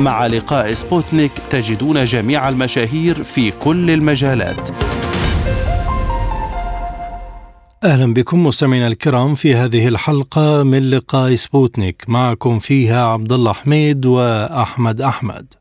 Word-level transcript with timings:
مع 0.00 0.26
لقاء 0.26 0.74
سبوتنيك 0.74 1.32
تجدون 1.50 2.04
جميع 2.04 2.48
المشاهير 2.48 3.22
في 3.22 3.50
كل 3.50 3.90
المجالات. 3.90 4.70
أهلا 7.84 8.14
بكم 8.14 8.46
مستمعينا 8.46 8.86
الكرام 8.86 9.34
في 9.34 9.54
هذه 9.54 9.88
الحلقة 9.88 10.62
من 10.62 10.90
لقاء 10.90 11.34
سبوتنيك. 11.34 12.04
معكم 12.08 12.58
فيها 12.58 13.04
عبد 13.04 13.32
الله 13.32 13.52
حميد 13.52 14.06
وأحمد 14.06 15.02
أحمد. 15.02 15.59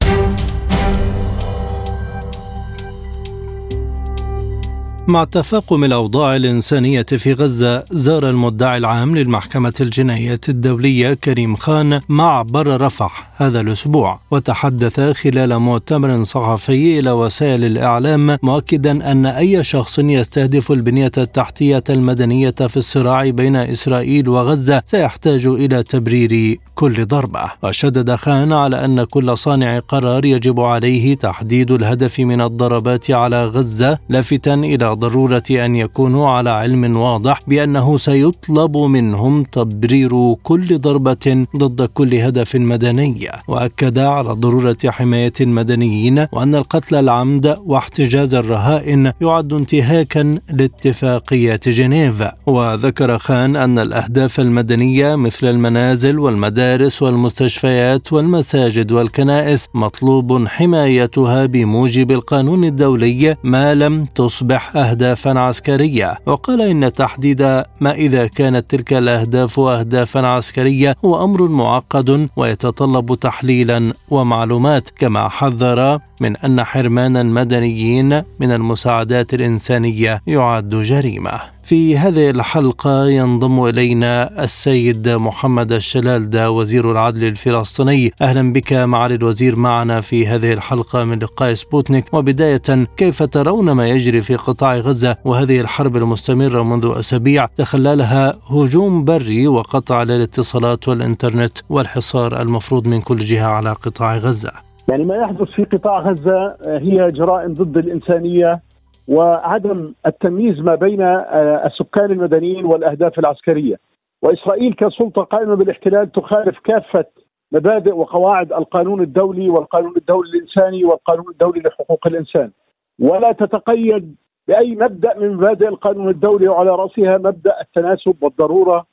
مع 5.10 5.24
تفاقم 5.24 5.84
الأوضاع 5.84 6.36
الإنسانية 6.36 7.02
في 7.04 7.34
غزة 7.34 7.84
زار 7.92 8.30
المدعي 8.30 8.78
العام 8.78 9.16
للمحكمة 9.16 9.74
الجنائية 9.82 10.40
الدولية 10.50 11.14
كريم 11.14 11.56
خان 11.56 12.02
معبر 12.10 12.82
رفح 12.82 13.32
هذا 13.36 13.62
الأسبوع. 13.62 14.20
وتحدث 14.32 15.00
خلال 15.00 15.60
مؤتمر 15.60 16.24
صحفي 16.24 17.00
إلى 17.00 17.12
وسائل 17.12 17.66
الإعلام 17.66 18.38
مؤكدا 18.44 19.12
أن 19.12 19.26
أي 19.26 19.64
شخص 19.64 20.00
يستهدف 20.00 20.72
البنية 20.72 21.12
التحتية 21.18 21.84
المدنية 21.90 22.50
في 22.50 22.78
الصراع 22.78 23.30
بين 23.30 23.56
إسرائيل 23.56 24.30
وغزة 24.30 24.82
سيحتاج 24.86 25.48
إلى 25.48 25.84
تبرير 25.84 26.60
كل 26.76 27.06
ضربة. 27.06 27.52
وشدد 27.64 28.16
خان 28.16 28.54
على 28.54 28.86
أن 28.86 29.04
كل 29.04 29.38
صانع 29.38 29.80
قرار 29.80 30.26
يجب 30.26 30.60
عليه 30.60 31.16
تحديد 31.16 31.72
الهدف 31.72 32.20
من 32.20 32.42
الضربات 32.42 33.12
على 33.12 33.46
غزة 33.46 33.98
لافتا 34.10 34.54
إلى 34.54 34.99
ضرورة 35.00 35.44
أن 35.52 35.76
يكونوا 35.76 36.30
على 36.30 36.50
علم 36.50 36.98
واضح 36.98 37.40
بأنه 37.48 37.98
سيطلب 37.98 38.78
منهم 38.78 39.44
تبرير 39.44 40.34
كل 40.44 40.78
ضربة 40.80 41.46
ضد 41.58 41.82
كل 41.82 42.16
هدف 42.16 42.56
مدني. 42.56 43.30
وأكد 43.48 44.00
على 44.00 44.30
ضرورة 44.30 44.78
حماية 44.86 45.34
المدنيين 45.42 46.26
وأن 46.32 46.56
القتل 46.56 46.96
العمد 46.96 47.58
واحتجاز 47.66 48.36
الرهائن 48.36 49.12
يعد 49.22 49.54
انتهاكا 49.54 50.40
لاتفاقية 50.54 51.60
جنيف. 51.68 52.24
وذكر 52.46 53.18
خان 53.18 53.56
أن 53.56 53.80
الأهداف 53.80 54.40
المدنية 54.40 55.16
مثل 55.16 55.48
المنازل 55.48 56.20
والمدارس 56.20 57.02
والمستشفيات 57.02 58.14
والمساجد 58.14 58.92
والكنائس 58.92 59.68
مطلوب 59.74 60.48
حمايتها 60.48 61.46
بموجب 61.46 62.12
القانون 62.12 62.64
الدولي 62.64 63.36
ما 63.44 63.74
لم 63.74 64.06
تصبح 64.06 64.78
أهدافا 64.90 65.40
عسكرية. 65.40 66.18
وقال 66.26 66.62
إن 66.62 66.94
تحديد 66.94 67.42
ما 67.82 67.92
إذا 67.92 68.28
كانت 68.28 68.72
تلك 68.72 68.94
الأهداف 68.94 69.60
أهدافا 69.60 70.28
عسكرية 70.28 70.96
هو 71.06 71.24
أمر 71.24 71.48
معقد 71.48 72.30
ويتطلب 72.36 73.16
تحليلا 73.16 73.94
ومعلومات 74.10 74.90
كما 74.90 75.30
حذر 75.30 76.00
من 76.22 76.38
أن 76.38 76.64
حرمان 76.64 77.18
المدنيين 77.18 78.24
من 78.40 78.52
المساعدات 78.52 79.34
الإنسانية 79.34 80.22
يعد 80.28 80.70
جريمة. 80.70 81.59
في 81.70 81.98
هذه 81.98 82.30
الحلقة 82.30 83.08
ينضم 83.08 83.66
إلينا 83.66 84.44
السيد 84.44 85.10
محمد 85.10 85.72
الشلالدة 85.72 86.52
وزير 86.52 86.92
العدل 86.92 87.24
الفلسطيني. 87.28 88.12
أهلا 88.22 88.54
بك 88.54 88.74
معالي 88.74 89.16
الوزير 89.16 89.56
معنا 89.56 90.02
في 90.02 90.28
هذه 90.28 90.54
الحلقة 90.54 91.04
من 91.04 91.20
لقاء 91.20 91.54
سبوتنيك. 91.54 92.14
وبداية 92.14 92.88
كيف 92.98 93.24
ترون 93.24 93.72
ما 93.72 93.90
يجري 93.90 94.22
في 94.22 94.36
قطاع 94.36 94.78
غزة 94.78 95.18
وهذه 95.26 95.60
الحرب 95.60 95.98
المستمرة 95.98 96.64
منذ 96.64 96.94
أسابيع؟ 97.00 97.46
تخللها 97.46 98.34
هجوم 98.48 99.04
بري 99.04 99.48
وقطع 99.48 100.04
للاتصالات 100.04 100.88
والإنترنت 100.88 101.58
والحصار 101.70 102.42
المفروض 102.42 102.88
من 102.88 103.02
كل 103.02 103.16
جهة 103.16 103.48
على 103.48 103.72
قطاع 103.72 104.18
غزة. 104.18 104.52
يعني 104.88 105.06
ما 105.06 105.16
يحدث 105.16 105.48
في 105.56 105.64
قطاع 105.64 106.00
غزة 106.00 106.56
هي 106.68 107.08
جرائم 107.12 107.54
ضد 107.54 107.78
الإنسانية 107.78 108.69
وعدم 109.10 109.94
التمييز 110.06 110.60
ما 110.60 110.76
بين 110.76 111.02
آه، 111.02 111.66
السكان 111.66 112.12
المدنيين 112.12 112.66
والأهداف 112.66 113.20
العسكرية. 113.20 113.76
وإسرائيل 114.22 114.74
كسلطة 114.74 115.24
قائمة 115.24 115.56
بالاحتلال 115.56 116.12
تخالف 116.12 116.60
كافة 116.60 117.06
مبادئ 117.52 117.92
وقواعد 117.92 118.54
القانون 118.54 119.02
الدولي 119.02 119.50
والقانون 119.50 119.94
الدولي 119.98 120.30
الإنساني 120.30 120.86
والقانون 120.86 121.26
الدولي 121.32 121.60
لحقوق 121.60 122.08
الإنسان. 122.08 122.52
ولا 123.00 123.32
تتقيد 123.32 124.16
بأي 124.48 124.76
مبدأ 124.76 125.20
من 125.20 125.34
مبادئ 125.34 125.68
القانون 125.68 126.10
الدولي 126.10 126.48
وعلى 126.48 126.70
رأسها 126.70 127.18
مبدأ 127.18 127.62
التناسب 127.62 128.24
والضرورة 128.24 128.86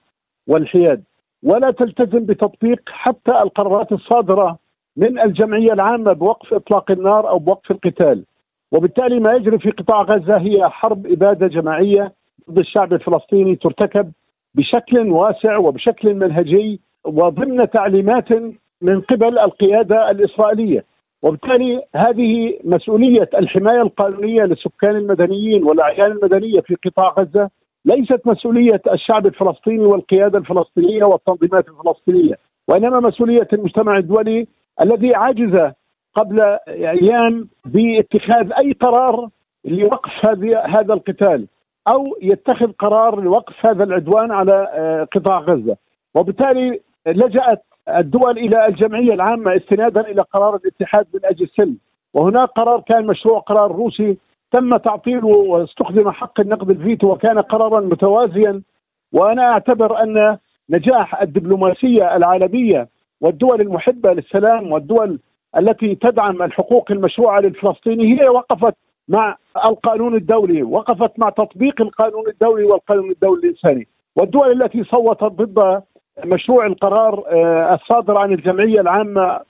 والحياد. 0.49 1.03
ولا 1.45 1.71
تلتزم 1.71 2.27
بتطبيق 2.27 2.81
حتى 2.87 3.43
القرارات 3.43 3.93
الصادرة 3.93 4.59
من 4.97 5.21
الجمعية 5.21 5.73
العامة 5.73 6.13
بوقف 6.13 6.55
إطلاق 6.55 6.91
النار 6.91 7.29
أو 7.29 7.39
بوقف 7.39 7.71
القتال. 7.71 8.25
وبالتالي 8.77 9.21
ما 9.21 9.33
يجري 9.33 9.59
في 9.59 9.71
قطاع 9.71 10.03
غزة 10.03 10.37
هي 10.37 10.69
حرب 10.69 11.07
إبادة 11.07 11.47
جماعية 11.47 12.13
ضد 12.51 12.59
الشعب 12.59 12.93
الفلسطيني 12.93 13.57
ترتكب 13.57 14.13
بشكل 14.55 14.99
واسع 15.11 15.57
وبشكل 15.57 16.15
منهجي 16.15 16.81
وضمن 17.05 17.71
تعليمات 17.71 18.33
من 18.83 19.01
قبل 19.01 19.39
القيادة 19.39 20.11
الإسرائيلية. 20.11 20.85
وبالتالي 21.23 21.83
هذه 21.95 22.59
مسؤولية 22.65 23.31
الحماية 23.39 23.83
القانونية 23.83 24.43
للسكان 24.43 24.97
المدنيين 24.97 25.65
والأعيان 25.65 26.13
المدنية 26.13 26.61
في 26.61 26.77
قطاع 26.85 27.15
غزة 27.19 27.51
ليست 27.85 28.21
مسؤولية 28.25 28.83
الشعب 28.93 29.27
الفلسطيني 29.27 29.87
والقيادة 29.87 30.39
الفلسطينية 30.39 31.05
والتنظيمات 31.05 31.65
الفلسطينية 31.69 32.35
وإنما 32.69 33.01
مسؤولية 33.01 33.49
المجتمع 33.53 33.99
الدولي 33.99 34.47
الذي 34.81 35.15
عجز 35.15 35.73
قبل 36.17 36.59
أيام 36.69 37.49
باتخاذ 37.65 38.53
أي 38.53 38.73
قرار 38.73 39.29
لوقف 39.65 40.13
هذا 40.67 40.95
القتال 40.95 41.47
أو 41.89 42.17
يتخذ 42.23 42.73
قرار 42.73 43.21
لوقف 43.21 43.67
هذا 43.67 43.85
العدوان 43.85 44.33
على 44.33 44.69
آه، 44.75 45.05
قطاع 45.05 45.39
غزة. 45.39 45.77
وبالتالي 46.15 46.81
لجأت 47.07 47.63
الدول 47.89 48.39
إلى 48.39 48.67
الجمعية 48.67 49.15
العامة 49.15 49.57
استنادا 49.57 50.01
إلى 50.01 50.23
قرار 50.23 50.57
الاتحاد 50.57 51.07
من 51.15 51.21
أجل 51.25 51.45
السلم. 51.45 51.77
وهناك 52.15 52.49
قرار 52.49 52.81
كان 52.81 53.07
مشروع 53.07 53.39
قرار 53.39 53.73
روسي 53.73 54.19
تم 54.53 54.77
تعطيله 54.77 55.29
واستخدم 55.29 56.11
حق 56.11 56.41
النقد 56.41 56.71
الفيتو 56.71 57.13
وكان 57.13 57.39
قرارا 57.39 57.81
متوازيا. 57.81 58.63
وأنا 59.13 59.43
أعتبر 59.43 60.03
أن 60.03 60.39
نجاح 60.71 61.23
الدبلوماسية 61.23 62.17
العالمية 62.17 62.89
والدول 63.21 63.61
المحبة 63.61 64.13
للسلام 64.13 64.73
والدول 64.73 65.19
التي 65.59 65.95
تدعم 65.95 66.43
الحقوق 66.43 66.91
المشروعة 66.91 67.41
للفلسطيني 67.41 68.21
هي 68.21 68.29
وقفت 68.29 68.75
مع 69.09 69.37
القانون 69.65 70.15
الدولي، 70.15 70.63
وقفت 70.63 71.19
مع 71.19 71.31
تطبيق 71.31 71.81
القانون 71.81 72.29
الدولي 72.29 72.65
والقانون 72.65 73.11
الدولي 73.11 73.41
الإنساني، 73.41 73.87
والدول 74.17 74.63
التي 74.63 74.85
صوتت 74.85 75.25
ضد 75.25 75.83
مشروع 76.25 76.67
القرار 76.67 77.25
آه، 77.29 77.75
الصادر 77.75 78.19
عن 78.19 78.33
الجمعية 78.33 78.81
العامة 78.81 79.41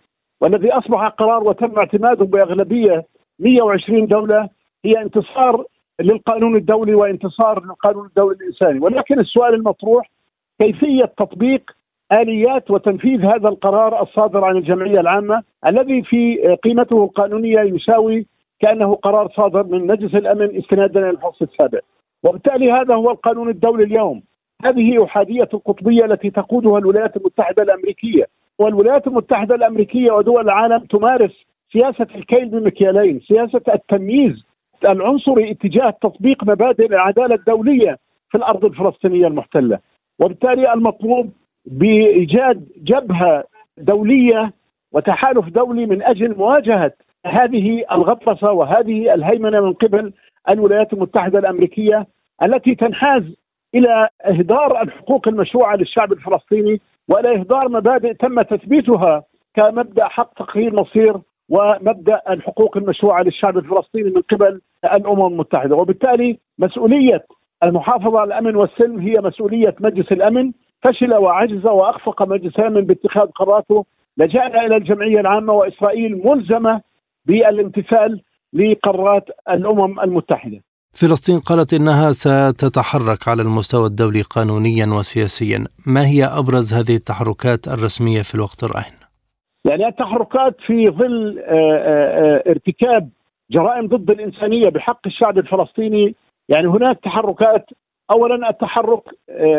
والذي 0.40 0.72
أصبح 0.72 1.08
قرار 1.08 1.44
وتم 1.44 1.78
اعتماده 1.78 2.24
بأغلبية 2.24 3.04
120 3.38 4.06
دولة 4.06 4.48
هي 4.84 5.02
انتصار 5.02 5.64
للقانون 6.00 6.56
الدولي 6.56 6.94
وانتصار 6.94 7.64
للقانون 7.64 8.06
الدولي 8.06 8.36
الإنساني، 8.36 8.80
ولكن 8.80 9.20
السؤال 9.20 9.54
المطروح 9.54 10.10
كيفية 10.60 11.04
تطبيق 11.04 11.70
آليات 12.12 12.70
وتنفيذ 12.70 13.24
هذا 13.24 13.48
القرار 13.48 14.02
الصادر 14.02 14.44
عن 14.44 14.56
الجمعية 14.56 15.00
العامة 15.00 15.42
الذي 15.66 16.02
في 16.02 16.36
قيمته 16.62 17.04
القانونيه 17.04 17.60
يساوي 17.60 18.26
كأنه 18.60 18.94
قرار 18.94 19.28
صادر 19.36 19.62
من 19.66 19.86
مجلس 19.86 20.14
الأمن 20.14 20.56
استنادا 20.56 21.00
إلى 21.00 21.10
الفصل 21.10 21.44
السابع. 21.44 21.78
وبالتالي 22.24 22.72
هذا 22.72 22.94
هو 22.94 23.10
القانون 23.10 23.48
الدولي 23.48 23.84
اليوم. 23.84 24.22
هذه 24.64 25.04
إحادية 25.04 25.48
القطبية 25.54 26.04
التي 26.04 26.30
تقودها 26.30 26.78
الولايات 26.78 27.16
المتحدة 27.16 27.62
الأمريكية. 27.62 28.24
والولايات 28.58 29.06
المتحدة 29.06 29.54
الأمريكية 29.54 30.10
ودول 30.12 30.44
العالم 30.44 30.78
تمارس 30.78 31.32
سياسة 31.72 32.06
الكيل 32.14 32.48
بمكيالين 32.48 33.20
سياسة 33.20 33.62
التمييز 33.74 34.44
العنصري 34.84 35.50
اتجاه 35.50 35.90
تطبيق 36.02 36.44
مبادئ 36.44 36.86
العدالة 36.86 37.34
الدولية 37.34 37.98
في 38.30 38.38
الأرض 38.38 38.64
الفلسطينية 38.64 39.26
المحتلة. 39.26 39.78
وبالتالي 40.20 40.72
المطلوب 40.72 41.32
بإيجاد 41.66 42.68
جبهة 42.76 43.44
دولية 43.78 44.52
وتحالف 44.92 45.48
دولي 45.48 45.86
من 45.86 46.02
أجل 46.02 46.36
مواجهة 46.36 46.92
هذه 47.26 47.84
الغطرسه 47.92 48.52
وهذه 48.52 49.14
الهيمنة 49.14 49.60
من 49.60 49.72
قبل 49.72 50.12
الولايات 50.48 50.92
المتحدة 50.92 51.38
الأمريكية 51.38 52.06
التي 52.42 52.74
تنحاز 52.74 53.22
إلى 53.74 54.08
إهدار 54.26 54.82
الحقوق 54.82 55.28
المشروعة 55.28 55.76
للشعب 55.76 56.12
الفلسطيني 56.12 56.80
وإلى 57.08 57.34
إهدار 57.40 57.68
مبادئ 57.68 58.14
تم 58.14 58.42
تثبيتها 58.42 59.24
كمبدأ 59.54 60.08
حق 60.08 60.34
تقرير 60.34 60.74
مصير 60.74 61.16
ومبدأ 61.48 62.20
الحقوق 62.30 62.76
المشروعة 62.76 63.22
للشعب 63.22 63.58
الفلسطيني 63.58 64.10
من 64.10 64.22
قبل 64.22 64.60
الأمم 64.84 65.26
المتحدة، 65.26 65.76
وبالتالي 65.76 66.38
مسؤولية 66.58 67.24
المحافظة 67.64 68.20
على 68.20 68.28
الأمن 68.28 68.56
والسلم 68.56 68.98
هي 68.98 69.20
مسؤولية 69.20 69.74
مجلس 69.80 70.12
الأمن، 70.12 70.52
فشل 70.86 71.14
وعجز 71.14 71.66
وأخفق 71.66 72.22
مجلس 72.22 72.58
الامن 72.58 72.80
باتخاذ 72.80 73.26
قراراته، 73.26 73.84
لجأنا 74.16 74.66
إلى 74.66 74.76
الجمعية 74.76 75.20
العامة 75.20 75.52
وإسرائيل 75.52 76.22
ملزمة 76.24 76.80
بالامتثال 77.26 78.22
لقرارات 78.52 79.24
الأمم 79.50 80.00
المتحدة. 80.00 80.60
فلسطين 80.92 81.40
قالت 81.40 81.74
إنها 81.74 82.12
ستتحرك 82.12 83.28
على 83.28 83.42
المستوى 83.42 83.86
الدولي 83.86 84.22
قانونيا 84.22 84.86
وسياسيا، 84.86 85.64
ما 85.86 86.06
هي 86.06 86.24
أبرز 86.24 86.74
هذه 86.74 86.96
التحركات 86.96 87.68
الرسمية 87.68 88.22
في 88.22 88.34
الوقت 88.34 88.64
الراهن؟ 88.64 88.96
يعني 89.70 89.86
التحركات 89.86 90.56
في 90.66 90.90
ظل 90.90 91.38
آه، 91.38 91.52
آه، 91.52 92.42
آه، 92.46 92.50
ارتكاب 92.50 93.10
جرائم 93.50 93.86
ضد 93.86 94.10
الإنسانية 94.10 94.68
بحق 94.68 95.00
الشعب 95.06 95.38
الفلسطيني 95.38 96.14
يعني 96.48 96.66
هناك 96.66 96.98
تحركات 97.02 97.66
اولا 98.10 98.50
التحرك 98.50 99.02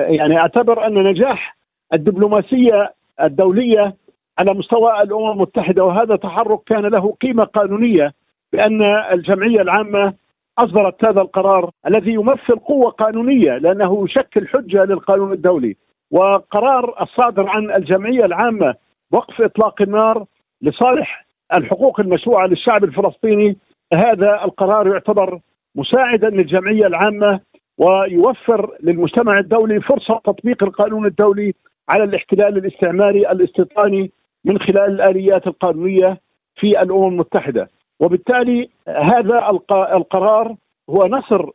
يعني 0.10 0.38
أعتبر 0.38 0.88
أن 0.88 0.94
نجاح 1.04 1.58
الدبلوماسية 1.94 2.94
الدولية 3.24 3.96
على 4.40 4.54
مستوى 4.54 5.02
الأمم 5.02 5.32
المتحدة 5.32 5.84
وهذا 5.86 6.16
تحرك 6.16 6.60
كان 6.66 6.86
له 6.86 7.12
قيمة 7.22 7.44
قانونية 7.44 8.14
بأن 8.54 8.82
الجمعية 9.12 9.62
العامة 9.62 10.14
أصدرت 10.60 11.06
هذا 11.06 11.22
القرار 11.22 11.72
الذي 11.88 12.14
يمثل 12.14 12.56
قوة 12.66 12.90
قانونية 12.92 13.58
لأنه 13.58 14.06
يشكل 14.06 14.48
حجة 14.48 14.84
للقانون 14.86 15.34
الدولي. 15.34 15.76
وقرار 16.12 16.96
الصادر 17.02 17.50
عن 17.50 17.72
الجمعية 17.72 18.26
العامة 18.26 18.76
وقف 19.12 19.42
إطلاق 19.42 19.82
النار 19.82 20.26
لصالح 20.62 21.26
الحقوق 21.56 22.00
المشروعة 22.00 22.48
للشعب 22.48 22.84
الفلسطيني 22.84 23.58
هذا 23.94 24.44
القرار 24.44 24.88
يعتبر 24.88 25.40
مساعدا 25.76 26.30
للجمعية 26.30 26.88
العامة 26.88 27.40
ويوفر 27.78 28.72
للمجتمع 28.84 29.38
الدولي 29.38 29.82
فرصة 29.82 30.22
تطبيق 30.26 30.64
القانون 30.64 31.06
الدولي 31.06 31.54
على 31.90 32.04
الاحتلال 32.04 32.58
الاستعماري 32.58 33.32
الاستيطاني 33.32 34.12
من 34.46 34.60
خلال 34.60 34.92
الآليات 35.02 35.48
القانونية 35.48 36.18
في 36.56 36.82
الأمم 36.82 37.08
المتحدة. 37.08 37.70
وبالتالي 38.00 38.70
هذا 38.88 39.50
القرار 39.72 40.56
هو 40.90 41.08
نصر 41.08 41.50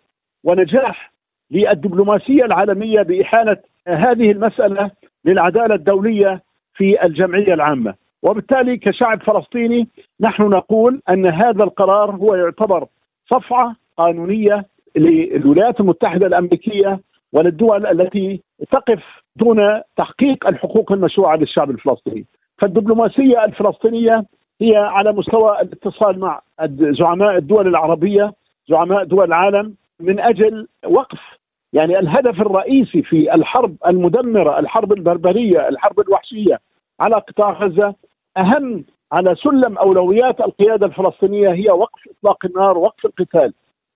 ونجاح 0.45 1.13
للدبلوماسية 1.51 2.45
العالمية 2.45 3.03
بإحالة 3.03 3.57
هذه 3.89 4.31
المسألة 4.31 4.91
للعدالة 5.25 5.75
الدولية 5.75 6.43
في 6.75 7.05
الجمعية 7.05 7.55
العامة. 7.55 7.95
وبالتالي 8.23 8.77
كشعب 8.77 9.23
فلسطيني 9.23 9.89
نحن 10.21 10.43
نقول 10.43 11.01
أن 11.09 11.27
هذا 11.27 11.65
القرار 11.65 12.11
هو 12.11 12.35
يعتبر 12.35 12.87
صفعة 13.31 13.77
قانونية 13.97 14.65
للولايات 14.97 15.81
المتحدة 15.81 16.27
الأمريكية 16.27 17.00
وللدول 17.33 17.87
التي 17.87 18.41
تقف 18.73 19.03
دون 19.37 19.81
تحقيق 19.97 20.47
الحقوق 20.47 20.93
المشروعة 20.93 21.37
للشعب 21.37 21.71
الفلسطيني 21.71 22.27
فالدبلوماسية 22.59 23.44
الفلسطينية 23.44 24.25
هي 24.61 24.77
على 24.77 25.12
مستوى 25.12 25.61
الاتصال 25.61 26.21
مع 26.21 26.41
زعماء 26.71 27.37
الدول 27.37 27.69
العربية 27.69 28.33
زعماء 28.69 29.05
دول 29.05 29.25
العالم 29.25 29.75
من 30.00 30.21
أجل 30.21 30.67
وقف 30.87 31.21
يعني 31.73 31.99
الهدف 31.99 32.41
الرئيسي 32.41 33.03
في 33.03 33.35
الحرب 33.35 33.77
المدمرة، 33.87 34.59
الحرب 34.59 34.93
البربرية، 34.93 35.69
الحرب 35.69 36.00
الوحشية 36.00 36.61
على 37.00 37.17
قطاع 37.17 37.53
غزة 37.53 37.95
أهم 38.37 38.85
على 39.12 39.35
سلم 39.35 39.79
أولويات 39.79 40.41
القيادة 40.41 40.87
الفلسطينية 40.87 41.49
هي 41.49 41.71
وقف 41.71 42.09
إطلاق 42.19 42.47
النار، 42.47 42.79
وقف 42.79 43.05
القتال. 43.06 43.53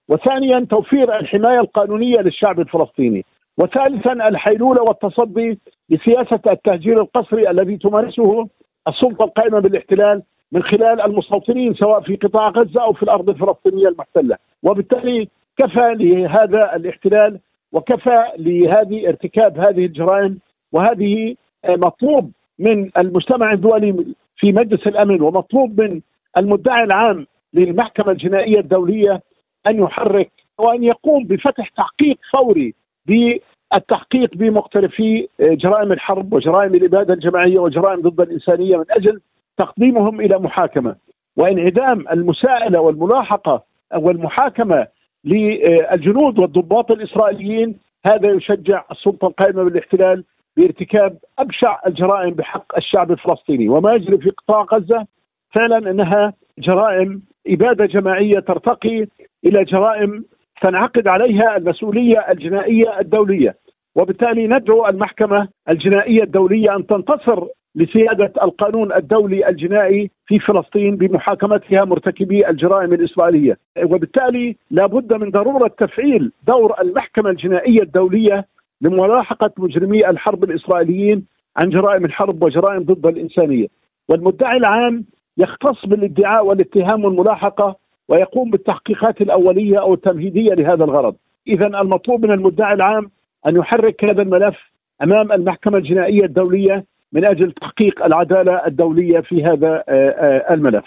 وثانيا 0.08 0.66
توفير 0.70 1.18
الحماية 1.18 1.60
القانونية 1.60 2.20
للشعب 2.20 2.60
الفلسطيني. 2.60 3.24
وثالثا 3.58 4.12
الحيلولة 4.12 4.82
والتصدي 4.82 5.58
لسياسة 5.90 6.40
التهجير 6.46 7.00
القسري 7.00 7.50
الذي 7.50 7.76
تمارسه 7.76 8.48
السلطة 8.88 9.24
القائمة 9.24 9.60
بالاحتلال 9.60 10.22
من 10.52 10.62
خلال 10.62 11.00
المستوطنين 11.00 11.74
سواء 11.74 12.00
في 12.00 12.16
قطاع 12.16 12.48
غزة 12.48 12.82
أو 12.82 12.92
في 12.92 13.02
الأرض 13.02 13.28
الفلسطينية 13.28 13.88
المحتلة، 13.88 14.36
وبالتالي 14.62 15.28
كفى 15.56 15.94
لهذا 15.94 16.76
الاحتلال 16.76 17.38
وكفى 17.72 18.24
لهذه 18.38 19.08
ارتكاب 19.08 19.58
هذه 19.58 19.86
الجرائم 19.86 20.38
وهذه 20.72 21.34
آه، 21.64 21.76
مطلوب 21.76 22.30
من 22.58 22.90
المجتمع 22.98 23.52
الدولي 23.52 24.14
في 24.36 24.52
مجلس 24.52 24.86
الأمن 24.86 25.22
ومطلوب 25.22 25.80
من 25.80 26.00
المدعي 26.38 26.84
العام 26.84 27.26
للمحكمة 27.54 28.12
الجنائية 28.12 28.60
الدولية 28.60 29.20
أن 29.68 29.78
يحرك 29.78 30.30
وأن 30.58 30.84
يقوم 30.84 31.24
بفتح 31.24 31.68
تحقيق 31.68 32.18
فوري 32.36 32.74
بالتحقيق 33.06 34.34
بمقترفي 34.34 35.28
جرائم 35.40 35.92
الحرب 35.92 36.32
وجرائم 36.32 36.74
الإبادة 36.74 37.14
الجماعية 37.14 37.58
وجرائم 37.58 38.00
ضد 38.00 38.20
الإنسانية 38.20 38.76
من 38.76 38.84
أجل 38.90 39.20
تقديمهم 39.58 40.20
إلى 40.20 40.38
محاكمة. 40.38 40.96
وانعدام 41.36 42.04
المساءلة 42.12 42.80
والملاحقة 42.80 43.62
والمحاكمة 43.94 44.86
للجنود 45.24 46.38
والضباط 46.38 46.90
الإسرائيليين 46.90 47.78
هذا 48.10 48.30
يشجع 48.30 48.84
السلطة 48.90 49.26
القائمة 49.28 49.62
بالاحتلال 49.64 50.24
بارتكاب 50.56 51.18
أبشع 51.38 51.80
الجرائم 51.86 52.30
بحق 52.34 52.76
الشعب 52.76 53.12
الفلسطيني. 53.12 53.68
وما 53.68 53.92
يجري 53.92 54.18
في 54.18 54.30
قطاع 54.30 54.62
غزة 54.62 55.06
فعلا 55.50 55.90
إنها 55.90 56.32
جرائم 56.58 57.22
إبادة 57.48 57.86
جماعية 57.86 58.38
ترتقي 58.38 59.06
إلى 59.44 59.64
جرائم 59.64 60.24
تنعقد 60.62 61.08
عليها 61.08 61.56
المسؤولية 61.56 62.18
الجنائية 62.18 63.00
الدولية 63.00 63.54
وبالتالي 63.96 64.46
ندعو 64.46 64.86
المحكمة 64.86 65.48
الجنائية 65.68 66.22
الدولية 66.22 66.76
أن 66.76 66.86
تنتصر 66.86 67.46
لسيادة 67.74 68.32
القانون 68.42 68.92
الدولي 68.92 69.48
الجنائي 69.48 70.10
في 70.26 70.38
فلسطين 70.38 70.96
بمحاكمتها 70.96 71.84
مرتكبي 71.84 72.48
الجرائم 72.48 72.92
الإسرائيلية، 72.92 73.58
وبالتالي 73.84 74.56
لابد 74.70 75.12
من 75.12 75.30
ضرورة 75.30 75.68
تفعيل 75.78 76.32
دور 76.46 76.80
المحكمة 76.80 77.30
الجنائية 77.30 77.82
الدولية 77.82 78.44
لملاحقة 78.80 79.50
مجرمي 79.58 80.08
الحرب 80.08 80.44
الإسرائيليين 80.44 81.26
عن 81.56 81.70
جرائم 81.70 82.04
الحرب 82.04 82.42
وجرائم 82.42 82.82
ضد 82.82 83.06
الإنسانية. 83.06 83.66
والمدعي 84.08 84.56
العام 84.56 85.04
يختص 85.38 85.86
بالادعاء 85.86 86.46
والاتهام 86.46 87.04
والملاحقة 87.04 87.76
ويقوم 88.08 88.50
بالتحقيقات 88.50 89.20
الأولية 89.20 89.80
أو 89.80 89.94
التمهيدية 89.94 90.54
لهذا 90.54 90.84
الغرض. 90.84 91.14
اذا 91.48 91.66
المطلوب 91.66 92.26
من 92.26 92.32
المدعي 92.32 92.74
العام 92.74 93.10
أن 93.46 93.56
يحرك 93.56 94.04
هذا 94.04 94.22
الملف 94.22 94.56
أمام 95.02 95.32
المحكمة 95.32 95.78
الجنائية 95.78 96.24
الدولية 96.24 96.84
من 97.12 97.28
أجل 97.28 97.52
تحقيق 97.52 98.04
العدالة 98.04 98.66
الدولية 98.66 99.20
في 99.20 99.44
هذا 99.44 99.84
آه، 99.88 100.10
آه، 100.10 100.54
الملف. 100.54 100.84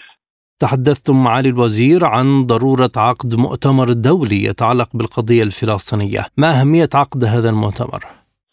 تحدثتم 0.58 1.24
معالي 1.24 1.48
الوزير 1.48 2.04
عن 2.04 2.46
ضرورة 2.46 2.90
عقد 2.96 3.34
مؤتمر 3.34 3.92
دولي 3.92 4.44
يتعلق 4.44 4.88
بالقضية 4.94 5.42
الفلسطينية، 5.42 6.26
ما 6.36 6.60
أهمية 6.60 6.88
عقد 6.94 7.24
هذا 7.24 7.50
المؤتمر؟ 7.50 8.00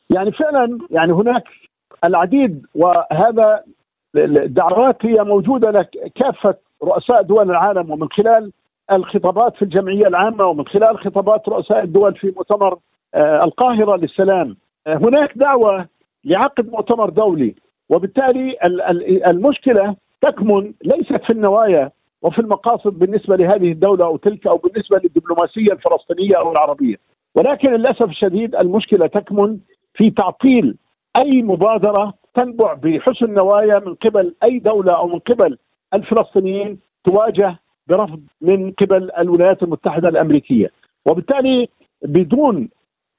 يعني 0.10 0.32
فعلا 0.32 0.78
يعني 0.92 1.14
هناك 1.14 1.44
العديد 2.04 2.66
وهذا 2.76 3.64
الدعوات 4.18 5.06
هي 5.06 5.24
موجودة 5.24 5.72
لك 5.72 5.90
كافة 6.16 6.56
رؤساء 6.84 7.22
دول 7.22 7.50
العالم 7.52 7.92
ومن 7.92 8.08
خلال 8.10 8.52
الخطابات 8.92 9.56
في 9.56 9.62
الجمعية 9.62 10.08
العامة 10.08 10.46
ومن 10.46 10.68
خلال 10.68 10.98
خطابات 11.00 11.50
رؤساء 11.50 11.84
الدول 11.84 12.16
في 12.16 12.34
مؤتمر 12.36 12.78
آه، 13.16 13.44
القاهرة 13.44 13.96
للسلام. 13.96 14.58
هناك 14.88 15.38
دعوة 15.38 15.86
لعقد 16.26 16.72
مؤتمر 16.72 17.10
دولي 17.10 17.56
وبالتالي 17.90 18.56
المشكلة 19.28 19.96
تكمن 20.22 20.74
ليست 20.84 21.24
في 21.24 21.30
النوايا 21.30 21.92
وفي 22.22 22.40
المقاصد 22.40 23.00
بالنسبة 23.00 23.36
لهذه 23.36 23.72
الدولة 23.72 24.06
أو 24.06 24.18
تلك 24.18 24.48
أو 24.48 24.58
بالنسبة 24.58 25.00
للدبلوماسية 25.04 25.72
الفلسطينية 25.72 26.36
أو 26.36 26.52
العربية. 26.52 26.96
ولكن 27.36 27.70
للأسف 27.70 28.10
الشديد 28.10 28.56
المشكلة 28.56 29.08
تكمن 29.08 29.58
في 29.94 30.10
تعطيل 30.10 30.76
أي 31.22 31.42
مبادرة 31.42 32.14
تنبع 32.38 32.74
بحسن 32.74 33.34
نوايا 33.34 33.80
من 33.80 33.96
قبل 33.96 34.36
أي 34.44 34.60
دولة 34.60 34.94
أو 34.94 35.08
من 35.08 35.20
قبل 35.20 35.58
الفلسطينيين 35.94 36.80
تواجه 37.04 37.60
برفض 37.88 38.22
من 38.42 38.72
قبل 38.72 39.12
الولايات 39.18 39.64
المتحدة 39.64 40.10
الأمريكية. 40.10 40.70
وبالتالي 41.06 41.68
بدون 42.02 42.70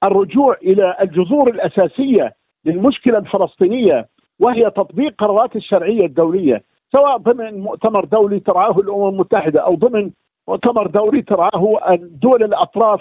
الرجوع 0.04 0.56
إلى 0.62 0.96
الجذور 1.00 1.50
الأساسية 1.50 2.34
للمشكلة 2.64 3.18
الفلسطينية 3.18 4.08
وهي 4.40 4.70
تطبيق 4.70 5.14
قرارات 5.18 5.56
الشرعية 5.56 6.06
الدولية 6.06 6.62
سواء 6.92 7.16
ضمن 7.16 7.60
مؤتمر 7.60 8.04
دولي 8.04 8.40
ترعاه 8.40 8.78
الأمم 8.78 9.08
المتحدة 9.08 9.60
أو 9.60 9.74
ضمن 9.74 10.10
مؤتمر 10.48 10.86
دولي 10.86 11.22
ترعاه 11.22 11.78
الدول 11.90 12.42
الأطراف 12.42 13.00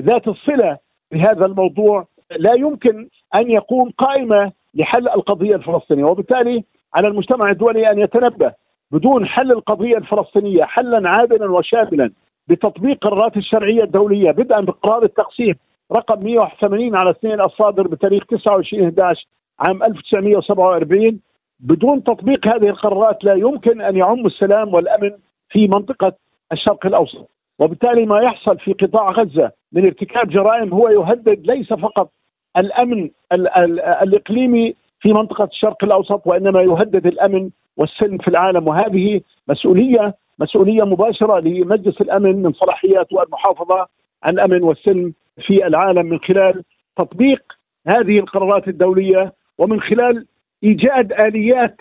ذات 0.00 0.28
الصلة 0.28 0.78
بهذا 1.12 1.46
الموضوع 1.46 2.06
لا 2.38 2.54
يمكن 2.54 3.08
أن 3.34 3.50
يكون 3.50 3.90
قائمة 3.90 4.52
لحل 4.76 5.08
القضية 5.08 5.56
الفلسطينية. 5.56 6.04
وبالتالي 6.04 6.64
على 6.94 7.08
المجتمع 7.08 7.50
الدولي 7.50 7.90
أن 7.90 7.98
يتنبه 7.98 8.52
بدون 8.90 9.26
حل 9.26 9.52
القضية 9.52 9.96
الفلسطينية 9.96 10.64
حلا 10.64 11.08
عادلا 11.08 11.52
وشاملا 11.52 12.10
بتطبيق 12.48 12.98
قرارات 12.98 13.36
الشرعية 13.36 13.82
الدولية 13.82 14.30
بدءا 14.30 14.60
بقرار 14.60 15.02
التقسيم 15.02 15.54
رقم 15.96 16.24
181 16.24 16.96
على 16.96 17.10
اثنين 17.10 17.40
الصادر 17.40 17.86
بتاريخ 17.88 18.24
29 18.26 18.84
11 18.84 19.26
عام 19.60 19.82
1947 19.82 21.20
بدون 21.60 22.04
تطبيق 22.04 22.46
هذه 22.46 22.68
القرارات 22.68 23.24
لا 23.24 23.34
يمكن 23.34 23.80
أن 23.80 23.96
يعم 23.96 24.26
السلام 24.26 24.74
والأمن 24.74 25.10
في 25.50 25.66
منطقة 25.66 26.12
الشرق 26.52 26.86
الأوسط. 26.86 27.30
وبالتالي 27.58 28.06
ما 28.06 28.20
يحصل 28.20 28.58
في 28.58 28.72
قطاع 28.72 29.10
غزة 29.10 29.50
من 29.72 29.84
ارتكاب 29.84 30.28
جرائم 30.28 30.72
هو 30.72 30.88
يهدد 30.88 31.46
ليس 31.46 31.72
فقط 31.72 32.10
الأمن 32.58 33.10
ال 33.32 33.48
ال 33.48 33.80
الإقليمي 33.80 34.74
في 35.00 35.12
منطقة 35.12 35.44
الشرق 35.44 35.84
الأوسط 35.84 36.22
وإنما 36.26 36.62
يهدد 36.62 37.06
الأمن 37.06 37.50
والسلم 37.76 38.18
في 38.18 38.28
العالم. 38.28 38.68
وهذه 38.68 39.20
مسؤولية 39.48 40.14
مسؤولية 40.38 40.82
مباشرة 40.84 41.40
لمجلس 41.40 42.00
الأمن 42.00 42.42
من 42.42 42.52
صلاحياته 42.52 43.22
المحافظه 43.22 43.86
عن 44.22 44.32
الأمن 44.34 44.62
والسلم 44.62 45.12
في 45.46 45.66
العالم 45.66 46.06
من 46.06 46.18
خلال 46.18 46.62
تطبيق 46.96 47.42
هذه 47.86 48.18
القرارات 48.18 48.68
الدولية 48.68 49.32
ومن 49.58 49.80
خلال 49.80 50.26
إيجاد 50.64 51.12
آليات 51.12 51.76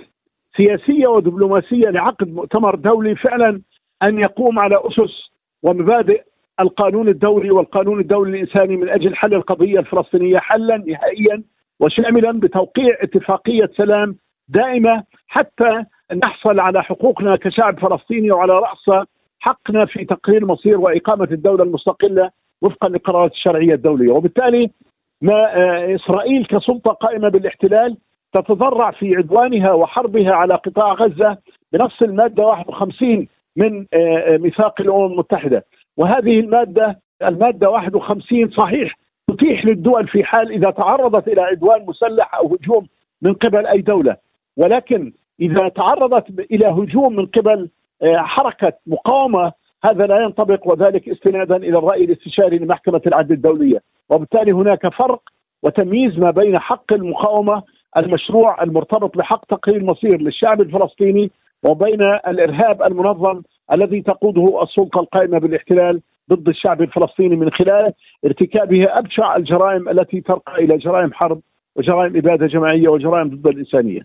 سياسية 0.58 1.08
ودبلوماسية 1.08 1.90
لعقد 1.90 2.34
مؤتمر 2.34 2.76
دولي 2.76 3.16
فعلا 3.16 3.62
أن 4.08 4.20
يقوم 4.20 4.60
على 4.60 4.76
أسس 4.76 5.30
ومبادئ 5.64 6.22
القانون 6.60 7.08
الدولي 7.08 7.52
والقانون 7.52 8.00
الدولي 8.00 8.32
الإنساني 8.32 8.78
من 8.78 8.90
أجل 8.90 9.16
حل 9.16 9.34
القضية 9.34 9.80
الفلسطينية 9.80 10.38
حلا 10.40 10.78
نهائيا 10.78 11.44
وشاملا 11.80 12.32
بتوقيع 12.32 12.98
اتفاقية 13.02 13.70
سلام 13.78 14.16
دائمة 14.48 15.04
حتى 15.28 15.84
نحصل 16.24 16.60
على 16.60 16.84
حقوقنا 16.84 17.36
كشعب 17.36 17.80
فلسطيني 17.80 18.32
وعلى 18.32 18.54
رأس 18.54 19.06
حقنا 19.40 19.86
في 19.86 20.06
تقرير 20.06 20.46
مصير 20.46 20.80
وإقامة 20.80 21.28
الدولة 21.32 21.64
المستقلة 21.64 22.30
وفقا 22.62 22.90
للقرارات 22.90 23.32
الشرعية 23.32 23.74
الدولية. 23.74 24.12
وبالتالي 24.12 24.70
ما 25.22 25.34
آه، 25.34 25.96
إسرائيل 25.96 26.46
كسلطة 26.46 26.92
قائمة 26.92 27.30
بالاحتلال 27.30 27.98
تتضرع 28.34 28.92
في 28.92 29.16
عدوانها 29.16 29.72
وحربها 29.72 30.32
على 30.34 30.56
قطاع 30.56 30.94
غزة 30.94 31.38
بنص 31.74 32.02
المادة 32.02 32.44
51 32.44 33.28
من 33.56 33.86
آه، 33.94 34.34
آه، 34.34 34.38
ميثاق 34.38 34.82
الأمم 34.82 35.06
المتحدة. 35.06 35.66
وهذه 35.98 36.40
المادة 36.40 37.00
المادة 37.24 37.70
51 37.70 38.50
صحيح 38.50 38.96
تتيح 39.28 39.66
للدول 39.66 40.08
في 40.08 40.24
حال 40.24 40.52
إذا 40.52 40.70
تعرضت 40.70 41.28
إلى 41.28 41.42
عدوان 41.42 41.86
مسلح 41.86 42.36
أو 42.36 42.56
هجوم 42.56 42.88
من 43.22 43.34
قبل 43.34 43.68
أي 43.68 43.82
دولة. 43.82 44.18
ولكن 44.58 45.14
إذا 45.42 45.70
تعرضت 45.70 46.40
إلى 46.52 46.66
هجوم 46.66 47.16
من 47.16 47.26
قبل 47.26 47.70
آه، 48.04 48.18
حركة 48.18 48.74
مقاومة 48.88 49.52
هذا 49.86 50.06
لا 50.06 50.22
ينطبق 50.22 50.68
وذلك 50.68 51.10
استنادا 51.10 51.56
إلى 51.56 51.78
الرأي 51.78 52.04
الاستشاري 52.04 52.58
لمحكمة 52.58 53.02
العدل 53.08 53.34
الدولية. 53.34 53.82
وبالتالي 54.10 54.52
هناك 54.52 54.88
فرق 54.88 55.22
وتمييز 55.64 56.20
ما 56.20 56.32
بين 56.32 56.60
حق 56.60 56.94
المقاومة 56.94 57.64
المشروع 57.98 58.64
المرتبط 58.64 59.18
بحق 59.18 59.46
تقرير 59.46 59.78
المصير 59.78 60.22
للشعب 60.22 60.62
الفلسطيني 60.62 61.32
وبين 61.64 62.02
الإرهاب 62.02 62.84
المنظم 62.84 63.42
الذي 63.72 64.02
تقوده 64.02 64.64
السلطة 64.64 65.00
القائمة 65.00 65.38
بالاحتلال 65.38 66.02
ضد 66.30 66.48
الشعب 66.48 66.82
الفلسطيني 66.82 67.36
من 67.36 67.50
خلال 67.50 67.94
ارتكابه 68.26 68.86
أبشع 69.00 69.36
الجرائم 69.36 69.90
التي 69.90 70.22
ترقى 70.22 70.64
إلى 70.64 70.78
جرائم 70.78 71.14
حرب 71.14 71.40
وجرائم 71.76 72.18
إبادة 72.18 72.48
جماعية 72.48 72.88
وجرائم 72.90 73.30
ضد 73.30 73.48
الإنسانية. 73.48 74.02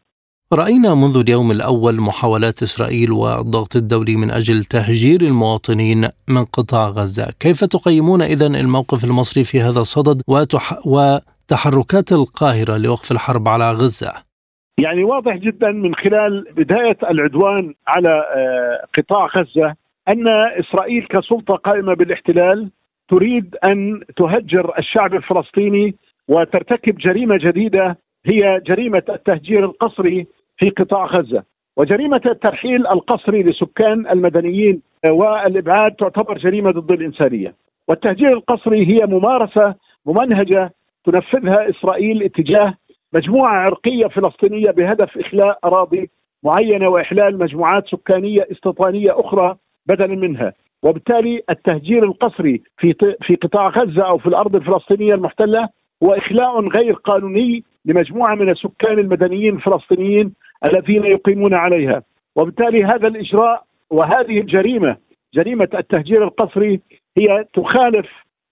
رأينا 0.52 0.94
منذ 0.94 1.16
اليوم 1.16 1.50
الأول 1.50 2.00
محاولات 2.00 2.62
إسرائيل 2.62 3.12
والضغط 3.12 3.76
الدولي 3.76 4.16
من 4.16 4.30
أجل 4.30 4.64
تهجير 4.64 5.20
المواطنين 5.20 6.08
من 6.28 6.44
قطاع 6.44 6.88
غزة، 6.88 7.32
كيف 7.40 7.64
تقيمون 7.64 8.22
اذا 8.22 8.46
الموقف 8.46 9.04
المصري 9.04 9.44
في 9.44 9.60
هذا 9.60 9.80
الصدد 9.80 10.22
وتح... 10.28 10.86
وتحركات 10.86 12.12
القاهرة 12.12 12.76
لوقف 12.76 13.12
الحرب 13.12 13.48
على 13.48 13.72
غزة؟ 13.72 14.29
يعني 14.78 15.04
واضح 15.04 15.36
جدا 15.36 15.70
من 15.70 15.94
خلال 15.94 16.46
بداية 16.56 16.96
العدوان 17.10 17.74
على 17.88 18.24
آه، 18.36 18.86
قطاع 18.98 19.26
غزة 19.26 19.74
أن 20.08 20.28
إسرائيل 20.60 21.06
كسلطة 21.06 21.54
قائمة 21.54 21.94
بالاحتلال 21.94 22.70
تريد 23.08 23.56
أن 23.64 24.00
تهجر 24.16 24.78
الشعب 24.78 25.14
الفلسطيني 25.14 25.94
وترتكب 26.28 26.98
جريمة 26.98 27.38
جديدة 27.40 27.98
هي 28.26 28.60
جريمة 28.66 29.02
التهجير 29.08 29.64
القسري 29.64 30.26
في 30.58 30.70
قطاع 30.70 31.06
غزة. 31.06 31.42
وجريمة 31.76 32.20
الترحيل 32.26 32.86
القسري 32.86 33.42
لسكان 33.42 34.06
المدنيين 34.10 34.82
والإبعاد 35.08 35.92
تعتبر 35.92 36.38
جريمة 36.38 36.70
ضد 36.70 36.90
الإنسانية. 36.90 37.54
والتهجير 37.88 38.32
القسري 38.32 38.86
هي 38.86 39.06
ممارسة 39.06 39.74
ممنهجة 40.06 40.72
تنفذها 41.04 41.70
إسرائيل 41.70 42.22
اتجاه 42.22 42.74
مجموعة 43.14 43.52
عرقية 43.54 44.06
فلسطينية 44.06 44.70
بهدف 44.70 45.18
إخلاء 45.18 45.58
أراضي 45.64 46.10
معينة 46.44 46.88
وإحلال 46.88 47.38
مجموعات 47.38 47.86
سكانية 47.86 48.46
استيطانيه 48.52 49.20
أخرى 49.20 49.56
بدلا 49.86 50.14
منها. 50.14 50.52
وبالتالي 50.82 51.42
التهجير 51.50 52.04
القسري 52.04 52.62
في 52.78 52.94
في 53.22 53.34
قطاع 53.36 53.68
غزة 53.68 54.02
أو 54.02 54.18
في 54.18 54.26
الأرض 54.26 54.56
الفلسطينية 54.56 55.14
المحتلة 55.14 55.68
هو 56.02 56.14
إخلاء 56.14 56.68
غير 56.68 56.92
قانوني 56.92 57.64
لمجموعة 57.84 58.34
من 58.34 58.50
السكان 58.50 58.98
المدنيين 58.98 59.56
الفلسطينيين 59.56 60.32
الذين 60.68 61.04
يقيمون 61.04 61.54
عليها. 61.54 62.02
وبالتالي 62.36 62.84
هذا 62.84 63.08
الإجراء 63.08 63.64
وهذه 63.90 64.40
الجريمة 64.40 64.96
جريمة 65.34 65.68
التهجير 65.74 66.24
القسري 66.24 66.80
هي 67.16 67.44
تخالف 67.54 68.06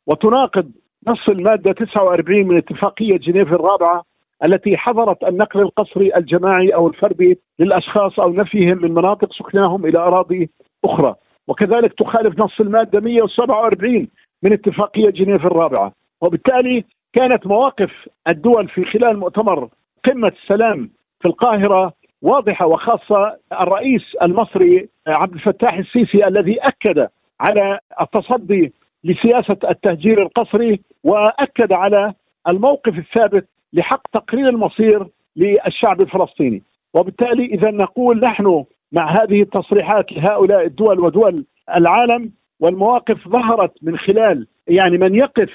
وتناقض 0.06 0.70
نص 1.08 1.28
المادة 1.28 1.72
49 1.72 2.48
من 2.48 2.56
اتفاقية 2.56 3.16
جنيف 3.16 3.52
الرابعة 3.52 4.04
التي 4.45 4.76
حظرت 4.76 5.25
النقل 5.25 5.61
القسري 5.61 6.16
الجماعي 6.16 6.75
أو 6.75 6.88
الفردي 6.88 7.38
للأشخاص 7.59 8.21
أو 8.21 8.33
نفيهم 8.33 8.83
من 8.83 8.95
مناطق 8.95 9.33
سكناهم 9.33 9.87
إلى 9.87 9.99
أراضي 9.99 10.50
أخرى. 10.85 11.14
وكذلك 11.49 11.92
تخالف 11.92 12.38
نص 12.38 12.61
المادة 12.61 13.00
147 13.00 14.09
من 14.42 14.52
اتفاقية 14.52 15.11
جنيف 15.11 15.47
الرابعة. 15.47 15.92
وبالتالي 16.21 16.85
كانت 17.12 17.47
مواقف 17.47 17.90
الدول 18.28 18.68
في 18.68 18.85
خلال 18.85 19.18
مؤتمر 19.18 19.68
قمة 20.04 20.33
السلام 20.42 20.90
في 21.21 21.28
القاهرة 21.28 21.92
واضحة 22.23 22.66
وخاصة 22.66 23.37
الرئيس 23.61 24.02
المصري 24.23 24.88
عبد 25.07 25.35
الفتاح 25.35 25.75
السيسي 25.75 26.26
الذي 26.26 26.59
أكد 26.61 27.09
على 27.40 27.78
التصدي 28.00 28.73
لسياسة 29.04 29.57
التهجير 29.71 30.23
القسري 30.23 30.80
وأكد 31.04 31.73
على 31.73 32.12
الموقف 32.49 32.99
الثابت 32.99 33.49
لحق 33.72 34.02
تقرير 34.12 34.48
المصير 34.48 35.06
للشعب 35.37 36.00
الفلسطيني. 36.00 36.62
وبالتالي 36.94 37.44
إذا 37.44 37.70
نقول 37.70 38.20
نحن 38.20 38.64
مع 38.92 39.22
هذه 39.22 39.42
التصريحات 39.42 40.12
لهؤلاء 40.12 40.66
الدول 40.66 41.00
ودول 41.00 41.44
العالم 41.76 42.32
والمواقف 42.60 43.28
ظهرت 43.28 43.72
من 43.82 43.98
خلال 43.98 44.46
يعني 44.68 44.98
من 44.98 45.14
يقف 45.14 45.50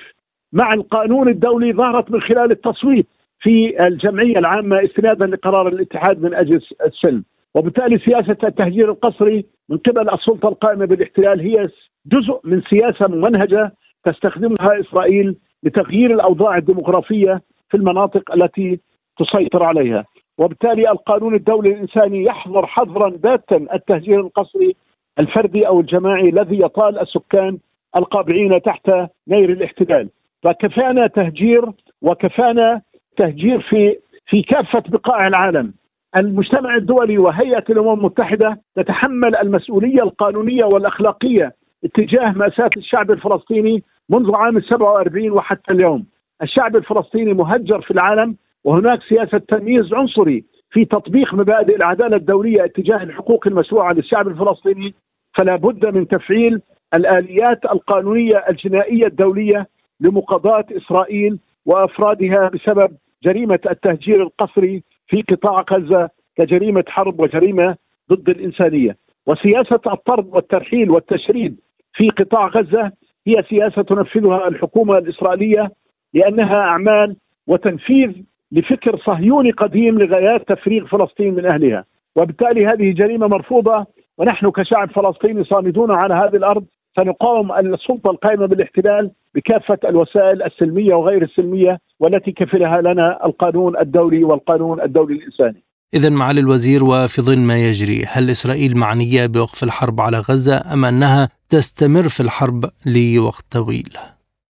مع 0.53 0.73
القانون 0.73 1.29
الدولي 1.29 1.73
ظهرت 1.73 2.11
من 2.11 2.21
خلال 2.21 2.51
التصويت 2.51 3.07
في 3.39 3.87
الجمعية 3.87 4.37
العامة 4.37 4.83
استنادا 4.85 5.25
لقرار 5.25 5.67
الاتحاد 5.67 6.21
من 6.21 6.33
أجل 6.33 6.61
السلم. 6.85 7.23
وبالتالي 7.55 7.99
سياسة 7.99 8.37
التهجير 8.43 8.91
القسري 8.91 9.45
من 9.69 9.77
قبل 9.77 10.09
السلطة 10.09 10.49
القائمة 10.49 10.85
بالاحتلال 10.85 11.39
هي 11.39 11.69
جزء 12.05 12.39
من 12.43 12.61
سياسة 12.69 13.07
ممنهجه 13.07 13.71
تستخدمها 14.05 14.79
إسرائيل 14.79 15.35
لتغيير 15.63 16.13
الأوضاع 16.13 16.57
الديمغرافيه 16.57 17.41
في 17.73 17.77
المناطق 17.79 18.31
التي 18.31 18.79
تسيطر 19.17 19.63
عليها. 19.63 20.05
وبالتالي 20.37 20.91
القانون 20.91 21.35
الدولي 21.35 21.69
الإنساني 21.69 22.23
يحظر 22.23 22.65
حظرا 22.65 23.09
باتا 23.09 23.55
التهجير 23.73 24.19
القسري 24.19 24.75
الفردي 25.19 25.67
أو 25.67 25.79
الجماعي 25.79 26.29
الذي 26.29 26.61
يطال 26.61 26.99
السكان 26.99 27.57
القابعين 27.97 28.61
تحت 28.61 28.91
نير 29.27 29.49
الاحتلال. 29.49 30.09
فكفانا 30.43 31.07
تهجير 31.07 31.65
وكفانا 32.01 32.81
تهجير 33.17 33.61
في 33.61 33.97
في 34.25 34.41
كافة 34.41 34.83
بقاع 34.87 35.27
العالم. 35.27 35.73
المجتمع 36.17 36.75
الدولي 36.75 37.17
وهيئة 37.17 37.63
الأمم 37.69 37.93
المتحدة 37.93 38.61
تتحمل 38.75 39.35
المسؤولية 39.35 40.03
القانونية 40.03 40.65
والأخلاقية 40.65 41.55
اتجاه 41.83 42.31
مأساة 42.31 42.69
الشعب 42.77 43.11
الفلسطيني 43.11 43.83
منذ 44.09 44.35
عام 44.35 44.61
47 44.61 45.31
وحتى 45.31 45.73
اليوم. 45.73 46.05
الشعب 46.41 46.75
الفلسطيني 46.75 47.33
مهجر 47.33 47.81
في 47.81 47.91
العالم 47.91 48.35
وهناك 48.63 48.99
سياسة 49.09 49.37
تمييز 49.37 49.93
عنصري 49.93 50.43
في 50.71 50.85
تطبيق 50.85 51.33
مبادئ 51.33 51.75
العدالة 51.75 52.15
الدولية 52.17 52.65
اتجاه 52.65 53.03
الحقوق 53.03 53.47
المشروعة 53.47 53.93
للشعب 53.93 54.27
الفلسطيني. 54.27 54.93
فلا 55.39 55.55
بد 55.55 55.85
من 55.95 56.07
تفعيل 56.07 56.61
الآليات 56.95 57.65
القانونية 57.65 58.43
الجنائية 58.49 59.05
الدولية 59.07 59.67
لمقاضاة 59.99 60.65
إسرائيل 60.71 61.39
وأفرادها 61.65 62.49
بسبب 62.49 62.91
جريمة 63.23 63.59
التهجير 63.71 64.23
القسري 64.23 64.83
في 65.07 65.21
قطاع 65.21 65.65
غزة 65.71 66.09
كجريمة 66.37 66.83
حرب 66.87 67.19
وجريمة 67.19 67.75
ضد 68.11 68.29
الإنسانية. 68.29 68.97
وسياسة 69.27 69.79
الطرد 69.87 70.27
والترحيل 70.31 70.91
والتشريد 70.91 71.59
في 71.93 72.09
قطاع 72.09 72.47
غزة 72.47 72.91
هي 73.27 73.43
سياسة 73.49 73.81
تنفذها 73.81 74.47
الحكومة 74.47 74.97
الإسرائيلية 74.97 75.71
لأنها 76.13 76.55
أعمال 76.55 77.15
وتنفيذ 77.47 78.11
لفكر 78.51 78.97
صهيوني 78.97 79.51
قديم 79.51 79.99
لغايات 79.99 80.47
تفريغ 80.47 80.85
فلسطين 80.85 81.33
من 81.33 81.45
أهلها، 81.45 81.85
وبالتالي 82.15 82.67
هذه 82.67 82.93
جريمة 82.93 83.27
مرفوضة 83.27 83.85
ونحن 84.17 84.51
كشعب 84.51 84.91
فلسطيني 84.91 85.43
صامدون 85.43 85.91
على 85.91 86.13
هذه 86.13 86.35
الأرض 86.35 86.65
سنقاوم 86.95 87.51
السلطة 87.51 88.11
القائمة 88.11 88.45
بالاحتلال 88.45 89.11
بكافة 89.35 89.77
الوسائل 89.89 90.43
السلمية 90.43 90.95
وغير 90.95 91.23
السلمية 91.23 91.79
والتي 91.99 92.31
كفلها 92.31 92.81
لنا 92.81 93.25
القانون 93.25 93.77
الدولي 93.77 94.23
والقانون 94.23 94.81
الدولي 94.81 95.13
الإنساني. 95.13 95.63
إذا 95.93 96.09
معالي 96.09 96.39
الوزير 96.39 96.83
وفي 96.83 97.21
ظل 97.21 97.39
ما 97.39 97.57
يجري 97.57 98.03
هل 98.07 98.29
إسرائيل 98.29 98.77
معنية 98.77 99.25
بوقف 99.25 99.63
الحرب 99.63 100.01
على 100.01 100.17
غزة 100.17 100.73
أم 100.73 100.85
أنها 100.85 101.29
تستمر 101.49 102.07
في 102.09 102.19
الحرب 102.19 102.65
لوقت 102.85 103.45
طويل؟ 103.51 103.89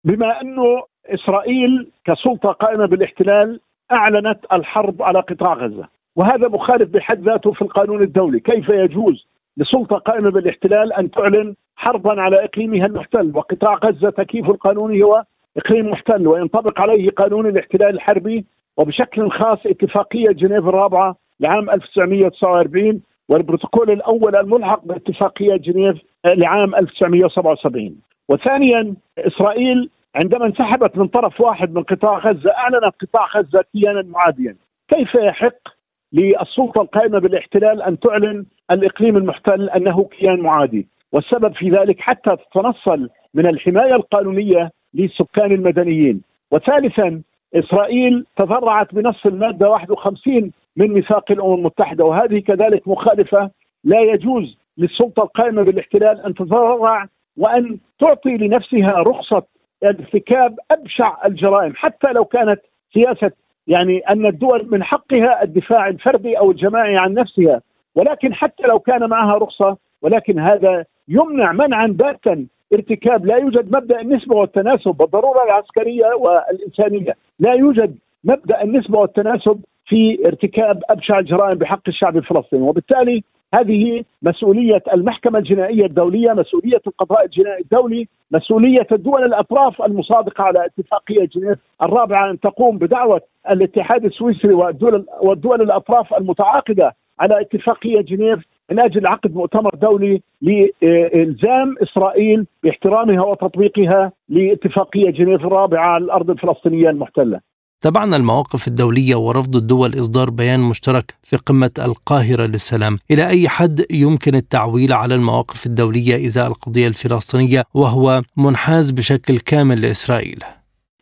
بما 0.05 0.41
أنه 0.41 0.92
إسرائيل 1.07 1.91
كسلطة 2.05 2.53
قائمة 2.53 2.87
بالاحتلال 2.87 3.61
أعلنت 3.93 4.39
الحرب 4.53 5.03
على 5.03 5.21
قطاع 5.21 5.55
غزة. 5.55 5.89
وهذا 6.17 6.49
مخالف 6.49 6.91
بحد 6.91 7.23
ذاته 7.23 7.53
في 7.53 7.63
القانون 7.63 8.03
الدولي. 8.03 8.41
كيف 8.41 8.69
يجوز 8.69 9.27
لسلطة 9.57 9.97
قائمة 9.97 10.31
بالاحتلال 10.31 10.93
أن 10.93 11.11
تعلن 11.11 11.55
حربا 11.77 12.21
على 12.21 12.45
إقليمها 12.45 12.87
المحتل؟ 12.87 13.33
وقطاع 13.35 13.75
غزة 13.75 14.11
تكييف 14.11 14.51
القانوني 14.51 15.03
هو 15.03 15.25
إقليم 15.57 15.91
محتل 15.91 16.27
وينطبق 16.27 16.81
عليه 16.81 17.11
قانون 17.11 17.47
الاحتلال 17.47 17.95
الحربي. 17.95 18.45
وبشكل 18.77 19.31
خاص 19.31 19.59
اتفاقية 19.67 20.31
جنيف 20.31 20.69
الرابعة 20.69 21.17
لعام 21.41 21.71
1949 21.71 23.01
والبروتوكول 23.29 23.91
الأول 23.91 24.37
الملحق 24.37 24.85
باتفاقية 24.85 25.57
جنيف 25.57 25.97
لعام 26.27 26.75
1977 26.75 27.97
وثانيا 28.29 28.95
إسرائيل 29.19 29.91
عندما 30.15 30.47
انسحبت 30.47 30.99
من 30.99 31.09
طرف 31.09 31.41
واحد 31.41 31.75
من 31.75 31.83
قطاع 31.83 32.19
غزة 32.19 32.51
أعلنت 32.51 32.95
قطاع 33.01 33.27
غزة 33.37 33.65
كيانا 33.73 34.03
معاديا. 34.03 34.57
كيف 34.89 35.15
يحق 35.15 35.69
للسلطة 36.13 36.81
القائمة 36.83 37.19
بالاحتلال 37.19 37.83
أن 37.83 37.99
تعلن 37.99 38.47
الإقليم 38.71 39.17
المحتل 39.17 39.71
أنه 39.71 40.05
كيان 40.05 40.41
معادي؟ 40.41 40.87
والسبب 41.13 41.55
في 41.55 41.71
ذلك 41.71 42.01
حتى 42.01 42.37
تتنصل 42.37 43.09
من 43.35 43.47
الحماية 43.47 43.95
القانونية 43.95 44.71
للسكان 44.95 45.53
المدنيين. 45.53 46.23
وثالثا 46.51 47.23
إسرائيل 47.55 48.27
تذرعت 48.37 48.95
بنص 48.95 49.27
المادة 49.27 49.69
51 49.69 50.53
من 50.77 50.89
ميثاق 50.89 51.33
الأمم 51.33 51.55
المتحدة 51.55 52.05
وهذه 52.05 52.39
كذلك 52.39 52.89
مخالفة 52.89 53.51
لا 53.85 54.01
يجوز 54.01 54.57
للسلطة 54.79 55.23
القائمة 55.23 55.63
بالاحتلال 55.63 56.21
أن 56.21 56.35
تتذرع 56.35 57.07
وأن 57.37 57.79
تعطي 58.01 58.37
لنفسها 58.37 58.99
رخصة 58.99 59.43
ارتكاب 59.85 60.59
أبشع 60.71 61.17
الجرائم 61.27 61.73
حتى 61.77 62.13
لو 62.13 62.25
كانت 62.25 62.61
سياسة 62.95 63.31
يعني 63.67 63.99
أن 63.99 64.27
الدول 64.27 64.69
من 64.71 64.83
حقها 64.83 65.43
الدفاع 65.43 65.89
الفردي 65.89 66.39
أو 66.39 66.51
الجماعي 66.51 66.97
عن 66.97 67.15
نفسها. 67.15 67.61
ولكن 67.95 68.35
حتى 68.35 68.63
لو 68.67 68.79
كان 68.79 69.09
معها 69.09 69.39
رخصة 69.39 69.77
ولكن 70.03 70.39
هذا 70.39 70.85
يمنع 71.09 71.53
منعا 71.53 71.87
باتا 71.87 72.47
ارتكاب 72.73 73.27
لا 73.27 73.37
يوجد 73.37 73.77
مبدأ 73.77 74.01
النسبة 74.01 74.37
والتناسب 74.37 74.91
بالضرورة 74.91 75.45
العسكرية 75.45 76.07
والإنسانية. 76.07 77.17
لا 77.39 77.53
يوجد 77.53 77.97
مبدأ 78.25 78.63
النسبة 78.63 78.99
والتناسب 78.99 79.61
في 79.87 80.19
ارتكاب 80.27 80.83
أبشع 80.91 81.19
الجرائم 81.19 81.59
بحق 81.59 81.83
الشعب 81.89 82.17
الفلسطيني. 82.17 82.63
وبالتالي 82.63 83.25
هذه 83.55 84.05
مسؤولية 84.23 84.83
المحكمة 84.95 85.39
الجنائية 85.39 85.87
الدولية، 85.87 86.33
مسؤولية 86.33 86.81
القضاء 86.87 87.25
الجنائي 87.25 87.63
الدولي، 87.63 88.09
مسؤولية 88.31 88.87
الدول 88.93 89.25
الأطراف 89.25 89.83
المصادقة 89.83 90.45
على 90.45 90.67
اتفاقية 90.67 91.29
جنيف 91.37 91.59
الرابعة 91.83 92.31
أن 92.31 92.41
تقوم 92.41 92.79
بدعوة 92.79 93.21
الاتحاد 93.51 94.05
السويسري 94.05 94.55
والدول 94.55 95.07
والدول 95.23 95.63
الأطراف 95.63 96.15
المتعاقدة 96.15 96.93
على 97.21 97.41
اتفاقية 97.41 98.01
جنيف 98.01 98.39
من 98.71 98.85
أجل 98.85 99.07
عقد 99.07 99.35
مؤتمر 99.35 99.75
دولي 99.75 100.23
لإلزام 100.43 101.75
إسرائيل 101.83 102.47
باحترامها 102.63 103.25
وتطبيقها 103.25 104.13
لاتفاقية 104.29 105.11
جنيف 105.11 105.41
الرابعة 105.45 105.87
على 105.87 106.05
الأرض 106.05 106.31
الفلسطينية 106.31 106.91
المحتلة. 106.91 107.41
تابعنا 107.83 108.17
المواقف 108.17 108.69
الدولية 108.69 109.17
ورفض 109.17 109.57
الدول 109.57 109.91
إصدار 110.01 110.31
بيان 110.31 110.61
مشترك 110.61 111.15
في 111.23 111.37
قمة 111.37 111.71
القاهرة 111.79 112.47
للسلام. 112.47 112.99
إلى 113.11 113.29
أي 113.29 113.49
حد 113.49 113.81
يمكن 113.91 114.35
التعويل 114.35 114.93
على 114.93 115.15
المواقف 115.15 115.67
الدولية 115.67 116.27
إزاء 116.27 116.47
القضية 116.47 116.87
الفلسطينية 116.87 117.63
وهو 117.75 118.23
منحاز 118.37 118.91
بشكل 118.91 119.39
كامل 119.39 119.83
لإسرائيل؟ 119.83 120.39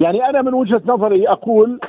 يعني 0.01 0.25
أنا 0.25 0.43
من 0.43 0.55
وجهة 0.55 0.83
نظري 0.87 1.29
أقول 1.29 1.81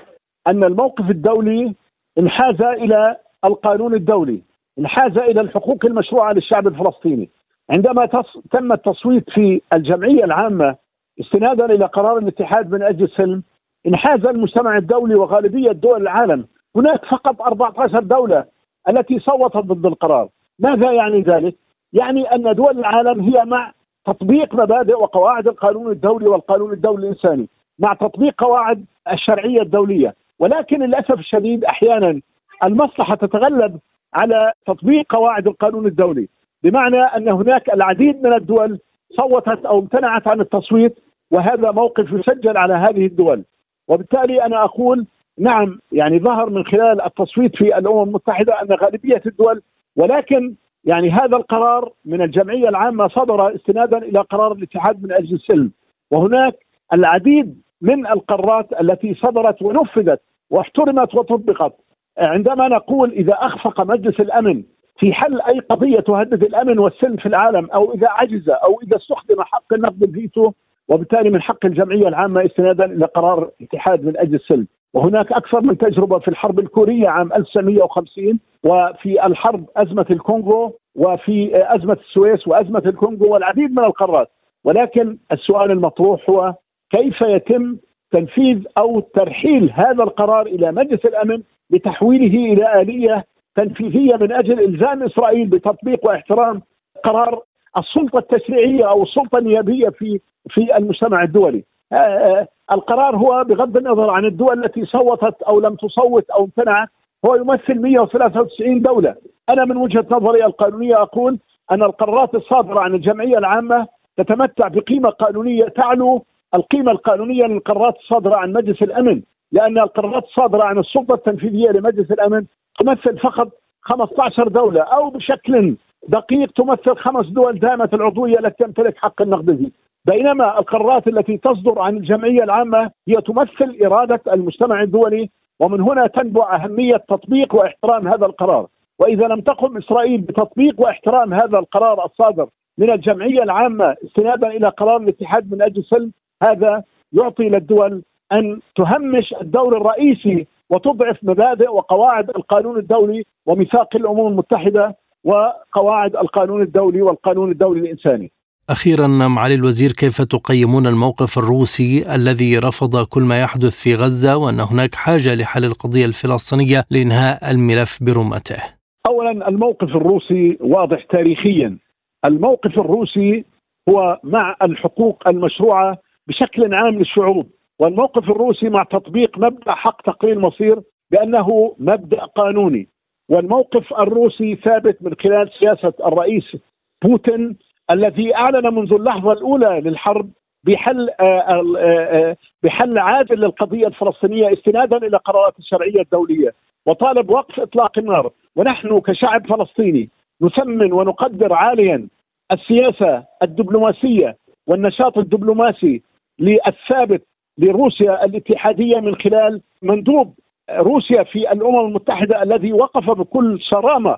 أن 0.48 0.64
الموقف 0.64 1.10
الدولي 1.10 1.76
انحاز 2.20 2.62
إلى 2.62 3.18
القانون 3.46 3.94
الدولي 3.94 4.42
انحاز 4.80 5.18
إلى 5.18 5.42
الحقوق 5.42 5.86
المشروعة 5.86 6.34
للشعب 6.34 6.68
الفلسطيني. 6.68 7.30
عندما 7.70 8.06
تم 8.52 8.72
التصويت 8.72 9.30
في 9.30 9.62
الجمعية 9.74 10.24
العامة 10.24 10.76
استنادا 11.22 11.66
إلى 11.66 11.86
قرار 11.86 12.18
الاتحاد 12.18 12.72
من 12.72 12.84
أجل 12.84 13.04
السلم 13.04 13.44
انحاز 13.88 14.26
المجتمع 14.26 14.78
الدولي 14.78 15.16
وغالبية 15.16 15.72
دول 15.72 16.02
العالم. 16.02 16.46
هناك 16.76 17.06
فقط 17.06 17.42
14 17.42 18.00
دولة 18.00 18.46
التي 18.90 19.20
صوتت 19.20 19.58
ضد 19.58 19.86
القرار. 19.86 20.30
ماذا 20.60 20.92
يعني 20.92 21.22
ذلك؟ 21.22 21.56
يعني 21.94 22.24
أن 22.36 22.56
دول 22.56 22.80
العالم 22.80 23.20
هي 23.22 23.46
مع 23.46 23.72
تطبيق 24.06 24.56
مبادئ 24.56 24.94
وقواعد 24.94 25.48
القانون 25.48 25.92
الدولي 25.92 26.28
والقانون 26.28 26.74
الدولي 26.74 27.04
الإنساني 27.04 27.50
مع 27.80 27.94
تطبيق 27.94 28.44
قواعد 28.44 28.86
الشرعية 29.12 29.62
الدولية. 29.62 30.16
ولكن 30.40 30.84
للأسف 30.84 31.20
الشديد 31.20 31.64
أحيانا 31.64 32.22
المصلحة 32.66 33.16
تتغلب 33.16 33.80
على 34.14 34.52
تطبيق 34.68 35.06
قواعد 35.16 35.48
القانون 35.48 35.86
الدولي. 35.86 36.28
بمعنى 36.64 37.02
أن 37.02 37.30
هناك 37.30 37.74
العديد 37.74 38.24
من 38.24 38.34
الدول 38.34 38.80
صوتت 39.22 39.66
أو 39.66 39.80
امتنعت 39.80 40.28
عن 40.28 40.42
التصويت 40.42 41.00
وهذا 41.32 41.72
موقف 41.72 42.12
يسجل 42.12 42.58
على 42.58 42.74
هذه 42.74 43.06
الدول. 43.06 43.44
وبالتالي 43.92 44.46
أنا 44.46 44.64
أقول 44.64 45.06
نعم 45.40 45.80
يعني 45.92 46.20
ظهر 46.20 46.50
من 46.50 46.64
خلال 46.66 47.02
التصويت 47.02 47.56
في 47.56 47.78
الأمم 47.78 48.04
المتحدة 48.04 48.62
أن 48.62 48.68
غالبية 48.72 49.22
الدول 49.26 49.62
ولكن 49.96 50.56
يعني 50.86 51.12
هذا 51.12 51.38
القرار 51.38 51.92
من 52.06 52.22
الجمعية 52.22 52.70
العامة 52.70 53.08
صدر 53.08 53.56
استنادا 53.56 53.98
إلى 53.98 54.20
قرار 54.20 54.52
الاتحاد 54.52 55.04
من 55.04 55.12
أجل 55.12 55.36
السلم. 55.36 55.72
وهناك 56.12 56.56
العديد 56.94 57.62
من 57.82 58.08
القرارات 58.08 58.82
التي 58.82 59.14
صدرت 59.14 59.62
ونفذت 59.62 60.22
واحترمت 60.50 61.16
وطبقت. 61.16 61.74
عندما 62.18 62.68
نقول 62.68 63.12
إذا 63.12 63.34
أخفق 63.34 63.82
مجلس 63.82 64.20
الأمن 64.20 64.64
في 65.00 65.14
حل 65.14 65.42
أي 65.42 65.60
قضية 65.60 66.00
تهدد 66.00 66.44
الأمن 66.44 66.80
والسلم 66.80 67.16
في 67.18 67.26
العالم 67.26 67.70
أو 67.72 67.94
إذا 67.94 68.08
عجز 68.10 68.50
أو 68.50 68.82
إذا 68.84 68.98
استخدم 68.98 69.42
حق 69.42 69.74
النقد 69.74 70.04
الفيتو 70.04 70.52
وبالتالي 70.90 71.30
من 71.30 71.42
حق 71.42 71.66
الجمعية 71.66 72.08
العامة 72.08 72.46
استنادا 72.46 72.86
إلى 72.86 73.06
قرار 73.06 73.50
الاتحاد 73.62 74.06
من 74.06 74.18
أجل 74.18 74.36
السلم. 74.36 74.68
وهناك 74.94 75.32
أكثر 75.32 75.62
من 75.62 75.78
تجربة 75.78 76.20
في 76.20 76.28
الحرب 76.28 76.60
الكورية 76.60 77.08
عام 77.10 77.34
1950 77.34 78.40
وفي 78.64 79.26
الحرب 79.26 79.66
أزمة 79.78 80.06
الكونغو 80.10 80.74
وفي 80.96 81.52
أزمة 81.76 81.98
السويس 82.08 82.48
وأزمة 82.48 82.84
الكونغو 82.86 83.34
والعديد 83.34 83.72
من 83.72 83.84
القارات. 83.84 84.28
ولكن 84.64 85.18
السؤال 85.32 85.72
المطروح 85.72 86.30
هو 86.30 86.54
كيف 86.92 87.22
يتم 87.22 87.78
تنفيذ 88.12 88.64
أو 88.78 89.00
ترحيل 89.00 89.72
هذا 89.74 90.04
القرار 90.04 90.46
إلى 90.46 90.72
مجلس 90.72 91.06
الأمن 91.06 91.42
لتحويله 91.72 92.54
إلى 92.54 92.82
آلية 92.82 93.24
تنفيذية 93.56 94.16
من 94.16 94.32
أجل 94.32 94.60
إلزام 94.60 95.04
إسرائيل 95.04 95.48
بتطبيق 95.48 96.06
واحترام 96.06 96.62
قرار 97.04 97.42
السلطة 97.78 98.20
التشريعية 98.20 98.90
أو 98.90 99.04
السلطة 99.04 99.38
النيابية 99.38 99.90
في 99.90 100.20
في 100.50 100.78
المجتمع 100.78 101.24
الدولي. 101.24 101.64
آه، 101.94 101.96
آه، 101.96 102.48
القرار 102.72 103.16
هو 103.16 103.44
بغض 103.44 103.78
النظر 103.78 104.10
عن 104.10 104.26
الدول 104.26 104.66
التي 104.66 104.86
صوتت 104.86 105.42
أو 105.42 105.60
لم 105.60 105.76
تصوت 105.76 106.30
أو 106.30 106.44
امتنعت 106.44 106.90
هو 107.26 107.36
يمثل 107.36 107.80
193 107.82 108.82
دولة. 108.82 109.16
أنا 109.50 109.66
من 109.66 109.78
وجهة 109.78 110.06
نظري 110.12 110.46
القانونية 110.46 111.02
أقول 111.02 111.40
أن 111.72 111.84
القرارات 111.84 112.36
الصادرة 112.36 112.80
عن 112.80 112.96
الجمعية 112.96 113.38
العامة 113.38 113.88
تتمتع 114.18 114.68
بقيمة 114.68 115.10
قانونية 115.10 115.66
تعلو 115.66 116.26
القيمة 116.56 116.92
القانونية 116.92 117.44
للقرارات 117.46 117.96
الصادرة 117.98 118.36
عن 118.36 118.54
مجلس 118.54 118.82
الأمن 118.82 119.22
لأن 119.52 119.78
القرارات 119.78 120.24
الصادرة 120.24 120.64
عن 120.64 120.80
السلطة 120.80 121.14
التنفيذية 121.14 121.70
لمجلس 121.70 122.12
الأمن 122.12 122.46
تمثل 122.80 123.20
فقط 123.20 123.48
15 123.82 124.48
دولة 124.48 124.82
أو 124.82 125.10
بشكل 125.10 125.76
دقيق 126.08 126.52
تمثل 126.52 126.96
خمس 126.96 127.28
دول 127.28 127.60
دائمة 127.60 127.90
العضوية 127.94 128.40
التي 128.40 128.64
تمتلك 128.64 128.98
حق 128.98 129.22
النقد 129.22 129.72
بينما 130.06 130.60
القرارات 130.60 131.08
التي 131.08 131.38
تصدر 131.38 131.80
عن 131.80 131.98
الجمعية 131.98 132.44
العامة 132.44 132.92
هي 133.08 133.22
تمثل 133.22 133.78
إرادة 133.86 134.22
المجتمع 134.34 134.82
الدولي 134.82 135.30
ومن 135.60 135.82
هنا 135.82 136.08
تنبع 136.08 136.56
أهمية 136.56 136.96
تطبيق 136.96 137.56
واحترام 137.56 138.08
هذا 138.08 138.26
القرار. 138.26 138.68
وإذا 139.00 139.28
لم 139.28 139.42
تقم 139.42 139.78
إسرائيل 139.78 140.22
بتطبيق 140.22 140.82
واحترام 140.82 141.34
هذا 141.34 141.60
القرار 141.60 142.06
الصادر 142.06 142.48
من 142.78 142.92
الجمعية 142.92 143.44
العامة 143.44 143.96
استنادا 144.06 144.48
إلى 144.48 144.68
قرار 144.68 144.98
الاتحاد 144.98 145.54
من 145.54 145.62
أجل 145.62 145.84
سلم 145.84 146.12
هذا 146.44 146.84
يعطي 147.14 147.50
للدول 147.50 148.04
أن 148.32 148.60
تهمش 148.76 149.34
الدور 149.42 149.78
الرئيسي 149.78 150.48
وتضعف 150.70 151.18
مبادئ 151.24 151.70
وقواعد 151.70 152.30
القانون 152.30 152.78
الدولي 152.78 153.24
وميثاق 153.46 153.96
الأمم 153.96 154.28
المتحدة 154.28 154.96
وقواعد 155.24 156.16
القانون 156.16 156.62
الدولي 156.62 157.02
والقانون 157.02 157.52
الدولي 157.52 157.80
الإنساني. 157.80 158.32
أخيرا 158.70 159.08
معالي 159.08 159.56
الوزير 159.56 159.92
كيف 159.92 160.22
تقيمون 160.22 160.88
الموقف 160.88 161.38
الروسي 161.38 162.16
الذي 162.16 162.60
رفض 162.60 163.06
كل 163.06 163.22
ما 163.22 163.42
يحدث 163.42 163.84
في 163.84 163.96
غزة 163.96 164.38
وأن 164.38 164.60
هناك 164.60 164.96
حاجة 164.96 165.36
لحل 165.36 165.66
القضية 165.66 166.06
الفلسطينية 166.06 166.84
لإنهاء 166.92 167.52
الملف 167.52 168.04
برمته؟ 168.04 168.62
أولا 169.08 169.48
الموقف 169.48 169.88
الروسي 169.88 170.58
واضح 170.62 171.06
تاريخيا. 171.10 171.78
الموقف 172.26 172.80
الروسي 172.80 173.46
هو 173.90 174.20
مع 174.24 174.56
الحقوق 174.62 175.28
المشروعة 175.28 175.98
بشكل 176.28 176.74
عام 176.74 177.00
للشعوب. 177.00 177.48
والموقف 177.80 178.24
الروسي 178.24 178.70
مع 178.70 178.84
تطبيق 178.84 179.38
مبدأ 179.38 179.72
حق 179.72 180.02
تقرير 180.02 180.34
المصير 180.34 180.82
بأنه 181.12 181.76
مبدأ 181.80 182.26
قانوني. 182.26 182.88
والموقف 183.32 183.94
الروسي 183.94 184.56
ثابت 184.56 184.98
من 185.02 185.14
خلال 185.24 185.50
سياسة 185.60 185.94
الرئيس 186.06 186.58
بوتين 187.04 187.58
الذي 187.92 188.36
أعلن 188.36 188.76
منذ 188.76 188.94
اللحظة 188.94 189.32
الأولى 189.32 189.82
للحرب 189.86 190.30
بحل 190.64 191.10
آه، 191.10 191.24
آه، 191.24 191.78
آه، 191.78 192.38
بحل 192.64 192.98
عادل 192.98 193.36
للقضية 193.36 193.88
الفلسطينية 193.88 194.54
استنادا 194.54 194.98
إلى 194.98 195.18
قرارات 195.18 195.60
الشرعية 195.60 196.02
الدولية. 196.02 196.54
وطالب 196.86 197.30
وقف 197.30 197.60
إطلاق 197.60 198.00
النار. 198.00 198.32
ونحن 198.56 199.00
كشعب 199.00 199.48
فلسطيني 199.48 200.10
نثمن 200.42 200.94
ونقدر 200.94 201.54
عاليا 201.54 202.08
السياسة 202.52 203.24
الدبلوماسية 203.44 204.38
والنشاط 204.68 205.18
الدبلوماسي 205.18 206.02
للثابت 206.40 207.24
لروسيا 207.58 208.26
الاتحادية 208.26 209.00
من 209.00 209.16
خلال 209.16 209.62
مندوب 209.82 210.34
روسيا 210.78 211.24
في 211.24 211.52
الأمم 211.52 211.80
المتحدة 211.80 212.44
الذي 212.44 212.74
وقف 212.74 213.10
بكل 213.10 213.60
صرامة 213.60 214.18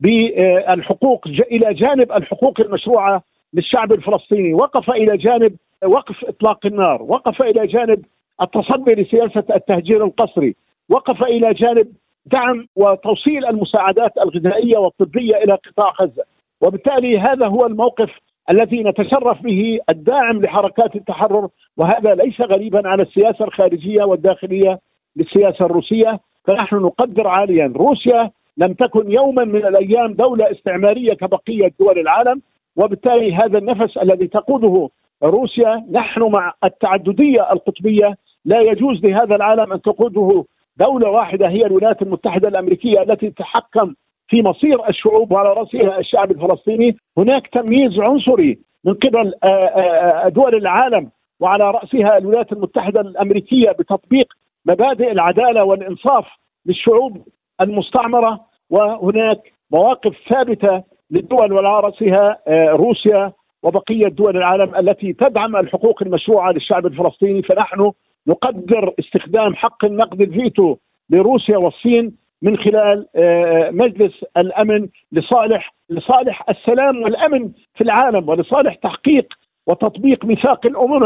بالحقوق 0.00 1.26
إلى 1.26 1.74
جانب 1.74 2.12
الحقوق 2.12 2.60
المشروعة 2.60 3.22
للشعب 3.54 3.92
الفلسطيني، 3.92 4.54
وقف 4.54 4.90
إلى 4.90 5.16
جانب 5.16 5.56
وقف 5.84 6.24
إطلاق 6.24 6.66
النار، 6.66 7.02
وقف 7.02 7.42
إلى 7.42 7.66
جانب 7.66 8.04
التصدي 8.42 8.94
لسياسة 8.94 9.44
التهجير 9.54 10.04
القسري، 10.04 10.54
وقف 10.90 11.22
إلى 11.22 11.54
جانب 11.54 11.88
دعم 12.26 12.66
وتوصيل 12.76 13.46
المساعدات 13.46 14.12
الغذائية 14.18 14.78
والطبية 14.78 15.36
إلى 15.36 15.54
قطاع 15.54 15.92
غزة، 16.00 16.24
وبالتالي 16.60 17.18
هذا 17.18 17.46
هو 17.46 17.66
الموقف 17.66 18.10
الذي 18.50 18.82
نتشرف 18.82 19.42
به 19.42 19.78
الداعم 19.90 20.42
لحركات 20.42 20.96
التحرر 20.96 21.48
وهذا 21.76 22.14
ليس 22.14 22.40
غريبا 22.40 22.88
على 22.88 23.02
السياسة 23.02 23.44
الخارجية 23.44 24.04
والداخلية 24.04 24.78
للسياسه 25.16 25.64
الروسية 25.64 26.20
فنحن 26.44 26.76
نقدر 26.76 27.26
عاليا. 27.28 27.72
روسيا 27.76 28.30
لم 28.56 28.72
تكن 28.72 29.10
يوما 29.10 29.44
من 29.44 29.66
الأيام 29.66 30.12
دولة 30.12 30.50
استعمارية 30.50 31.14
كبقية 31.14 31.72
دول 31.80 31.98
العالم 31.98 32.42
وبالتالي 32.76 33.34
هذا 33.34 33.58
النفس 33.58 33.96
الذي 33.96 34.26
تقوده 34.26 34.88
روسيا 35.22 35.86
نحن 35.90 36.22
مع 36.22 36.52
التعددية 36.64 37.52
القطبية 37.52 38.16
لا 38.44 38.60
يجوز 38.60 39.04
لهذا 39.04 39.36
العالم 39.36 39.72
أن 39.72 39.82
تقوده 39.82 40.44
دولة 40.76 41.10
واحدة 41.10 41.48
هي 41.48 41.66
الولايات 41.66 42.02
المتحدة 42.02 42.48
الأمريكية 42.48 43.02
التي 43.02 43.30
تتحكم 43.30 43.94
في 44.28 44.42
مصير 44.42 44.88
الشعوب 44.88 45.32
وعلى 45.32 45.48
رأسها 45.48 45.98
الشعب 45.98 46.30
الفلسطيني، 46.30 46.96
هناك 47.18 47.46
تمييز 47.46 48.00
عنصري 48.00 48.58
من 48.84 48.94
قبل 48.94 49.32
آه، 49.44 49.46
آه، 49.46 50.26
آه، 50.26 50.28
دول 50.28 50.54
العالم 50.54 51.10
وعلى 51.40 51.70
رأسها 51.70 52.18
الولايات 52.18 52.52
المتحدة 52.52 53.00
الأمريكية 53.00 53.70
بتطبيق 53.70 54.26
مبادئ 54.66 55.12
العدالة 55.12 55.64
والإنصاف 55.64 56.26
للشعوب 56.66 57.28
المستعمرة 57.60 58.40
وهناك 58.70 59.52
مواقف 59.70 60.12
ثابتة 60.28 60.82
للدول 61.10 61.52
وعلى 61.52 61.80
رأسها 61.80 62.38
آه، 62.48 62.68
روسيا 62.70 63.32
وبقية 63.62 64.08
دول 64.08 64.36
العالم 64.36 64.74
التي 64.74 65.12
تدعم 65.12 65.56
الحقوق 65.56 66.02
المشروعة 66.02 66.52
للشعب 66.52 66.86
الفلسطيني. 66.86 67.42
فنحن 67.42 67.92
نقدر 68.26 68.94
استخدام 68.98 69.54
حق 69.54 69.84
النقد 69.84 70.20
الفيتو 70.20 70.76
لروسيا 71.10 71.56
والصين 71.56 72.16
من 72.42 72.56
خلال 72.56 73.06
آه، 73.16 73.70
مجلس 73.70 74.12
الأمن 74.36 74.88
لصالح 75.12 75.74
لصالح 75.90 76.44
السلام 76.48 77.02
والأمن 77.02 77.50
في 77.74 77.84
العالم 77.84 78.28
ولصالح 78.28 78.74
تحقيق 78.74 79.34
وتطبيق 79.66 80.24
ميثاق 80.24 80.66
الأمم 80.66 81.04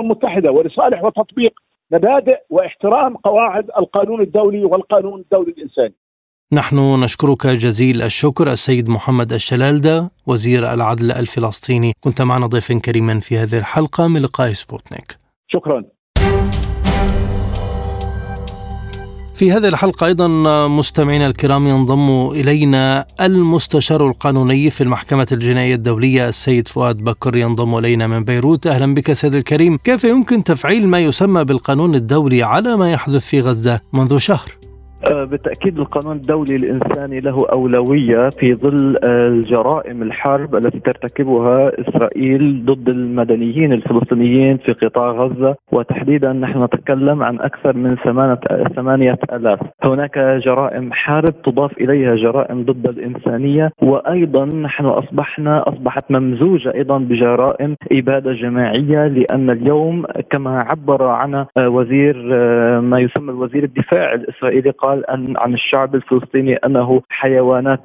المتحدة 0.00 0.52
ولصالح 0.52 1.04
وتطبيق 1.04 1.52
مبادئ 1.92 2.38
واحترام 2.50 3.16
قواعد 3.16 3.70
القانون 3.78 4.20
الدولي 4.20 4.64
والقانون 4.64 5.20
الدولي 5.20 5.50
الإنساني. 5.50 5.94
نحن 6.52 6.76
نشكرك 7.04 7.46
جزيل 7.46 8.02
الشكر 8.02 8.52
السيد 8.52 8.88
محمد 8.88 9.32
الشلالدة 9.32 10.10
وزير 10.26 10.72
العدل 10.72 11.12
الفلسطيني. 11.12 11.92
كنت 12.00 12.22
معنا 12.22 12.46
ضيفا 12.46 12.78
كريما 12.78 13.20
في 13.20 13.38
هذه 13.38 13.58
الحلقة 13.58 14.08
من 14.08 14.22
لقاء 14.22 14.50
سبوتنيك. 14.50 15.16
شكرا. 15.48 15.84
في 19.34 19.52
هذه 19.52 19.68
الحلقة 19.68 20.06
أيضا 20.06 20.28
مستمعينا 20.68 21.26
الكرام 21.26 21.68
ينضم 21.68 22.30
إلينا 22.30 23.06
المستشار 23.20 24.06
القانوني 24.06 24.70
في 24.70 24.80
المحكمة 24.80 25.26
الجنائية 25.32 25.74
الدولية 25.74 26.28
السيد 26.28 26.68
فؤاد 26.68 26.96
بكر 26.96 27.36
ينضم 27.36 27.78
إلينا 27.78 28.06
من 28.06 28.24
بيروت 28.24 28.66
أهلا 28.66 28.94
بك 28.94 29.12
سيد 29.12 29.34
الكريم 29.34 29.76
كيف 29.76 30.04
يمكن 30.04 30.44
تفعيل 30.44 30.88
ما 30.88 31.00
يسمى 31.00 31.44
بالقانون 31.44 31.94
الدولي 31.94 32.42
على 32.42 32.76
ما 32.76 32.92
يحدث 32.92 33.26
في 33.26 33.40
غزة 33.40 33.80
منذ 33.92 34.18
شهر؟ 34.18 34.61
آه، 35.10 35.24
بالتأكيد 35.24 35.78
القانون 35.78 36.16
الدولي 36.16 36.56
الإنساني 36.56 37.20
له 37.20 37.46
أولوية 37.52 38.28
في 38.28 38.54
ظل 38.54 38.96
آه، 39.04 39.26
الجرائم 39.26 40.02
الحرب 40.02 40.56
التي 40.56 40.80
ترتكبها 40.80 41.72
إسرائيل 41.80 42.64
ضد 42.64 42.88
المدنيين 42.88 43.72
الفلسطينيين 43.72 44.56
في 44.56 44.72
قطاع 44.72 45.10
غزة. 45.10 45.54
وتحديدا 45.72 46.32
نحن 46.32 46.64
نتكلم 46.64 47.22
عن 47.22 47.40
أكثر 47.40 47.76
من 47.76 47.96
ثمانية 48.76 49.18
آلاف. 49.32 49.60
هناك 49.84 50.18
جرائم 50.18 50.92
حرب 50.92 51.42
تضاف 51.42 51.72
إليها 51.80 52.14
جرائم 52.14 52.62
ضد 52.62 52.86
الإنسانية. 52.88 53.70
وأيضا 53.82 54.44
نحن 54.44 54.84
أصبحنا 54.84 55.68
أصبحت 55.68 56.04
ممزوجة 56.10 56.74
أيضا 56.74 56.98
بجرائم 56.98 57.76
إبادة 57.92 58.32
جماعية 58.32 59.06
لأن 59.06 59.50
اليوم 59.50 60.04
كما 60.30 60.58
عبر 60.70 61.04
عنها 61.04 61.46
آه، 61.56 61.68
وزير 61.68 62.16
ما 62.80 63.00
يسمى 63.00 63.30
الوزير 63.30 63.64
الدفاع 63.64 64.14
الإسرائيلي 64.14 64.70
قال 64.70 64.91
قال 64.92 65.10
أن 65.10 65.34
عن 65.38 65.54
الشعب 65.54 65.94
الفلسطيني 65.94 66.54
أنه 66.56 67.02
حيوانات 67.08 67.80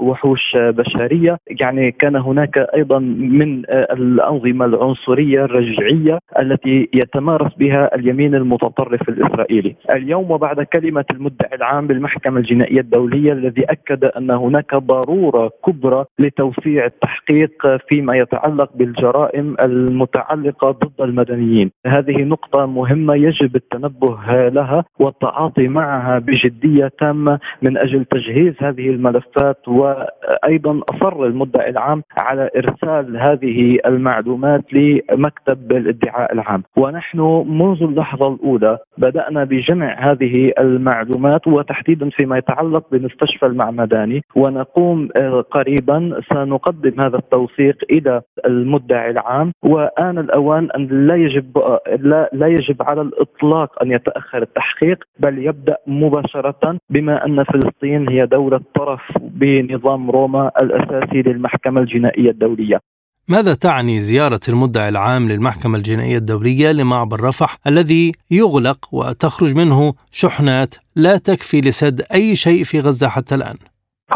وحوش 0.00 0.56
بشرية. 0.56 1.38
يعني 1.60 1.90
كان 1.90 2.16
هناك 2.16 2.58
أيضا 2.74 2.98
من 2.98 3.62
الأنظمة 3.70 4.64
العنصرية 4.64 5.44
الرجعية 5.44 6.18
التي 6.38 6.88
يتمارس 6.94 7.54
بها 7.54 7.94
اليمين 7.94 8.34
المتطرف 8.34 9.08
الإسرائيلي. 9.08 9.76
اليوم 9.94 10.30
وبعد 10.30 10.62
كلمة 10.62 11.04
المدعي 11.12 11.54
العام 11.54 11.86
بالمحكمة 11.86 12.40
الجنائية 12.40 12.80
الدولية 12.80 13.32
الذي 13.32 13.64
أكد 13.64 14.04
أن 14.04 14.30
هناك 14.30 14.74
ضرورة 14.74 15.50
كبرى 15.66 16.04
لتوسيع 16.18 16.84
التحقيق 16.84 17.52
فيما 17.88 18.16
يتعلق 18.16 18.70
بالجرائم 18.74 19.56
المتعلقة 19.60 20.70
ضد 20.70 21.00
المدنيين. 21.00 21.70
هذه 21.86 22.22
نقطة 22.22 22.66
مهمة 22.66 23.14
يجب 23.14 23.56
التنبه 23.56 24.18
لها 24.48 24.84
والتعاطي 24.98 25.68
معها 25.68 26.18
بجد 26.18 26.47
بجديه 26.48 26.92
تامه 27.00 27.38
من 27.62 27.78
أجل 27.78 28.04
تجهيز 28.04 28.54
هذه 28.58 28.90
الملفات 28.90 29.68
وأيضا 29.68 30.80
أصر 30.90 31.24
المدعي 31.24 31.70
العام 31.70 32.02
على 32.18 32.50
إرسال 32.56 33.16
هذه 33.16 33.78
المعلومات 33.86 34.64
لمكتب 34.72 35.72
الادعاء 35.72 36.32
العام. 36.32 36.62
ونحن 36.76 37.20
منذ 37.48 37.82
اللحظة 37.82 38.28
الأولى 38.34 38.78
بدأنا 38.98 39.44
بجمع 39.44 40.10
هذه 40.10 40.52
المعلومات 40.58 41.46
وتحديدا 41.46 42.10
فيما 42.10 42.38
يتعلق 42.38 42.84
بمستشفى 42.92 43.46
المعمداني. 43.46 44.22
ونقوم 44.36 45.08
آه، 45.16 45.40
قريبا 45.40 46.20
سنقدم 46.32 47.00
هذا 47.00 47.16
التوثيق 47.16 47.76
إلى 47.90 48.22
المدعي 48.46 49.10
العام. 49.10 49.52
وآن 49.62 50.18
الأوان 50.18 50.68
أن 50.70 51.06
لا 51.06 51.14
يجب 51.14 51.58
لا, 51.98 52.30
لا 52.32 52.46
يجب 52.46 52.82
على 52.82 53.00
الإطلاق 53.00 53.82
أن 53.82 53.90
يتأخر 53.90 54.42
التحقيق 54.42 55.04
بل 55.18 55.38
يبدأ 55.38 55.76
مباشرة 55.86 56.37
مباشرة 56.38 56.78
بما 56.90 57.26
أن 57.26 57.44
فلسطين 57.44 58.08
هي 58.10 58.26
دولة 58.26 58.60
طرف 58.74 59.00
بنظام 59.20 60.10
روما 60.10 60.50
الأساسي 60.62 61.22
للمحكمة 61.22 61.80
الجنائية 61.80 62.30
الدولية. 62.30 62.80
ماذا 63.28 63.54
تعني 63.54 64.00
زيارة 64.00 64.40
المدعي 64.48 64.88
العام 64.88 65.28
للمحكمة 65.28 65.78
الجنائية 65.78 66.16
الدولية 66.16 66.72
لمعبر 66.72 67.20
رفح 67.20 67.58
الذي 67.66 68.12
يغلق 68.30 68.88
وتخرج 68.92 69.56
منه 69.56 69.94
شحنات 70.10 70.74
لا 70.96 71.16
تكفي 71.16 71.60
لسد 71.60 72.02
أي 72.14 72.36
شيء 72.36 72.64
في 72.64 72.80
غزة 72.80 73.08
حتى 73.08 73.34
الآن؟ 73.34 73.56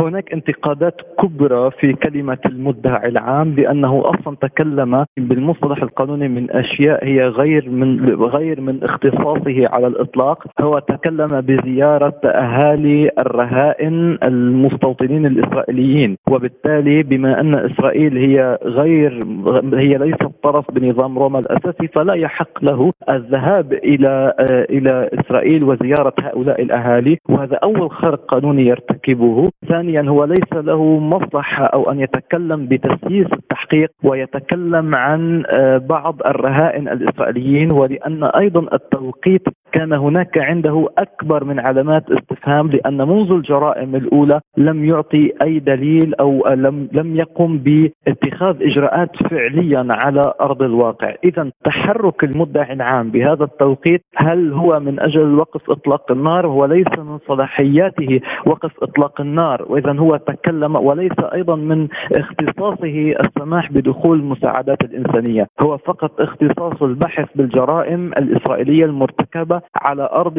هناك 0.01 0.33
انتقادات 0.33 1.01
كبرى 1.21 1.71
في 1.71 1.93
كلمة 1.93 2.39
المدعي 2.47 3.09
العام 3.09 3.55
لأنه 3.55 4.03
أصلا 4.05 4.37
تكلم 4.41 5.05
بالمصطلح 5.17 5.83
القانوني 5.83 6.29
من 6.29 6.51
أشياء 6.51 7.05
هي 7.05 7.29
غير 7.29 7.71
من 7.71 8.15
غير 8.25 8.61
من 8.61 8.85
اختصاصه 8.85 9.69
على 9.69 9.87
الإطلاق. 9.87 10.45
هو 10.61 10.79
تكلم 10.79 11.41
بزيارة 11.41 12.21
أهالي 12.25 13.11
الرهائن 13.19 14.19
المستوطنين 14.27 15.27
الإسرائيليين 15.27 16.17
وبالتالي 16.31 17.03
بما 17.03 17.41
أن 17.41 17.55
إسرائيل 17.55 18.17
هي 18.17 18.59
غير 18.65 19.25
هي 19.75 19.99
ليست 19.99 20.31
طرف 20.43 20.71
بنظام 20.71 21.19
روما 21.19 21.39
الأساسي 21.39 21.89
فلا 21.89 22.15
يحق 22.15 22.65
له 22.65 22.93
الذهاب 23.13 23.73
إلى 23.73 24.35
إلى 24.71 25.11
إسرائيل 25.21 25.65
وزيارة 25.65 26.15
هؤلاء 26.23 26.63
الأهالي 26.63 27.19
وهذا 27.29 27.57
أول 27.57 27.91
خرق 27.91 28.25
قانوني 28.25 28.67
يرتكبه. 28.67 29.49
ثانيا 29.83 30.03
هو 30.11 30.25
ليس 30.25 30.53
له 30.53 30.99
مصلحة 30.99 31.65
أو 31.65 31.91
أن 31.91 32.01
يتكلم 32.01 32.67
بتسييس 32.67 33.27
التحقيق 33.33 33.91
ويتكلم 34.05 34.95
عن 34.95 35.43
آه، 35.47 35.79
بعض 35.79 36.21
الرهائن 36.27 36.89
الإسرائيليين 36.89 37.73
ولأن 37.73 38.25
أيضا 38.25 38.75
التوقيت 38.75 39.43
كان 39.73 39.93
هناك 39.93 40.39
عنده 40.39 40.89
أكبر 40.99 41.45
من 41.45 41.61
علامات 41.61 42.11
استفهام 42.11 42.71
لأن 42.71 43.09
منذ 43.09 43.33
الجرائم 43.33 43.97
الأولى 43.97 44.41
لم 44.57 44.85
يعطي 44.85 45.33
أي 45.43 45.59
دليل 45.59 46.15
أو 46.15 46.45
لم 46.49 46.89
لم 46.93 47.17
يقم 47.17 47.59
باتخاذ 47.59 48.63
إجراءات 48.63 49.11
فعليا 49.31 49.89
على 49.91 50.23
أرض 50.41 50.63
الواقع. 50.63 51.15
إذا 51.25 51.51
تحرك 51.65 52.25
المدعي 52.25 52.73
العام 52.73 53.11
بهذا 53.11 53.45
التوقيت 53.45 54.05
هل 54.17 54.53
هو 54.53 54.81
من 54.81 55.01
أجل 55.01 55.35
وقف 55.35 55.71
إطلاق 55.71 56.13
النار؟ 56.13 56.47
هو 56.47 56.65
ليس 56.65 56.99
من 56.99 57.19
صلاحياته 57.29 58.21
وقف 58.47 58.83
إطلاق 58.83 59.21
النار. 59.21 59.67
واذا 59.69 59.93
هو 59.99 60.17
تكلم 60.17 60.77
وليس 60.77 61.19
أيضا 61.35 61.57
من 61.57 61.89
اختصاصه 62.17 63.15
السماح 63.21 63.73
بدخول 63.73 64.19
المساعدات 64.19 64.85
الإنسانية، 64.85 65.47
هو 65.63 65.79
فقط 65.79 66.21
اختصاص 66.21 66.83
البحث 66.83 67.29
بالجرائم 67.35 68.13
الإسرائيلية 68.13 68.85
على 69.83 70.09
أرض 70.13 70.35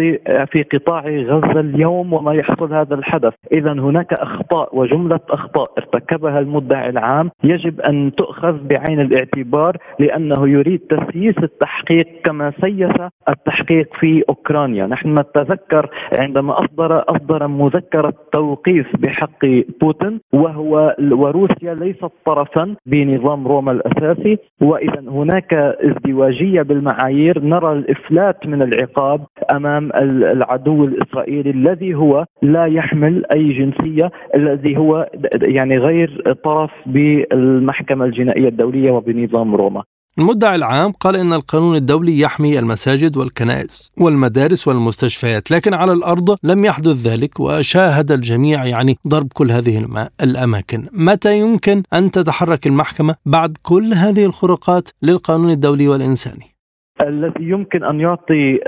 في 0.52 0.64
قطاع 0.74 1.02
غزة 1.08 1.60
اليوم 1.60 2.14
وما 2.14 2.34
يحصل 2.34 2.74
هذا 2.74 2.96
الحدث، 2.96 3.34
اذا 3.52 3.72
هناك 3.72 4.14
أخطاء 4.14 4.78
وجملة 4.78 5.20
أخطاء 5.30 5.72
ارتكبها 5.78 6.40
المدعي 6.40 6.90
العام. 6.90 7.32
يجب 7.44 7.82
أن 7.82 8.12
تؤخذ 8.18 8.58
بعين 8.68 9.02
الاعتبار 9.02 9.78
لأنه 10.00 10.50
يريد 10.50 10.80
تسييس 10.80 11.38
التحقيق 11.38 12.08
كما 12.24 12.54
سيس 12.62 12.92
التحقيق 13.30 13.98
في 14.00 14.24
أوكرانيا، 14.30 14.86
نحن 14.88 15.20
نتذكر 15.20 15.90
عندما 16.20 16.60
أصدر 16.60 17.04
أصدر 17.08 17.48
مذكره 17.48 18.14
توقيف 18.32 18.88
بحق 19.00 19.46
بوتين 19.82 20.20
وهو 20.34 20.96
وروسيا 21.12 21.74
ليست 21.74 22.12
طرفا 22.26 22.76
بنظام 22.86 23.48
روما 23.48 23.72
الأساسي. 23.72 24.38
واذا 24.62 25.00
هناك 25.00 25.54
ازدواجية 25.54 26.62
بالمعايير. 26.62 27.40
نرى 27.40 27.72
الإفلات 27.72 28.48
من 28.48 28.62
العقاب. 28.62 29.12
أمام 29.52 29.91
العدو 29.95 30.86
الإسرائيلي 30.86 31.49
الذي 31.49 31.95
هو 31.95 32.26
لا 32.41 32.65
يحمل 32.65 33.26
أي 33.34 33.54
جنسية 33.54 34.12
الذي 34.36 34.78
هو 34.78 35.10
يعني 35.41 35.78
غير 35.78 36.34
طرف 36.43 36.71
بالمحكمة 36.86 38.06
الجنائية 38.06 38.47
الدولية 38.47 38.91
وبنظام 38.91 39.56
روما. 39.56 39.84
المدعي 40.19 40.56
العام 40.56 40.91
قال 40.91 41.15
إن 41.15 41.34
القانون 41.34 41.76
الدولي 41.76 42.19
يحمي 42.19 42.60
المساجد 42.60 43.17
والكنائس 43.17 43.91
والمدارس 43.97 44.67
والمستشفيات 44.67 45.52
لكن 45.52 45.73
على 45.73 45.93
الأرض 45.93 46.38
لم 46.43 46.65
يحدث 46.65 47.08
ذلك 47.08 47.39
وشاهد 47.39 48.12
الجميع 48.12 48.65
يعني 48.65 48.97
ضرب 49.08 49.28
كل 49.34 49.52
هذه 49.52 49.88
الأماكن. 50.21 50.88
متى 50.91 51.39
يمكن 51.39 51.84
أن 51.93 52.12
تتحرك 52.12 52.67
المحكمة 52.67 53.15
بعد 53.26 53.58
كل 53.62 53.93
هذه 53.93 54.26
الخروقات 54.26 54.89
للقانون 55.02 55.49
الدولي 55.49 55.88
والإنساني؟ 55.88 56.53
الذي 57.02 57.50
يمكن 57.50 57.84
أن 57.84 58.00
يعطي 58.00 58.60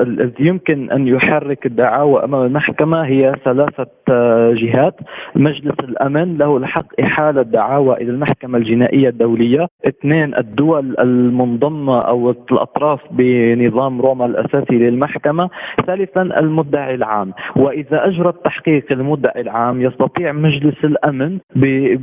الذي 0.00 0.46
يمكن 0.46 0.90
أن 0.90 1.08
يحرك 1.08 1.66
الدعاوى 1.66 2.24
أمام 2.24 2.46
المحكمة 2.46 3.06
هي 3.06 3.34
ثلاثة 3.44 3.86
آه، 4.10 4.52
جهات. 4.54 4.94
مجلس 5.36 5.74
الأمن 5.80 6.38
له 6.38 6.56
الحق 6.56 7.00
إحالة 7.00 7.42
دعاوى 7.42 7.94
إلى 7.96 8.10
المحكمة 8.10 8.58
الجنائية 8.58 9.08
الدولية. 9.08 9.68
اثنين 9.88 10.34
الدول 10.38 10.94
المنضمة 11.00 11.98
أو 11.98 12.30
الأطراف 12.30 13.00
بنظام 13.10 14.00
روما 14.00 14.26
الأساسي 14.26 14.74
للمحكمة. 14.78 15.50
ثالثا 15.86 16.22
المدعي 16.22 16.94
العام. 16.94 17.32
وإذا 17.56 18.06
أجرى 18.06 18.28
التحقيق 18.28 18.92
المدعي 18.92 19.40
العام 19.40 19.82
يستطيع 19.82 20.32
مجلس 20.32 20.84
الأمن 20.84 21.38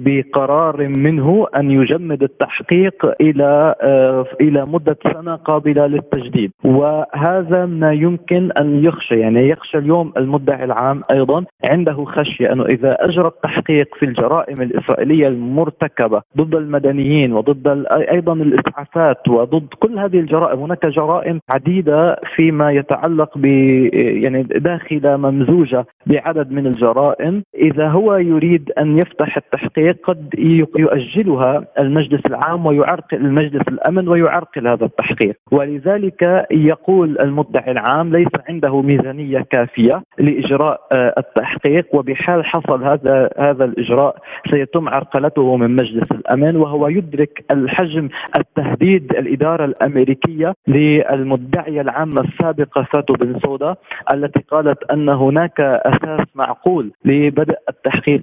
بقرار 0.03 0.87
منه 0.87 1.47
أن 1.55 1.71
يجمد 1.71 2.23
التحقيق 2.23 3.05
إلى 3.21 3.75
آه، 3.81 4.25
إلى 4.41 4.65
مدة 4.65 4.97
سنة 5.13 5.35
قابلة 5.35 5.87
للتجديد. 5.87 6.51
وهذا 6.63 7.65
ما 7.65 7.93
يمكن 7.93 8.51
أن 8.51 8.83
يخشى 8.83 9.19
يعني 9.19 9.49
يخشى 9.49 9.77
اليوم 9.77 10.13
المدعي 10.17 10.63
العام 10.63 11.03
أيضا 11.11 11.45
عنده 11.71 12.05
خشية 12.05 12.53
أنه 12.53 12.65
إذا 12.65 12.97
أجرى 12.99 13.27
التحقيق 13.27 13.95
في 13.99 14.05
الجرائم 14.05 14.61
الإسرائيلية 14.61 15.27
المرتكبة 15.27 16.21
ضد 16.37 16.55
المدنيين 16.55 17.33
وضد 17.33 17.85
أيضا 17.91 18.33
الإسعافات 18.33 19.27
وضد 19.27 19.67
كل 19.79 19.99
هذه 19.99 20.19
الجرائم 20.19 20.59
هناك 20.59 20.85
جرائم 20.85 21.39
عديدة 21.49 22.19
فيما 22.35 22.71
يتعلق 22.71 23.37
ب 23.37 23.45
يعني 23.45 24.43
داخله 24.43 25.17
ممزوجة 25.17 25.85
بعدد 26.05 26.51
من 26.51 26.67
الجرائم. 26.67 27.43
إذا 27.55 27.87
هو 27.89 28.15
يريد 28.15 28.71
أن 28.77 28.97
يفتح 28.97 29.37
التحقيق 29.37 29.97
قد 30.03 30.29
يؤجلها 30.77 31.65
المجلس 31.79 32.21
العام 32.25 32.65
ويعرقل 32.65 33.17
المجلس 33.17 33.61
الأمن 33.69 34.07
ويعرقل 34.07 34.67
هذا 34.67 34.85
التحقيق. 34.99 35.35
ولذلك 35.51 36.47
يقول 36.51 37.19
المدعي 37.19 37.71
العام 37.71 38.11
ليس 38.15 38.27
عنده 38.49 38.81
ميزانية 38.81 39.45
كافية 39.49 40.03
لإجراء 40.19 40.81
آه، 40.91 41.13
التحقيق 41.17 41.95
وبحال 41.95 42.45
حصل 42.45 42.83
هذا 42.83 43.29
هذا 43.39 43.65
الإجراء 43.65 44.17
سيتم 44.51 44.89
عرقلته 44.89 45.57
من 45.57 45.71
مجلس 45.75 46.11
الأمن 46.11 46.55
وهو 46.55 46.87
يدرك 46.87 47.45
الحجم 47.51 48.09
التهديد 48.37 49.11
الإدارة 49.15 49.65
الأمريكية 49.65 50.53
للمدعيه 50.67 51.81
العامه 51.81 52.21
السابقه 52.21 52.87
فاتو 52.93 53.13
بن 53.13 53.39
سودا 53.45 53.75
التي 54.13 54.43
قالت 54.51 54.91
أن 54.91 55.09
هناك 55.09 55.59
أساس 55.61 56.27
معقول 56.35 56.91
لبدء 57.05 57.57
التحقيق 57.69 58.21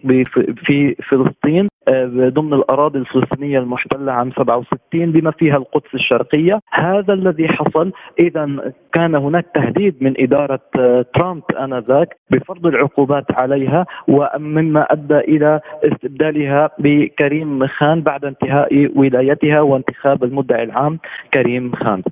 في 0.67 0.95
فلسطين 1.11 1.69
آه، 1.89 2.29
ضمن 2.29 2.55
الأراضي 2.55 2.99
الفلسطينية 2.99 3.59
المحتلة 3.59 4.13
عام 4.13 4.31
67 4.31 5.13
بما 5.13 5.31
فيها 5.31 5.57
القدس 5.57 5.95
الشرقية. 5.95 6.61
هذا 6.71 7.13
الذي 7.13 7.49
حصل. 7.49 7.93
اذا 8.21 8.73
كان 8.93 9.15
هناك 9.15 9.47
تهديد 9.55 9.95
من 10.01 10.15
إدارة 10.19 10.61
آه، 10.79 11.05
ترامب 11.15 11.43
آنذاك 11.61 12.17
بفرض 12.31 12.67
العقوبات 12.67 13.25
عليها 13.33 13.87
ومما 14.09 14.83
أدى 14.93 15.19
إلى 15.19 15.61
استبدالها 15.85 16.71
بكريم 16.79 17.67
خان 17.67 18.01
بعد 18.03 18.25
انتهاء 18.25 18.91
ولايتها 18.97 19.61
وانتخاب 19.61 20.25
المدعي 20.25 20.63
العام 20.63 20.99
كريم 21.35 21.73
خان. 21.73 22.03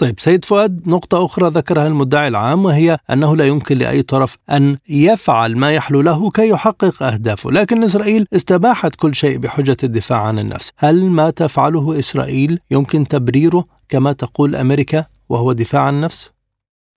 طيب 0.00 0.20
سيد 0.20 0.44
فؤاد 0.44 0.88
نقطة 0.88 1.24
أخرى 1.24 1.48
ذكرها 1.48 1.86
المدعي 1.86 2.28
العام 2.28 2.64
وهي 2.64 2.98
أنه 3.10 3.36
لا 3.36 3.46
يمكن 3.46 3.78
لأي 3.78 4.02
طرف 4.02 4.36
أن 4.50 4.76
يفعل 4.88 5.56
ما 5.56 5.72
يحلو 5.72 6.00
له 6.00 6.30
كي 6.30 6.48
يحقق 6.48 7.02
أهدافه 7.02 7.50
لكن 7.50 7.84
إسرائيل 7.84 8.26
استباحت 8.32 8.96
كل 8.96 9.14
شيء 9.14 9.38
بحجة 9.38 9.76
الدفاع 9.84 10.18
عن 10.20 10.38
النفس 10.38 10.70
هل 10.76 11.04
ما 11.04 11.30
تفعله 11.30 11.98
إسرائيل 11.98 12.58
يمكن 12.70 13.08
تبريره 13.08 13.64
كما 13.88 14.12
تقول 14.12 14.56
أمريكا 14.56 15.04
وهو 15.28 15.52
دفاع 15.52 15.82
عن 15.82 15.94
النفس؟ 15.94 16.30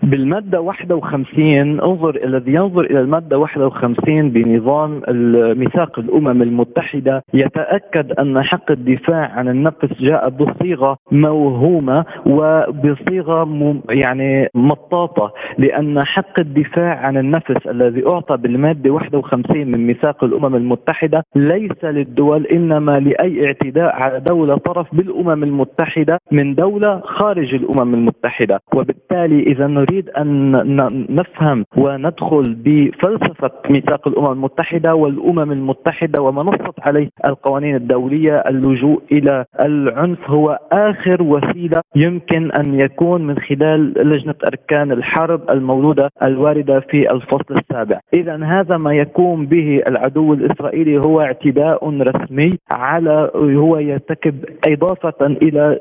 بالمادة 0.04 0.62
51 0.62 1.82
انظر 1.82 2.16
الذي 2.24 2.54
ينظر 2.54 2.82
إلى 2.82 3.00
المادة 3.00 3.38
51 3.38 4.30
بنظام 4.30 5.02
ميثاق 5.60 6.00
الأمم 6.00 6.42
المتحدة 6.42 7.24
يتأكد 7.34 8.12
أن 8.12 8.44
حق 8.44 8.72
الدفاع 8.72 9.32
عن 9.32 9.48
النفس 9.48 9.94
جاء 10.00 10.30
بصيغة 10.30 10.98
موهومة 11.12 12.06
وبصيغة 12.26 13.48
يعني 13.90 14.50
مطاطة 14.56 15.34
لأن 15.58 16.06
حق 16.06 16.40
الدفاع 16.40 16.96
عن 16.98 17.18
النفس 17.18 17.68
الذي 17.68 18.08
أعطى 18.08 18.38
بالمادة 18.38 18.90
51 18.90 19.68
من 19.68 19.88
ميثاق 19.88 20.24
الأمم 20.24 20.56
المتحدة 20.56 21.24
ليس 21.36 21.84
للدول 21.84 22.46
إنما 22.46 23.00
لأي 23.00 23.46
اعتداء 23.46 23.96
على 23.96 24.20
دولة 24.20 24.58
طرف 24.58 24.96
بالأمم 24.96 25.44
المتحدة 25.44 26.18
من 26.32 26.56
دولة 26.56 27.02
خارج 27.06 27.54
الأمم 27.54 27.94
المتحدة. 27.94 28.60
وبالتالي 28.76 29.44
إذا 29.44 29.68
نريد 29.94 30.10
أن 30.10 30.52
نفهم 31.10 31.66
وندخل 31.78 32.56
بفلسفة 32.66 33.52
ميثاق 33.70 34.08
الأمم 34.08 34.32
المتحدة 34.32 34.96
والأمم 34.96 35.52
المتحدة 35.52 36.22
وما 36.22 36.44
نصت 36.44 36.80
عليه 36.80 37.10
القوانين 37.26 37.76
الدولية. 37.76 38.38
اللجوء 38.38 39.02
إلى 39.12 39.46
العنف 39.66 40.30
هو 40.30 40.60
آخر 40.72 41.24
وسيلة 41.24 41.82
يمكن 41.96 42.52
أن 42.52 42.80
يكون 42.80 43.28
من 43.28 43.38
خلال 43.40 44.10
لجنة 44.10 44.36
أركان 44.48 44.92
الحرب 44.92 45.50
المولودة 45.50 46.10
الواردة 46.24 46.80
في 46.80 47.12
الفصل 47.12 47.56
السابع، 47.56 48.00
اذا 48.14 48.44
هذا 48.44 48.78
ما 48.78 48.94
يقوم 48.94 49.46
به 49.46 49.82
العدو 49.88 50.34
الإسرائيلي 50.34 50.98
هو 50.98 51.22
اعتداء 51.22 51.90
رسمي 51.90 52.50
على 52.72 53.32
هو 53.36 53.78
يرتكب 53.78 54.36
إضافة 54.68 55.26
إلى 55.26 55.80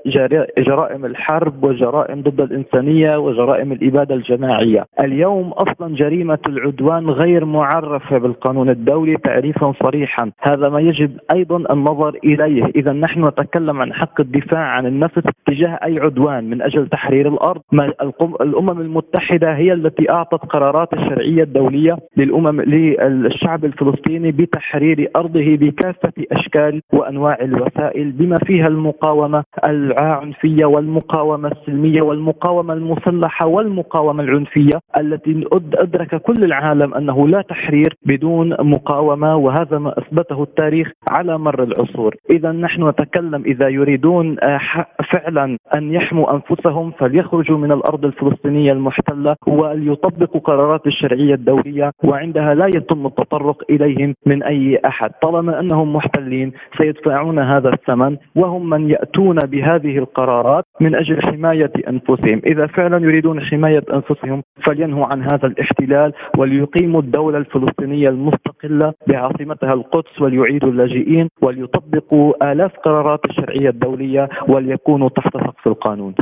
جرائم 0.58 1.04
الحرب 1.04 1.64
وجرائم 1.64 2.20
ضد 2.20 2.40
الإنسانية 2.40 3.16
وجرائم 3.16 3.72
الاباده 4.02 4.14
الجماعية، 4.14 4.84
اليوم 5.00 5.48
أصلا 5.48 5.94
جريمة 5.94 6.38
العدوان 6.48 7.10
غير 7.10 7.44
معرفة 7.44 8.18
بالقانون 8.18 8.68
الدولي 8.70 9.16
تعريفا 9.16 9.72
صريحا، 9.82 10.30
هذا 10.40 10.68
ما 10.68 10.80
يجب 10.80 11.10
أيضا 11.32 11.56
النظر 11.56 12.18
إليه، 12.24 12.64
اذا 12.76 12.92
نحن 12.92 13.26
نتكلم 13.26 13.80
عن 13.80 13.92
حق 13.92 14.20
الدفاع 14.20 14.60
عن 14.60 14.86
النفس 14.86 15.22
تجاه 15.46 15.78
أي 15.84 15.98
عدوان 15.98 16.50
من 16.50 16.62
أجل 16.62 16.88
تحرير 16.88 17.28
الأرض، 17.28 17.60
ما 17.72 17.92
الأمم 18.40 18.80
المتحدة 18.80 19.56
هي 19.56 19.72
التي 19.72 20.10
أعطت 20.10 20.46
قرارات 20.46 20.92
الشرعية 20.92 21.42
الدولية 21.42 21.96
للأمم 22.16 22.60
للشعب 22.60 23.64
الفلسطيني 23.64 24.32
بتحرير 24.32 25.10
أرضه 25.16 25.56
بكافة 25.56 26.12
أشكال 26.32 26.82
وأنواع 26.92 27.38
الوسائل 27.42 28.12
بما 28.12 28.38
فيها 28.38 28.66
المقاومة 28.66 29.44
العنفية 29.68 30.64
والمقاومة 30.64 31.48
السلمية 31.48 32.02
والمقاومة 32.02 32.74
المسلحة 32.74 33.46
والمقاومه 33.82 34.22
العنفية 34.22 34.78
التي 34.96 35.44
أدرك 35.74 36.22
كل 36.22 36.44
العالم 36.44 36.94
أنه 36.94 37.28
لا 37.28 37.42
تحرير 37.42 37.96
بدون 38.06 38.56
مقاومة 38.60 39.36
وهذا 39.36 39.78
ما 39.78 39.94
أثبته 39.98 40.42
التاريخ 40.42 40.92
على 41.10 41.38
مر 41.38 41.62
العصور، 41.62 42.16
إذا 42.30 42.52
نحن 42.52 42.88
نتكلم 42.88 43.42
إذا 43.46 43.68
يريدون 43.68 44.36
آه، 44.42 44.86
فعلا 45.12 45.58
أن 45.74 45.92
يحموا 45.92 46.34
أنفسهم 46.34 46.90
فليخرجوا 46.90 47.58
من 47.58 47.72
الأرض 47.72 48.04
الفلسطينية 48.04 48.72
المحتلة 48.72 49.36
وليطبقوا 49.46 50.40
قرارات 50.40 50.86
الشرعية 50.86 51.34
الدوليه 51.34 51.90
وعندها 52.04 52.54
لا 52.54 52.66
يتم 52.66 53.06
التطرق 53.06 53.62
إليهم 53.70 54.14
من 54.26 54.42
أي 54.42 54.80
أحد، 54.86 55.10
طالما 55.22 55.60
أنهم 55.60 55.92
محتلين 55.92 56.52
سيدفعون 56.78 57.38
هذا 57.38 57.68
الثمن 57.68 58.16
وهم 58.36 58.70
من 58.70 58.90
يأتون 58.90 59.38
بهذه 59.38 59.98
القرارات 59.98 60.64
من 60.80 60.94
أجل 60.94 61.22
حماية 61.22 61.72
أنفسهم، 61.88 62.42
إذا 62.46 62.66
فعلا 62.66 62.98
يريدون 63.04 63.40
حماية 63.40 63.71
أنفسهم 63.78 64.42
فلينهوا 64.66 65.06
عن 65.06 65.22
هذا 65.22 65.46
الاحتلال 65.46 66.12
وليقيموا 66.38 67.00
الدولة 67.00 67.38
الفلسطينية 67.38 68.08
المستقلة 68.08 68.92
بعاصمتها 69.08 69.72
القدس 69.72 70.20
وليعيدوا 70.20 70.68
اللاجئين 70.68 71.28
وليطبقوا 71.42 72.52
آلاف 72.52 72.72
قرارات 72.84 73.20
الشرعية 73.30 73.68
الدولية 73.68 74.28
وليكونوا 74.48 75.08
تحت 75.08 75.32
سقف 75.32 75.66
القانون. 75.66 76.14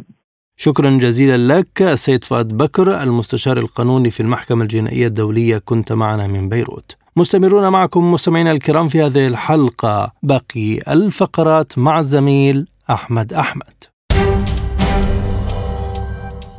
شكرا 0.57 0.91
جزيلا 0.91 1.37
لك 1.59 1.83
السيد 1.83 2.25
فؤاد 2.25 2.57
بكر 2.57 3.03
المستشار 3.03 3.57
القانوني 3.59 4.11
في 4.11 4.21
المحكمة 4.21 4.63
الجنائية 4.63 5.07
الدولية. 5.07 5.59
كنت 5.65 5.93
معنا 5.93 6.27
من 6.27 6.49
بيروت. 6.49 6.97
مستمرون 7.17 7.69
معكم 7.69 8.13
مستمعينا 8.13 8.53
الكرام 8.53 8.89
في 8.89 9.03
هذه 9.03 9.27
الحلقة. 9.27 10.13
باقي 10.23 10.79
الفقرات 10.89 11.79
مع 11.79 11.99
الزميل 11.99 12.67
أحمد 12.91 13.33
أحمد. 13.33 13.85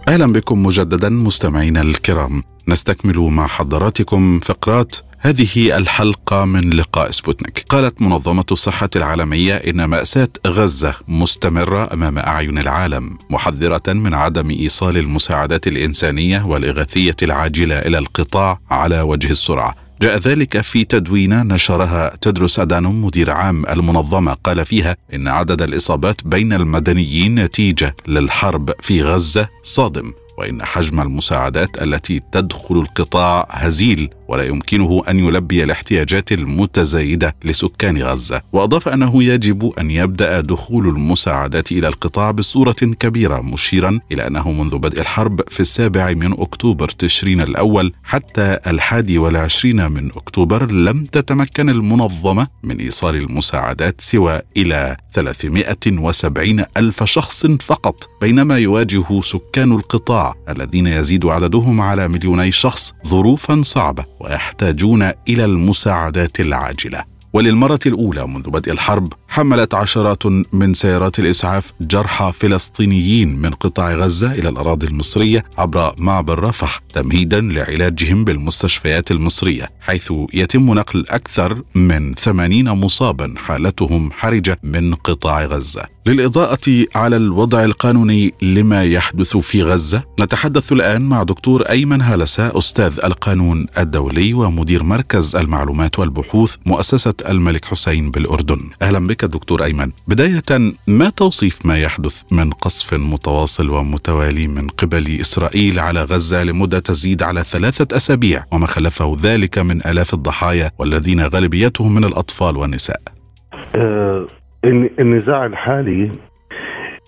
أهلا 0.07 0.33
بكم 0.33 0.63
مجددا 0.63 1.09
مستمعينا 1.09 1.81
الكرام. 1.81 2.43
نستكمل 2.67 3.19
مع 3.19 3.47
حضراتكم 3.47 4.39
فقرات 4.39 4.95
هذه 5.19 5.77
الحلقة 5.77 6.45
من 6.45 6.69
لقاء 6.69 7.11
سبوتنيك. 7.11 7.65
قالت 7.69 8.01
منظمة 8.01 8.45
الصحة 8.51 8.89
العالمية 8.95 9.55
إن 9.55 9.85
مأساة 9.85 10.29
غزة 10.47 10.95
مستمرة 11.07 11.93
أمام 11.93 12.17
أعين 12.17 12.57
العالم 12.57 13.17
محذرة 13.29 13.93
من 13.93 14.13
عدم 14.13 14.49
إيصال 14.49 14.97
المساعدات 14.97 15.67
الإنسانية 15.67 16.45
والإغاثية 16.45 17.15
العاجلة 17.23 17.79
إلى 17.79 17.97
القطاع 17.97 18.59
على 18.71 19.01
وجه 19.01 19.31
السرعة. 19.31 19.75
جاء 20.01 20.17
ذلك 20.17 20.61
في 20.61 20.83
تدوينة 20.83 21.43
نشرها 21.43 22.15
تدرس 22.21 22.59
أدانوم 22.59 23.05
مدير 23.05 23.31
عام 23.31 23.65
المنظمة. 23.65 24.33
قال 24.33 24.65
فيها 24.65 24.95
إن 25.13 25.27
عدد 25.27 25.61
الإصابات 25.61 26.27
بين 26.27 26.53
المدنيين 26.53 27.35
نتيجة 27.35 27.95
للحرب 28.07 28.71
في 28.81 29.03
غزة 29.03 29.47
صادم 29.63 30.13
وإن 30.37 30.65
حجم 30.65 31.01
المساعدات 31.01 31.81
التي 31.81 32.21
تدخل 32.31 32.75
القطاع 32.75 33.47
هزيل. 33.49 34.09
ولا 34.31 34.43
يمكنه 34.43 35.03
أن 35.09 35.19
يلبي 35.19 35.63
الاحتياجات 35.63 36.31
المتزايدة 36.31 37.35
لسكان 37.43 37.97
غزة. 37.97 38.41
وأضاف 38.53 38.87
أنه 38.87 39.23
يجب 39.23 39.73
أن 39.79 39.91
يبدأ 39.91 40.41
دخول 40.41 40.87
المساعدات 40.87 41.71
إلى 41.71 41.87
القطاع 41.87 42.31
بصورة 42.31 42.71
كبيرة 42.71 43.41
مشيرا 43.41 43.99
إلى 44.11 44.27
أنه 44.27 44.51
منذ 44.51 44.77
بدء 44.77 45.01
الحرب 45.01 45.41
في 45.49 45.59
السابع 45.59 46.13
من 46.13 46.33
أكتوبر 46.33 46.89
تشرين 46.89 47.41
الأول 47.41 47.93
حتى 48.03 48.57
الحادي 48.67 49.17
والعشرين 49.17 49.91
من 49.91 50.11
أكتوبر 50.11 50.71
لم 50.71 51.05
تتمكن 51.05 51.69
المنظمة 51.69 52.47
من 52.63 52.79
إيصال 52.79 53.15
المساعدات 53.15 54.01
سوى 54.01 54.39
إلى 54.57 54.97
370 55.13 56.63
ألف 56.77 57.03
شخص 57.03 57.45
فقط 57.45 58.09
بينما 58.21 58.57
يواجه 58.57 59.21
سكان 59.21 59.71
القطاع 59.71 60.35
الذين 60.49 60.87
يزيد 60.87 61.25
عددهم 61.25 61.81
على 61.81 62.07
مليوني 62.07 62.51
شخص 62.51 62.93
ظروفا 63.07 63.61
صعبة. 63.63 64.05
ويحتاجون 64.23 65.11
إلى 65.29 65.45
المساعدات 65.45 66.39
العاجلة. 66.39 67.11
وللمرة 67.33 67.79
الأولى 67.85 68.27
منذ 68.27 68.49
بدء 68.49 68.71
الحرب 68.71 69.13
حملت 69.27 69.73
عشرات 69.73 70.23
من 70.53 70.73
سيارات 70.73 71.19
الإسعاف 71.19 71.73
جرحى 71.81 72.31
فلسطينيين 72.39 73.35
من 73.35 73.49
قطاع 73.49 73.93
غزة 73.93 74.31
إلى 74.31 74.49
الأراضي 74.49 74.87
المصرية 74.87 75.43
عبر 75.57 75.95
معبر 75.97 76.43
رفح 76.43 76.79
تمهيدا 76.93 77.41
لعلاجهم 77.41 78.25
بالمستشفيات 78.25 79.11
المصرية 79.11 79.69
حيث 79.81 80.13
يتم 80.33 80.73
نقل 80.73 81.05
أكثر 81.09 81.61
من 81.75 82.13
80 82.13 82.69
مصابا 82.69 83.33
حالتهم 83.37 84.11
حرجة 84.11 84.59
من 84.63 84.95
قطاع 84.95 85.45
غزة. 85.45 85.83
للإضاءة 86.05 86.85
على 86.95 87.15
الوضع 87.15 87.63
القانوني 87.63 88.33
لما 88.41 88.83
يحدث 88.83 89.37
في 89.37 89.63
غزة. 89.63 90.03
نتحدث 90.19 90.71
الآن 90.71 91.01
مع 91.01 91.23
دكتور 91.23 91.61
أيمن 91.61 92.01
هالسة 92.01 92.57
أستاذ 92.57 92.99
القانون 93.03 93.65
الدولي 93.77 94.33
ومدير 94.33 94.83
مركز 94.83 95.35
المعلومات 95.35 95.99
والبحوث 95.99 96.55
مؤسسة 96.65 97.13
الملك 97.29 97.65
حسين 97.65 98.11
بالأردن. 98.11 98.69
أهلا 98.81 99.07
بك 99.07 99.25
دكتور 99.25 99.63
أيمن. 99.63 99.91
بداية 100.07 100.73
ما 100.87 101.09
توصيف 101.09 101.65
ما 101.65 101.77
يحدث 101.77 102.21
من 102.31 102.49
قصف 102.49 102.93
متواصل 102.93 103.69
ومتوالي 103.69 104.47
من 104.47 104.67
قبل 104.67 105.19
إسرائيل 105.21 105.79
على 105.79 106.03
غزة 106.03 106.43
لمدة 106.43 106.79
تزيد 106.79 107.23
على 107.23 107.43
ثلاثة 107.43 107.97
أسابيع 107.97 108.45
وما 108.51 108.67
خلفه 108.67 109.17
ذلك 109.21 109.57
من 109.57 109.87
آلاف 109.87 110.13
الضحايا 110.13 110.71
والذين 110.79 111.21
غالبيتهم 111.21 111.95
من 111.95 112.03
الأطفال 112.03 112.57
والنساء؟ 112.57 113.01
أه 113.77 114.40
النزاع 114.65 115.45
الحالي 115.45 116.11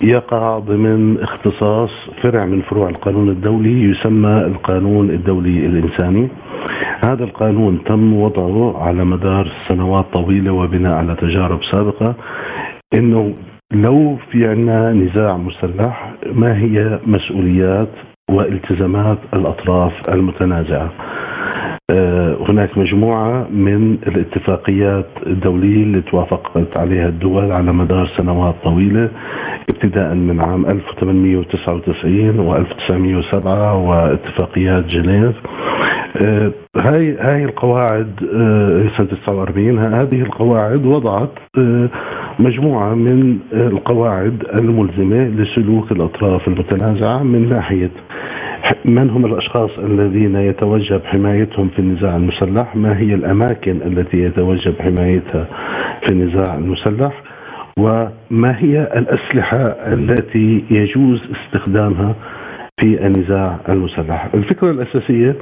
يقع 0.02 0.58
ضمن 0.58 1.18
اختصاص 1.22 1.90
فرع 2.22 2.44
من 2.44 2.62
فروع 2.62 2.88
القانون 2.88 3.28
الدولي 3.28 3.90
يسمى 3.90 4.36
القانون 4.46 5.10
الدولي 5.10 5.66
الإنساني. 5.66 6.28
هذا 7.04 7.24
القانون 7.24 7.84
تم 7.84 8.14
وضعه 8.14 8.82
على 8.82 9.04
مدار 9.04 9.52
سنوات 9.68 10.04
طويلة 10.12 10.52
وبناء 10.52 10.92
على 10.92 11.14
تجارب 11.14 11.60
سابقة 11.72 12.14
إنه 12.94 13.34
لو 13.72 14.16
في 14.30 14.48
عندنا 14.48 14.92
نزاع 14.92 15.36
مسلح 15.36 16.14
ما 16.32 16.58
هي 16.58 17.00
مسؤوليات 17.06 17.90
والتزامات 18.30 19.18
الأطراف 19.34 19.92
المتنازعة. 20.08 20.92
آه، 21.90 22.36
هناك 22.48 22.78
مجموعة 22.78 23.48
من 23.50 23.98
الاتفاقيات 24.06 25.06
الدولية 25.26 25.82
اللي 25.82 26.00
توافقت 26.00 26.78
عليها 26.78 27.08
الدول 27.08 27.52
على 27.52 27.72
مدار 27.72 28.10
سنوات 28.18 28.54
طويلة 28.64 29.10
ابتداء 29.70 30.14
من 30.14 30.40
عام 30.40 30.66
1899 30.66 32.40
و 32.40 32.56
1907 32.56 33.76
واتفاقيات 33.76 34.84
جنيف. 34.86 35.34
آه، 36.22 36.52
هاي 36.76 37.16
هاي 37.20 37.44
القواعد 37.44 38.10
آه، 38.34 38.88
سنة 38.98 39.06
49 39.26 39.78
هذه 39.78 40.22
القواعد 40.22 40.86
وضعت 40.86 41.30
مجموعة 42.38 42.94
من 42.94 43.38
القواعد 43.52 44.44
الملزمة 44.54 45.24
لسلوك 45.28 45.92
الأطراف 45.92 46.48
المتنازعة 46.48 47.22
من 47.22 47.48
ناحية 47.48 47.90
من 48.84 49.10
هم 49.10 49.26
الأشخاص 49.26 49.70
الذين 49.78 50.36
يتوجب 50.36 51.00
حمايتهم 51.04 51.68
في 51.68 51.78
النزاع 51.78 52.16
المسلح؟ 52.16 52.76
ما 52.76 52.98
هي 52.98 53.14
الأماكن 53.14 53.82
التي 53.86 54.18
يتوجب 54.22 54.74
حمايتها 54.80 55.46
في 56.06 56.12
النزاع 56.12 56.54
المسلح؟ 56.54 57.22
وما 57.78 58.58
هي 58.58 58.82
الأسلحة 58.96 59.66
التي 59.66 60.64
يجوز 60.70 61.20
استخدامها 61.36 62.14
في 62.80 63.06
النزاع 63.06 63.60
المسلح. 63.68 64.28
الفكرة 64.34 64.70
الأساسية 64.70 65.34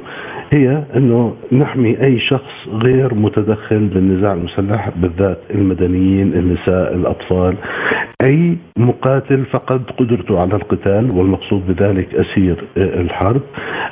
هي 0.55 0.83
أنه 0.97 1.35
نحمي 1.53 1.97
أي 2.05 2.21
شخص 2.21 2.69
غير 2.85 3.15
متدخل 3.15 3.79
بالنزاع 3.89 4.33
المسلح 4.33 4.89
بالذات 4.97 5.39
المدنيين 5.55 6.33
النساء 6.33 6.95
الأطفال. 6.95 7.57
أي 8.25 8.57
مقاتل 8.79 9.45
فقد 9.45 9.83
قدرته 9.99 10.41
على 10.41 10.55
القتال 10.55 11.11
والمقصود 11.11 11.67
بذلك 11.67 12.15
أسير 12.15 12.57
الحرب. 12.77 13.41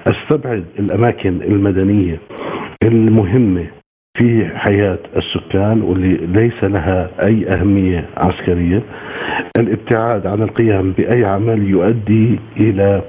أستبعد 0.07 0.65
الأماكن 0.79 1.43
المدنية 1.43 2.19
المهمة 2.83 3.67
في 4.19 4.47
حياة 4.55 4.99
السكان 5.17 5.83
واللي 5.83 6.17
ليس 6.27 6.65
لها 6.65 7.11
أي 7.27 7.49
أهمية 7.49 8.07
عسكرية. 8.17 8.83
الابتعاد 9.59 10.27
عن 10.27 10.43
القيام 10.43 10.93
بأي 10.93 11.25
عمل 11.25 11.69
يؤدي 11.69 12.39
إلى 12.57 13.03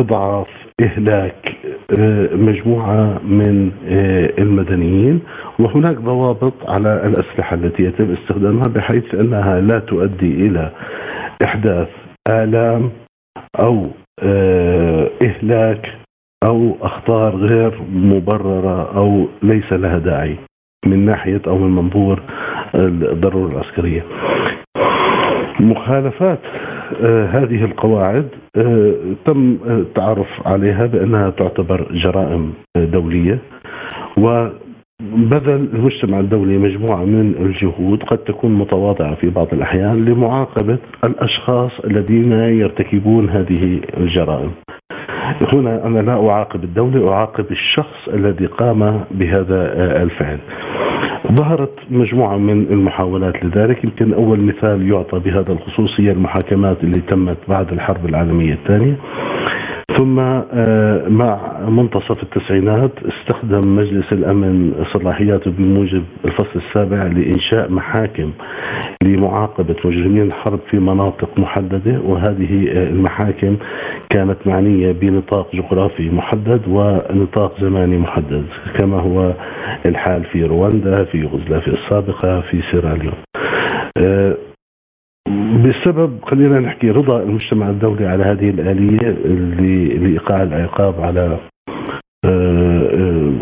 أضعاف 0.00 0.46
إهلاك 0.80 1.56
آه، 1.98 2.34
مجموعة 2.34 3.18
من 3.24 3.70
آه، 3.88 4.32
المدنيين 4.42 5.20
وهناك 5.58 5.96
ضوابط 5.96 6.52
على 6.68 7.06
الأسلحة 7.06 7.54
التي 7.56 7.82
يتم 7.82 8.12
استخدامها 8.12 8.64
بحيث 8.68 9.14
أنها 9.14 9.60
لا 9.60 9.78
تؤدي 9.78 10.46
إلى 10.46 10.70
إحداث 11.44 11.88
آلام 12.30 12.90
أو 13.62 13.86
آه، 14.22 15.10
إهلاك 15.22 15.92
أو 16.44 16.76
أخطار 16.82 17.36
غير 17.36 17.80
مبررة 17.92 18.96
أو 18.96 19.28
ليس 19.42 19.72
لها 19.72 19.98
داعي 19.98 20.36
من 20.86 21.04
ناحية 21.06 21.42
أو 21.46 21.58
من 21.58 21.70
منظور 21.70 22.22
الضرورة 22.74 23.52
العسكرية. 23.52 24.04
مخالفات 25.60 26.38
هذه 27.32 27.64
القواعد 27.64 28.28
آه، 28.56 28.94
تم 29.24 29.58
التعرف 29.66 30.46
عليها 30.46 30.86
بأنها 30.86 31.30
تعتبر 31.30 31.88
جرائم 31.92 32.52
دولية 32.76 33.38
وبذل 34.16 35.68
المجتمع 35.74 36.20
الدولي 36.20 36.58
مجموعة 36.58 37.04
من 37.04 37.34
الجهود 37.40 38.02
قد 38.02 38.18
تكون 38.18 38.54
متواضعة 38.54 39.14
في 39.14 39.30
بعض 39.30 39.48
الأحيان 39.52 40.04
لمعاقبة 40.04 40.78
الأشخاص 41.04 41.70
الذين 41.84 42.32
يرتكبون 42.32 43.28
هذه 43.28 43.80
الجرائم. 43.96 44.50
هنا 45.52 45.86
أنا 45.86 45.98
لا 46.00 46.28
أعاقب 46.28 46.64
الدولة 46.64 47.12
أعاقب 47.12 47.46
الشخص 47.50 48.08
الذي 48.08 48.46
قام 48.46 49.00
بهذا 49.10 49.72
الفعل. 50.02 50.38
ظهرت 51.32 51.78
مجموعة 51.90 52.36
من 52.36 52.66
المحاولات 52.70 53.44
لذلك. 53.44 53.84
يمكن 53.84 54.14
أول 54.14 54.40
مثال 54.40 54.90
يعطى 54.90 55.18
بهذا 55.18 55.52
الخصوص 55.52 56.00
هي 56.00 56.10
المحاكمات 56.10 56.84
اللي 56.84 57.00
تمت 57.00 57.38
بعد 57.48 57.72
الحرب 57.72 58.06
العالمية 58.06 58.52
الثانية. 58.52 58.96
ثم 59.96 60.18
آه، 60.18 61.08
مع 61.08 61.58
منتصف 61.68 62.22
التسعينات 62.22 62.92
استخدم 63.04 63.76
مجلس 63.76 64.12
الأمن 64.12 64.72
صلاحياته 64.92 65.50
بموجب 65.50 66.04
الفصل 66.24 66.60
السابع 66.68 67.02
لإنشاء 67.02 67.70
محاكم 67.70 68.32
لمعاقبة 69.04 69.76
مجرمين 69.84 70.22
الحرب 70.22 70.60
في 70.70 70.78
مناطق 70.78 71.38
محددة 71.38 72.00
وهذه 72.00 72.68
آه، 72.72 72.88
المحاكم 72.88 73.56
كانت 74.10 74.36
معنية 74.46 74.92
بنطاق 74.92 75.48
جغرافي 75.54 76.10
محدد 76.10 76.60
ونطاق 76.68 77.60
زماني 77.60 77.98
محدد 77.98 78.44
كما 78.78 79.00
هو 79.00 79.32
الحال 79.86 80.24
في 80.24 80.44
رواندا 80.44 81.04
في 81.04 81.18
يوغوسلافيا 81.18 81.72
السابقة 81.72 82.40
في 82.40 82.62
سيراليون 82.70 83.14
آه، 83.98 84.36
بسبب 85.64 86.18
خلينا 86.24 86.60
نحكي 86.60 86.90
رضا 86.90 87.22
المجتمع 87.22 87.70
الدولي 87.70 88.06
على 88.06 88.24
هذه 88.24 88.50
الآلية 88.50 89.08
لإيقاع 89.98 90.42
العقاب 90.42 91.00
على 91.00 91.38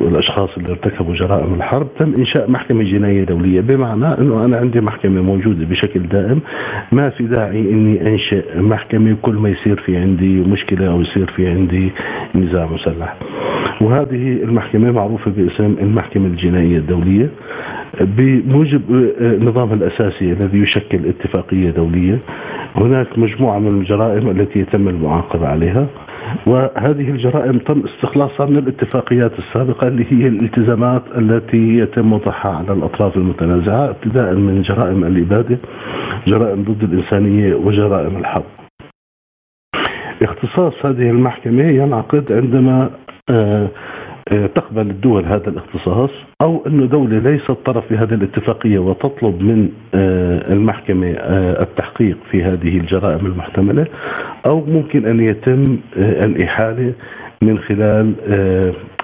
الاشخاص 0.09 0.49
اللي 0.57 0.70
ارتكبوا 0.70 1.14
جرائم 1.14 1.55
الحرب 1.55 1.89
تم 1.99 2.14
إنشاء 2.18 2.51
محكمة 2.51 2.85
جنائيه 2.85 3.24
دولية 3.24 3.61
بمعنى 3.61 4.18
إنه 4.18 4.45
أنا 4.45 4.57
عندي 4.57 4.81
محكمة 4.81 5.22
موجودة 5.22 5.64
بشكل 5.66 6.01
دائم 6.03 6.41
ما 6.93 7.11
في 7.11 7.24
داعي 7.24 7.61
إني 7.61 8.07
انشئ 8.09 8.61
محكمة 8.61 9.16
كل 9.22 9.35
ما 9.35 9.49
يصير 9.49 9.81
في 9.81 9.97
عندي 9.97 10.41
مشكلة 10.41 10.89
أو 10.89 11.01
يصير 11.01 11.31
في 11.37 11.49
عندي 11.49 11.91
نزاع 12.35 12.66
مسلح. 12.66 13.16
وهذه 13.81 14.33
المحكمة 14.43 14.91
معروفة 14.93 15.31
باسم 15.31 15.76
المحكمة 15.81 16.26
الجنائيه 16.26 16.76
الدولية 16.79 17.31
بموجب 18.01 18.83
نظامها 19.43 19.74
الأساسي 19.74 20.33
الذي 20.33 20.59
يشكل 20.59 20.99
اتفاقية 21.07 21.70
دولية 21.70 22.18
هناك 22.76 23.18
مجموعة 23.18 23.59
من 23.59 23.81
الجرائم 23.81 24.31
التي 24.31 24.59
يتم 24.59 24.89
المعاقبة 24.89 25.47
عليها 25.49 25.87
وهذه 26.47 27.11
الجرائم 27.11 27.59
تم 27.59 27.83
استخلاصها 27.87 28.47
من 28.47 28.57
الاتفاقيات 28.59 29.33
السابقة 29.39 29.89
اللي 29.89 30.07
هي 30.11 30.26
الالتزامات 30.29 31.03
التي 31.18 31.79
يتم 31.79 32.12
وضعها 32.12 32.49
على 32.57 32.72
الأطراف 32.72 33.16
المتنازعة 33.16 33.91
ابتداء 33.91 34.35
من 34.35 34.62
جرائم 34.62 35.05
الإبادة 35.05 35.59
جرائم 36.26 36.62
ضد 36.62 36.83
الإنسانية 36.83 37.55
وجرائم 37.55 38.16
الحرب. 38.16 38.45
اختصاص 40.22 40.72
هذه 40.87 41.11
المحكمة 41.11 41.62
ينعقد 41.64 42.33
عندما 42.33 42.91
آه، 43.31 43.68
تقبل 44.31 44.91
الدول 44.91 45.24
هذا 45.24 45.49
الاختصاص 45.49 46.11
أو 46.43 46.66
انه 46.66 46.87
دولة 46.87 47.18
ليست 47.18 47.51
طرف 47.51 47.87
في 47.87 47.95
هذه 47.95 48.14
الاتفاقية 48.14 48.79
وتطلب 48.79 49.43
من 49.43 49.68
آه، 49.95 50.53
المحكمة 50.53 51.12
آه، 51.12 51.62
التحقيق 51.62 52.16
في 52.31 52.43
هذه 52.43 52.79
الجرائم 52.79 53.26
المحتملة 53.26 53.87
أو 54.47 54.64
ممكن 54.64 55.07
أن 55.07 55.20
يتم 55.20 55.79
الإحالة 55.97 56.93
من 57.43 57.59
خلال 57.59 58.12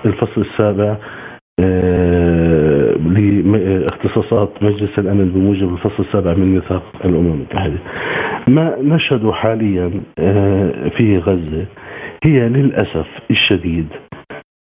الفصل 0.05 0.41
السابع 0.41 0.97
لاختصاصات 3.14 4.62
مجلس 4.62 4.99
الأمن 4.99 5.29
بموجب 5.35 5.72
الفصل 5.72 6.03
السابع 6.03 6.35
من 6.35 6.55
ميثاق 6.55 6.83
الأمم 7.05 7.33
المتحدة. 7.33 7.79
ما 8.49 8.77
نشهده 8.83 9.33
حاليا 9.33 9.91
في 10.99 11.18
غزة 11.18 11.66
هي 12.25 12.49
للأسف 12.49 13.07
الشديد 13.31 13.87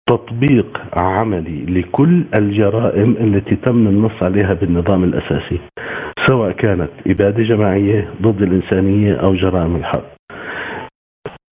تطبيق 0.10 0.82
عملي 0.93 1.66
لكل 1.66 2.24
الجرائم 2.36 3.12
التي 3.20 3.56
تم 3.56 3.88
النص 3.88 4.24
عليها 4.24 4.54
بالنظام 4.54 5.04
الأساسي 5.04 5.60
سواء 6.28 6.51
كانت 6.51 6.89
إبادة 7.08 7.43
جماعية 7.43 8.10
ضد 8.22 8.41
الإنسانية 8.41 9.14
أو 9.16 9.36
جرائم 9.36 9.76
الحرب. 9.76 10.04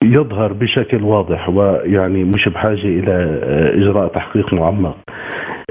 يظهر 0.03 0.53
بشكل 0.53 1.03
واضح 1.03 1.49
ويعني 1.49 2.23
مش 2.23 2.49
بحاجة 2.49 2.73
إلى 2.85 3.39
إجراء 3.73 4.07
تحقيق 4.07 4.53
معمق 4.53 4.97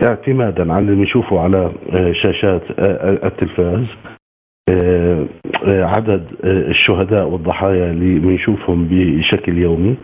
اعتمادا 0.07 0.73
على 0.73 0.85
اللي 0.85 0.95
بنشوفه 0.97 1.41
على 1.41 1.73
شاشات 2.23 2.63
التلفاز 3.25 3.85
عدد 5.69 6.27
الشهداء 6.45 7.29
والضحايا 7.29 7.91
اللي 7.91 8.19
بنشوفهم 8.19 8.89
بشكل 8.91 9.59
يومي 9.59 9.97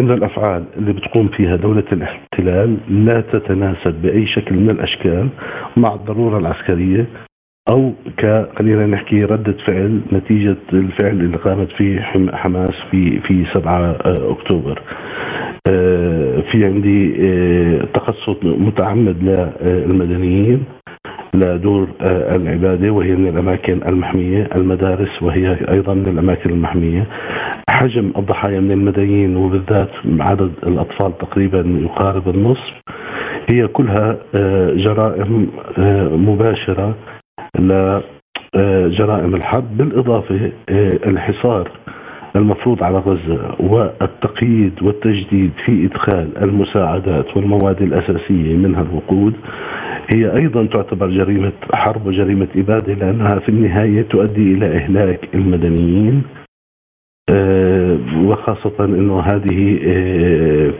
إن 0.00 0.10
الأفعال 0.10 0.64
اللي 0.76 0.92
بتقوم 0.92 1.28
فيها 1.28 1.56
دولة 1.56 1.84
الاحتلال 1.92 2.76
لا 2.88 3.20
تتناسب 3.20 3.94
بأي 4.02 4.26
شكل 4.26 4.54
من 4.54 4.70
الأشكال 4.70 5.28
مع 5.76 5.94
الضرورة 5.94 6.38
العسكرية 6.38 7.06
أو 7.70 7.92
ك 8.18 8.48
خلينا 8.58 8.86
نحكي 8.86 9.24
ردة 9.24 9.56
فعل 9.66 10.00
نتيجة 10.12 10.56
الفعل 10.72 11.20
اللي 11.20 11.36
قامت 11.36 11.72
فيه 11.72 12.00
حماس 12.32 12.74
في 12.90 13.20
في 13.20 13.44
7 13.54 13.96
أكتوبر. 14.06 14.82
آه، 15.68 16.40
في 16.52 16.64
عندي 16.64 17.16
آه، 17.20 17.84
تقصد 17.94 18.46
متعمد 18.46 19.16
للمدنيين 19.62 20.64
لدور 21.34 21.88
آه، 22.00 22.36
العبادة 22.36 22.90
وهي 22.90 23.10
من 23.16 23.28
الأماكن 23.28 23.80
المحمية، 23.92 24.48
المدارس 24.54 25.22
وهي 25.22 25.56
أيضا 25.74 25.94
من 25.94 26.06
الأماكن 26.08 26.50
المحمية. 26.50 27.06
حجم 27.70 28.12
الضحايا 28.18 28.60
من 28.60 28.70
المدنيين 28.72 29.36
وبالذات 29.36 29.90
عدد 30.20 30.52
الأطفال 30.66 31.18
تقريبا 31.18 31.64
يقارب 31.82 32.28
النصف 32.28 32.72
هي 33.52 33.66
كلها 33.66 34.16
آه، 34.34 34.70
جرائم 34.74 35.48
آه، 35.78 36.08
مباشرة 36.08 36.94
لجرائم 37.58 39.34
الحرب 39.34 39.76
بالإضافة 39.76 40.52
الحصار 41.06 41.70
المفروض 42.36 42.82
على 42.82 42.98
غزه 42.98 43.56
والتقييد 43.60 44.82
والتجديد 44.82 45.52
في 45.64 45.86
إدخال 45.86 46.38
المساعدات 46.42 47.36
والمواد 47.36 47.82
الأساسية 47.82 48.56
منها 48.56 48.82
الوقود 48.82 49.34
هي 50.14 50.36
أيضا 50.36 50.66
تعتبر 50.66 51.06
جريمة 51.10 51.52
حرب 51.74 52.06
وجريمة 52.06 52.48
إبادة 52.56 52.94
لأنها 52.94 53.38
في 53.38 53.48
النهاية 53.48 54.02
تؤدي 54.02 54.54
إلى 54.54 54.76
إهلاك 54.76 55.28
المدنيين. 55.34 56.22
آه، 57.30 57.98
وخاصة 58.24 58.84
أنه 58.84 59.20
هذه 59.20 59.78
آه، 59.86 60.72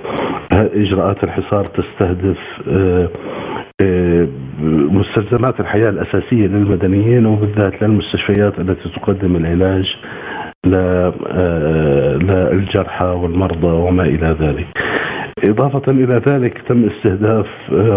إجراءات 0.52 1.24
الحصار 1.24 1.64
تستهدف 1.66 2.38
آه، 2.68 3.08
مستلزمات 4.90 5.60
الحياة 5.60 5.90
الأساسية 5.90 6.46
للمدنيين 6.46 7.26
وبالذات 7.26 7.82
للمستشفيات 7.82 8.58
التي 8.58 8.88
تقدم 8.88 9.36
العلاج. 9.36 9.84
للجرحى 12.20 13.06
والمرضى 13.06 13.66
وما 13.66 14.02
إلى 14.02 14.36
ذلك. 14.40 14.66
إضافة 15.48 15.92
إلى 15.92 16.20
ذلك 16.28 16.58
تم 16.68 16.88
استهداف 16.88 17.46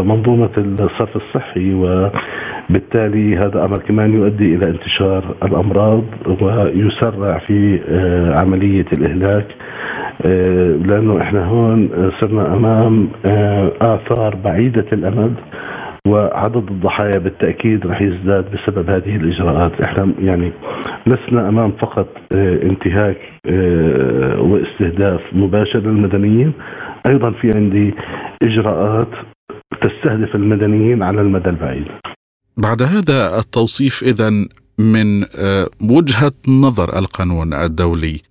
منظومة 0.05 0.49
الصرف 0.57 1.15
الصحي 1.15 1.73
وبالتالي 1.73 3.37
هذا 3.37 3.65
أمر 3.65 3.77
كمان 3.77 4.13
يؤدي 4.13 4.55
إلى 4.55 4.69
انتشار 4.69 5.23
الأمراض 5.43 6.03
ويسرع 6.41 7.37
في 7.37 7.79
عملية 8.35 8.85
الإهلاك 8.97 9.45
لأنه 10.87 11.21
إحنا 11.21 11.45
هون 11.45 11.89
صرنا 12.21 12.53
أمام 12.55 13.07
آثار 13.81 14.35
بعيدة 14.43 14.85
الأمد 14.93 15.33
وعدد 16.07 16.71
الضحايا 16.71 17.19
بالتأكيد 17.19 17.85
رح 17.85 18.01
يزداد 18.01 18.45
بسبب 18.51 18.89
هذه 18.89 19.15
الإجراءات، 19.15 19.81
إحنا 19.81 20.13
يعني 20.19 20.51
لسنا 21.07 21.49
أمام 21.49 21.71
فقط 21.71 22.07
آه، 22.35 22.61
انتهاك 22.63 23.17
آه، 23.45 24.41
واستهداف 24.41 25.21
مباشر 25.33 25.79
للمدنيين، 25.79 26.53
أيضا 27.09 27.31
في 27.31 27.51
عندي 27.55 27.93
إجراءات 28.43 29.09
تستهدف 29.81 30.35
المدنيين 30.35 31.03
على 31.03 31.21
المدى 31.21 31.49
البعيد. 31.49 31.87
بعد 32.57 32.81
هذا 32.81 33.39
التوصيف 33.39 34.03
اذا 34.03 34.29
من 34.79 35.23
آه، 35.23 35.67
وجهة 35.81 36.31
نظر 36.47 36.99
القانون 36.99 37.53
الدولي 37.53 38.21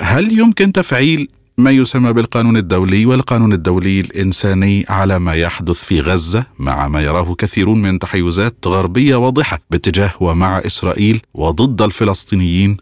هل 0.00 0.38
يمكن 0.38 0.72
تفعيل 0.72 1.28
ما 1.64 1.70
يسمى 1.70 2.12
بالقانون 2.12 2.56
الدولي 2.56 3.06
والقانون 3.06 3.52
الدولي 3.52 4.00
الإنساني 4.00 4.84
على 4.98 5.18
ما 5.18 5.34
يحدث 5.34 5.78
في 5.88 6.00
غزة 6.00 6.42
مع 6.66 6.88
ما 6.88 7.00
يراه 7.00 7.34
كثيرون 7.38 7.78
من 7.82 7.98
تحيزات 7.98 8.66
غربية 8.66 9.16
واضحة 9.16 9.58
باتجاه 9.70 10.12
ومع 10.20 10.58
إسرائيل 10.58 11.16
وضد 11.34 11.82
الفلسطينيين. 11.82 12.76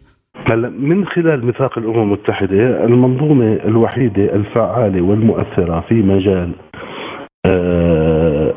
هلا 0.51 0.69
من 0.69 1.05
خلال 1.05 1.45
ميثاق 1.45 1.77
الأمم 1.77 2.01
المتحدة 2.03 2.85
المنظومة 2.85 3.53
الوحيدة 3.53 4.35
الفعالة 4.35 5.01
والمؤثرة 5.01 5.85
في 5.89 5.95
مجال 5.95 6.51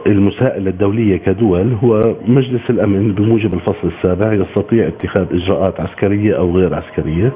المساءلة 0.06 0.70
الدولية 0.70 1.16
كدول 1.16 1.72
هو 1.84 2.14
مجلس 2.26 2.70
الأمن 2.70 3.14
بموجب 3.14 3.54
الفصل 3.54 3.92
السابع 3.96 4.32
يستطيع 4.32 4.88
اتخاذ 4.88 5.26
إجراءات 5.32 5.80
عسكرية 5.80 6.36
أو 6.38 6.56
غير 6.56 6.74
عسكرية 6.74 7.32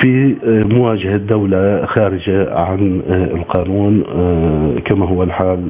في 0.00 0.36
آه، 0.44 0.74
مواجهة 0.74 1.16
دولة 1.16 1.86
خارجة 1.86 2.54
عن 2.54 3.02
آه، 3.08 3.24
القانون 3.24 4.02
كما 4.84 5.06
هو 5.08 5.22
الحال 5.22 5.60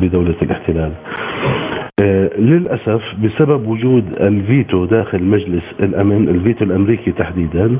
بدولة 0.00 0.34
الاحتلال. 0.42 0.92
للأسف 2.38 3.02
بسبب 3.24 3.66
وجود 3.68 4.04
الفيتو 4.26 4.84
داخل 4.84 5.22
مجلس 5.22 5.62
الأمن 5.84 6.28
الفيتو 6.28 6.64
الأمريكي 6.64 7.12
تحديدا 7.12 7.78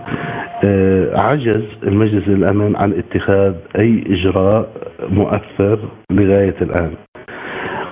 عجز 1.15 1.65
المجلس 1.87 2.29
الأمن 2.29 2.77
عن 2.77 2.93
اتخاذ 2.93 3.55
أي 3.83 4.05
إجراء 4.11 4.69
مؤثر 5.11 5.79
لغاية 6.11 6.55
الآن. 6.63 6.91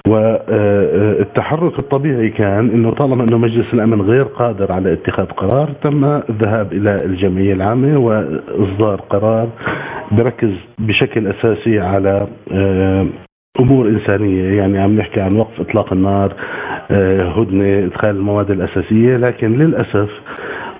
والتحرك 0.09 1.79
الطبيعي 1.79 2.29
كان 2.31 2.71
إنه 2.71 2.91
طالما 2.91 3.25
إنه 3.25 3.39
مجلس 3.39 3.75
الأمن 3.75 4.01
غير 4.03 4.23
قادر 4.25 4.73
على 4.73 4.93
اتخاذ 4.93 5.27
قرار 5.27 5.69
تم 5.83 6.05
الذهاب 6.05 6.73
إلى 6.73 7.05
الجمعية 7.05 7.53
العامة 7.53 7.99
وإصدار 7.99 9.01
قرار 9.01 9.49
بركز 10.13 10.53
بشكل 10.79 11.27
أساسي 11.27 11.81
على 11.81 12.27
آه، 12.53 13.07
أمور 13.61 13.89
إنسانية 13.89 14.57
يعني 14.61 14.79
عم 14.79 14.97
نحكي 14.97 15.21
عن 15.21 15.37
وقف 15.37 15.61
إطلاق 15.61 15.93
النار 15.93 16.33
آه، 16.91 17.23
هدنة 17.23 17.85
إدخال 17.85 18.11
المواد 18.17 18.51
الأساسية 18.51 19.17
لكن 19.17 19.59
للأسف 19.59 20.11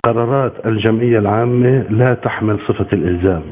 قرارات 0.07 0.53
الجمعية 0.67 1.19
العامة 1.19 1.85
لا 1.91 2.15
تحمل 2.15 2.59
صفة 2.69 2.87
الإلزام 2.93 3.43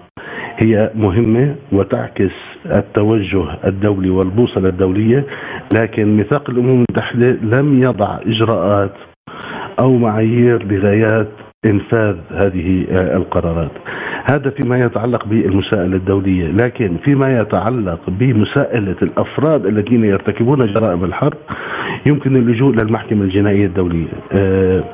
هي 0.63 0.91
مهمة 0.95 1.55
وتعكس 1.73 2.33
التوجه 2.77 3.45
الدولي 3.67 4.11
والبوصلة 4.11 4.69
الدولية 4.69 5.25
لكن 5.75 6.17
ميثاق 6.17 6.51
الأمم 6.51 6.71
المتحدة 6.71 7.31
لم 7.43 7.83
يضع 7.83 8.19
إجراءات 8.27 8.93
أو 9.81 9.97
معايير 9.97 10.63
لغايات 10.67 11.29
إنفاذ 11.67 12.17
هذه 12.31 12.85
القرارات. 12.91 13.71
هذا 14.31 14.51
فيما 14.51 14.85
يتعلق 14.85 15.27
بالمساءلة 15.27 15.97
الدولية، 15.97 16.47
لكن 16.47 16.97
فيما 17.05 17.41
يتعلق 17.41 18.01
بمساءلة 18.09 18.97
الأفراد 19.03 19.67
الذين 19.67 20.05
يرتكبون 20.05 20.67
جرائم 20.67 21.05
الحرب 21.05 21.39
يمكن 22.07 22.37
اللجوء 22.37 22.75
للمحكمه 22.75 23.23
الجنائية 23.23 23.67
الدولية. 23.67 24.09
آه، 24.33 24.85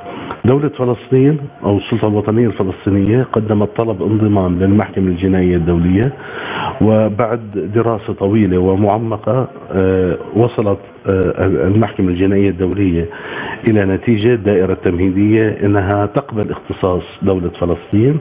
دولة 0.44 0.68
فلسطين 0.68 1.38
أو 1.64 1.78
السلطة 1.78 2.08
الوطنية 2.08 2.46
الفلسطينية 2.46 3.22
قدمت 3.22 3.68
طلب 3.76 4.02
انضمام 4.02 4.58
للمحكمة 4.58 5.06
الجنائية 5.08 5.56
الدولية 5.56 6.12
وبعد 6.80 7.70
دراسة 7.74 8.12
طويلة 8.12 8.58
ومعمقة 8.58 9.48
آه، 9.72 10.16
وصلت 10.36 10.78
آه، 11.10 11.46
المحكمة 11.46 12.08
الجنائية 12.08 12.50
الدولية 12.50 13.06
إلى 13.68 13.84
نتيجة 13.84 14.34
دائرة 14.34 14.74
تمهيدية 14.74 15.48
أنها 15.64 16.06
تقبل 16.06 16.50
اختصاص 16.50 17.02
دولة 17.22 17.50
فلسطين 17.60 18.18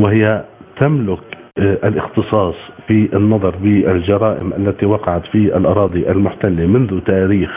وهي 0.00 0.44
تملك 0.80 1.18
آه، 1.58 1.88
الاختصاص 1.88 2.54
في 2.88 3.08
النظر 3.16 3.56
بالجرائم 3.56 4.52
التي 4.52 4.86
وقعت 4.86 5.22
في 5.26 5.56
الأراضي 5.56 6.10
المحتلة 6.10 6.66
منذ 6.66 7.00
تاريخ 7.00 7.50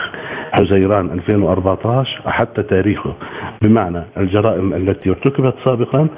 حزيران 0.52 1.10
2014 1.10 2.20
حتى 2.26 2.62
تاريخه 2.62 3.14
بمعنى 3.62 4.02
الجرائم 4.16 4.74
التي 4.74 5.10
ارتكبت 5.10 5.54
سابقا 5.64 6.08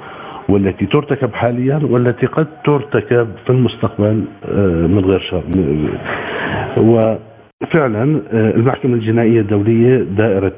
والتي 0.49 0.85
ترتكب 0.85 1.33
حاليا 1.33 1.79
والتي 1.83 2.25
قد 2.25 2.47
ترتكب 2.65 3.27
في 3.45 3.49
المستقبل 3.49 4.23
آه، 4.45 4.87
من 4.87 5.05
غير 5.05 5.19
شر. 5.19 5.43
وفعلا 6.77 7.32
آه، 8.33 8.51
المحكمة 8.51 8.93
الجنائية 8.93 9.41
الدولية 9.41 9.97
دائرة 9.97 10.53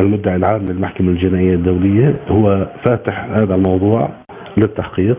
المدعي 0.00 0.36
العام 0.36 0.66
للمحكمة 0.66 1.10
الجنائية 1.10 1.54
الدولية 1.54 2.16
هو 2.28 2.66
فاتح 2.84 3.24
هذا 3.24 3.54
الموضوع 3.54 4.10
للتحقيق 4.56 5.16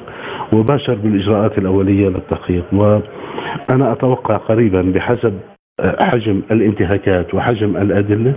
وباشر 0.54 0.96
بالإجراءات 0.96 1.58
الأولية 1.58 2.10
للتحقيق. 2.10 2.64
وأنا 2.74 3.92
أتوقع 3.92 4.38
قريبا 4.38 4.82
بحسب 4.82 5.34
حجم 5.82 6.42
الانتهاكات 6.52 7.34
وحجم 7.34 7.78
الأدلة 7.78 8.34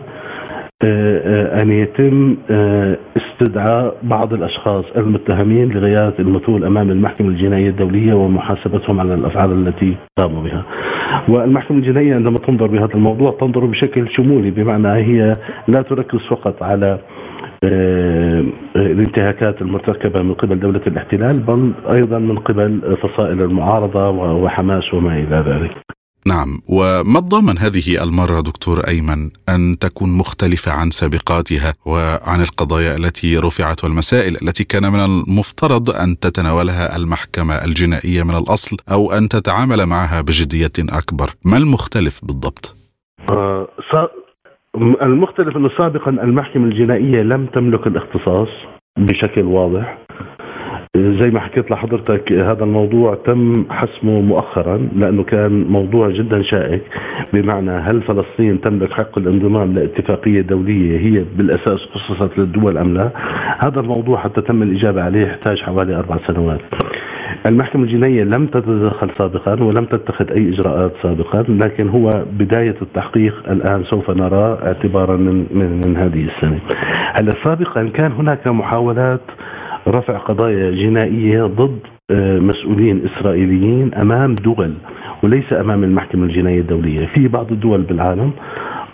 آه، 0.84 1.56
آه، 1.56 1.62
أن 1.62 1.70
يتم 1.70 2.36
آه، 2.50 2.96
استدعاء 3.16 3.96
بعض 4.02 4.32
الأشخاص 4.32 4.84
المتهمين 4.96 5.68
لغاية 5.68 6.14
المثول 6.18 6.64
أمام 6.64 6.90
المحكمة 6.90 7.28
الجنائية 7.28 7.68
الدولية 7.68 8.14
ومحاسبتهم 8.14 9.00
على 9.00 9.14
الأفعال 9.14 9.68
التي 9.68 9.96
قاموا 10.18 10.42
بها. 10.42 10.64
والمحكمة 11.28 11.78
الجنائية 11.78 12.14
عندما 12.14 12.38
تنظر 12.38 12.66
بهذا 12.66 12.94
الموضوع 12.94 13.36
تنظر 13.40 13.66
بشكل 13.66 14.08
شمولي 14.10 14.50
بمعنى 14.50 14.88
هي 14.88 15.36
لا 15.68 15.82
تركز 15.82 16.18
فقط 16.30 16.62
على 16.62 16.98
آه، 17.64 18.44
الانتهاكات 18.76 19.62
المرتكبة 19.62 20.22
من 20.22 20.34
قبل 20.34 20.60
دولة 20.60 20.80
الاحتلال 20.86 21.38
بل 21.38 21.72
أيضا 21.90 22.18
من 22.18 22.38
قبل 22.38 22.96
فصائل 23.02 23.42
المعارضة 23.42 24.10
وحماس 24.10 24.94
وما 24.94 25.14
إلى 25.18 25.36
ذلك. 25.46 26.01
نعم. 26.26 26.48
وما 26.68 27.18
الضامن 27.18 27.58
هذه 27.58 28.04
المرة 28.04 28.40
دكتور 28.40 28.76
أيمن 28.88 29.30
أن 29.48 29.78
تكون 29.80 30.18
مختلفة 30.18 30.72
عن 30.72 30.90
سابقاتها 30.90 31.72
وعن 31.86 32.40
القضايا 32.40 32.96
التي 32.96 33.38
رفعت 33.38 33.84
والمسائل 33.84 34.32
التي 34.42 34.64
كان 34.64 34.92
من 34.92 35.00
المفترض 35.04 35.90
أن 35.90 36.18
تتناولها 36.18 36.96
المحكمة 36.96 37.54
الجنائية 37.54 38.22
من 38.22 38.36
الأصل 38.36 38.76
أو 38.92 39.12
أن 39.12 39.28
تتعامل 39.28 39.86
معها 39.86 40.20
بجدية 40.20 40.76
أكبر؟ 40.78 41.28
ما 41.44 41.56
المختلف 41.56 42.24
بالضبط؟ 42.24 42.76
آه 43.30 43.68
المختلف 45.02 45.56
انه 45.56 45.70
سابقا 45.78 46.10
المحكمة 46.10 46.64
الجنائية 46.64 47.22
لم 47.22 47.46
تملك 47.46 47.86
الاختصاص 47.86 48.48
بشكل 48.98 49.42
واضح. 49.42 49.98
زي 50.96 51.30
ما 51.30 51.40
حكيت 51.40 51.70
لحضرتك 51.70 52.32
هذا 52.32 52.64
الموضوع 52.64 53.14
تم 53.14 53.64
حسمه 53.70 54.20
مؤخرا 54.20 54.88
لأنه 54.96 55.22
كان 55.22 55.64
موضوع 55.64 56.10
جدا 56.10 56.42
شائك 56.42 56.82
بمعنى 57.32 57.70
هل 57.70 58.02
فلسطين 58.02 58.60
تملك 58.60 58.92
حق 58.92 59.18
الانضمام 59.18 59.74
لاتفاقية 59.74 60.40
دولية 60.40 60.98
هي 60.98 61.24
بالأساس 61.36 61.80
خصصت 61.92 62.38
للدول 62.38 62.78
أم 62.78 62.94
لا؟ 62.94 63.10
هذا 63.64 63.80
الموضوع 63.80 64.18
حتى 64.18 64.40
تم 64.40 64.62
الإجابة 64.62 65.02
عليه 65.02 65.26
يحتاج 65.26 65.62
حوالي 65.62 65.94
أربع 65.94 66.16
سنوات. 66.26 66.60
المحكمة 67.46 67.84
الجنائية 67.84 68.24
لم 68.24 68.46
تتدخل 68.46 69.10
سابقا 69.18 69.62
ولم 69.62 69.84
تتخذ 69.84 70.30
أي 70.30 70.48
إجراءات 70.48 70.92
سابقا 71.02 71.44
لكن 71.48 71.88
هو 71.88 72.10
بداية 72.32 72.76
التحقيق 72.82 73.34
الآن 73.50 73.84
سوف 73.84 74.10
نراه 74.10 74.66
اعتبارا 74.66 75.16
من, 75.16 75.46
من, 75.50 75.80
من 75.86 75.96
هذه 75.96 76.28
السنة 76.36 76.58
هلأ 77.20 77.32
سابقا 77.44 77.88
كان 77.88 78.12
هناك 78.12 78.48
محاولات 78.48 79.20
رفع 79.88 80.18
قضايا 80.18 80.70
جنائية 80.70 81.42
ضد 81.42 81.78
آه، 82.10 82.38
مسؤولين 82.38 83.02
إسرائيليين 83.06 83.94
أمام 83.94 84.34
دول 84.34 84.74
وليس 85.22 85.52
أمام 85.52 85.84
المحكمة 85.84 86.24
الجنائية 86.24 86.60
الدولية. 86.60 87.06
في 87.14 87.28
بعض 87.28 87.52
الدول 87.52 87.82
بالعالم 87.82 88.30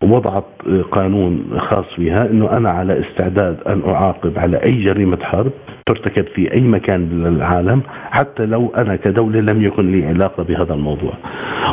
وضعت 0.02 0.44
قانون 0.92 1.44
خاص 1.58 1.84
فيها 1.96 2.30
إنه 2.30 2.50
أنا 2.56 2.70
على 2.70 3.00
استعداد 3.00 3.56
أن 3.66 3.82
أعاقب 3.88 4.38
على 4.38 4.56
أي 4.56 4.70
جريمة 4.70 5.18
حرب 5.22 5.52
ترتكب 5.88 6.24
في 6.34 6.52
أي 6.52 6.60
مكان 6.60 7.06
بالعالم 7.06 7.80
حتى 8.10 8.46
لو 8.46 8.72
أنا 8.76 8.96
كدولة 8.96 9.40
لم 9.40 9.62
يكن 9.62 9.92
لي 9.92 10.06
علاقة 10.06 10.42
بهذا 10.42 10.74
الموضوع. 10.74 11.12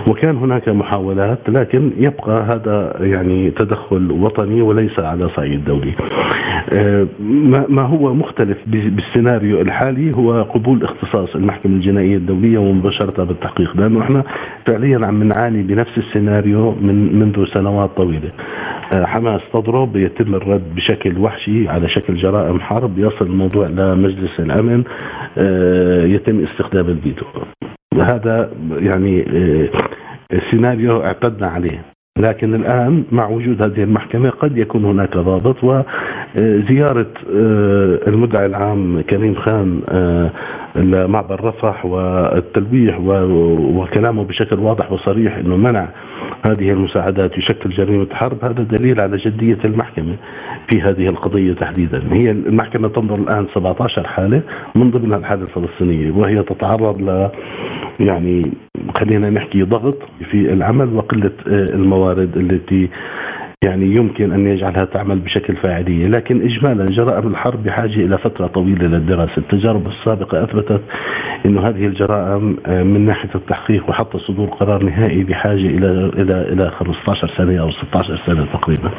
وكان 0.07 0.37
هناك 0.37 0.69
محاولات 0.69 1.39
لكن 1.49 1.91
يبقى 1.97 2.43
هذا 2.43 2.95
يعني 2.99 3.51
تدخل 3.51 4.11
وطني 4.11 4.61
وليس 4.61 4.99
على 4.99 5.29
صعيد 5.29 5.65
دولي. 5.65 5.93
آه، 6.73 7.07
ما 7.69 7.81
هو 7.81 8.13
مختلف 8.13 8.57
بالسيناريو 8.67 9.61
الحالي 9.61 10.15
هو 10.15 10.41
قبول 10.41 10.83
اختصاص 10.83 11.35
المحكمة 11.35 11.75
الجنائية 11.75 12.17
الدولية 12.17 12.57
ومباشرة 12.57 13.23
بالتحقيق 13.23 13.77
لأنه 13.77 14.01
إحنا 14.01 14.23
فعليا 14.67 15.05
عم 15.05 15.23
نعاني 15.23 15.63
بنفس 15.63 15.97
السيناريو 15.97 16.71
من 16.81 17.19
منذ 17.19 17.45
سنوات 17.53 17.89
طويلة. 17.97 18.31
آه، 18.95 19.05
حماس 19.05 19.41
تضرب 19.53 19.95
يتم 19.95 20.35
الرد 20.35 20.75
بشكل 20.75 21.17
وحشي 21.17 21.67
على 21.69 21.89
شكل 21.89 22.15
جرائم 22.15 22.59
حرب 22.59 22.99
يصل 22.99 23.25
الموضوع 23.25 23.67
لمجلس 24.05 24.39
الأمن 24.39 24.83
آه، 25.37 26.03
يتم 26.03 26.43
استخدام 26.43 26.89
الفيتو 26.89 27.25
هذا 27.95 28.51
يعني 28.79 29.25
سيناريو 30.51 31.03
اعتدنا 31.03 31.47
عليه. 31.47 31.95
لكن 32.19 32.55
الآن 32.55 33.03
مع 33.11 33.29
وجود 33.29 33.61
هذه 33.61 33.83
المحكمة 33.83 34.29
قد 34.29 34.57
يكون 34.57 34.85
هناك 34.85 35.17
ضابط 35.17 35.63
وزيارة 35.63 37.07
آه، 37.35 37.99
المدعي 38.07 38.45
العام 38.45 39.01
كريم 39.01 39.35
خان 39.35 39.81
آه، 39.89 40.31
لمعبر 40.75 41.43
رفح 41.43 41.85
والتلويح 41.85 42.99
وكلامه 42.99 44.23
بشكل 44.23 44.59
واضح 44.59 44.91
وصريح 44.91 45.37
إنه 45.37 45.57
منع 45.57 45.87
هذه 46.45 46.71
المساعدات 46.71 47.37
يشكل 47.37 47.69
جريمة 47.69 48.07
حرب 48.11 48.45
هذا 48.45 48.63
دليل 48.63 49.01
على 49.01 49.17
جدية 49.17 49.57
المحكمة 49.65 50.15
في 50.71 50.81
هذه 50.81 51.07
القضية 51.09 51.53
تحديدا. 51.53 52.03
هي 52.11 52.31
المحكمة 52.31 52.87
تنظر 52.87 53.15
الآن 53.15 53.47
17 53.55 54.07
حالة 54.07 54.41
من 54.75 54.91
ضمنها 54.91 55.17
الحالة 55.17 55.43
الفلسطينية 55.43 56.11
وهي 56.11 56.43
تتعرض 56.43 57.01
ل 57.01 57.29
يعني 57.99 58.41
خلينا 58.97 59.29
نحكي 59.29 59.63
ضغط 59.63 59.97
في 60.31 60.53
العمل 60.53 60.93
وقلة 60.93 61.31
آه، 61.47 61.69
الموارد 61.73 62.37
التي 62.37 62.89
يعني 63.65 63.95
يمكن 63.95 64.31
أن 64.31 64.47
يجعلها 64.47 64.85
تعمل 64.85 65.19
بشكل 65.19 65.55
فاعليه، 65.55 66.07
لكن 66.07 66.41
اجمالا 66.41 66.85
جرائم 66.85 67.27
الحرب 67.27 67.63
بحاجة 67.63 68.05
إلى 68.05 68.17
فترة 68.17 68.47
طويلة 68.47 68.87
للدراسة، 68.87 69.37
التجارب 69.37 69.87
السابقة 69.87 70.43
أثبتت 70.43 70.81
إنه 71.45 71.67
هذه 71.69 71.85
الجرائم 71.85 72.57
من 72.67 73.05
ناحية 73.05 73.35
التحقيق 73.35 73.89
وحتى 73.89 74.17
صدور 74.27 74.49
قرار 74.49 74.83
نهائي 74.83 75.23
بحاجة 75.23 75.53
إلى 75.75 75.89
إلى 76.21 76.53
إلى 76.53 76.71
15 76.79 77.33
سنة 77.37 77.61
أو 77.61 77.71
16 77.71 78.21
سنة 78.25 78.45
تقريبا. 78.45 78.91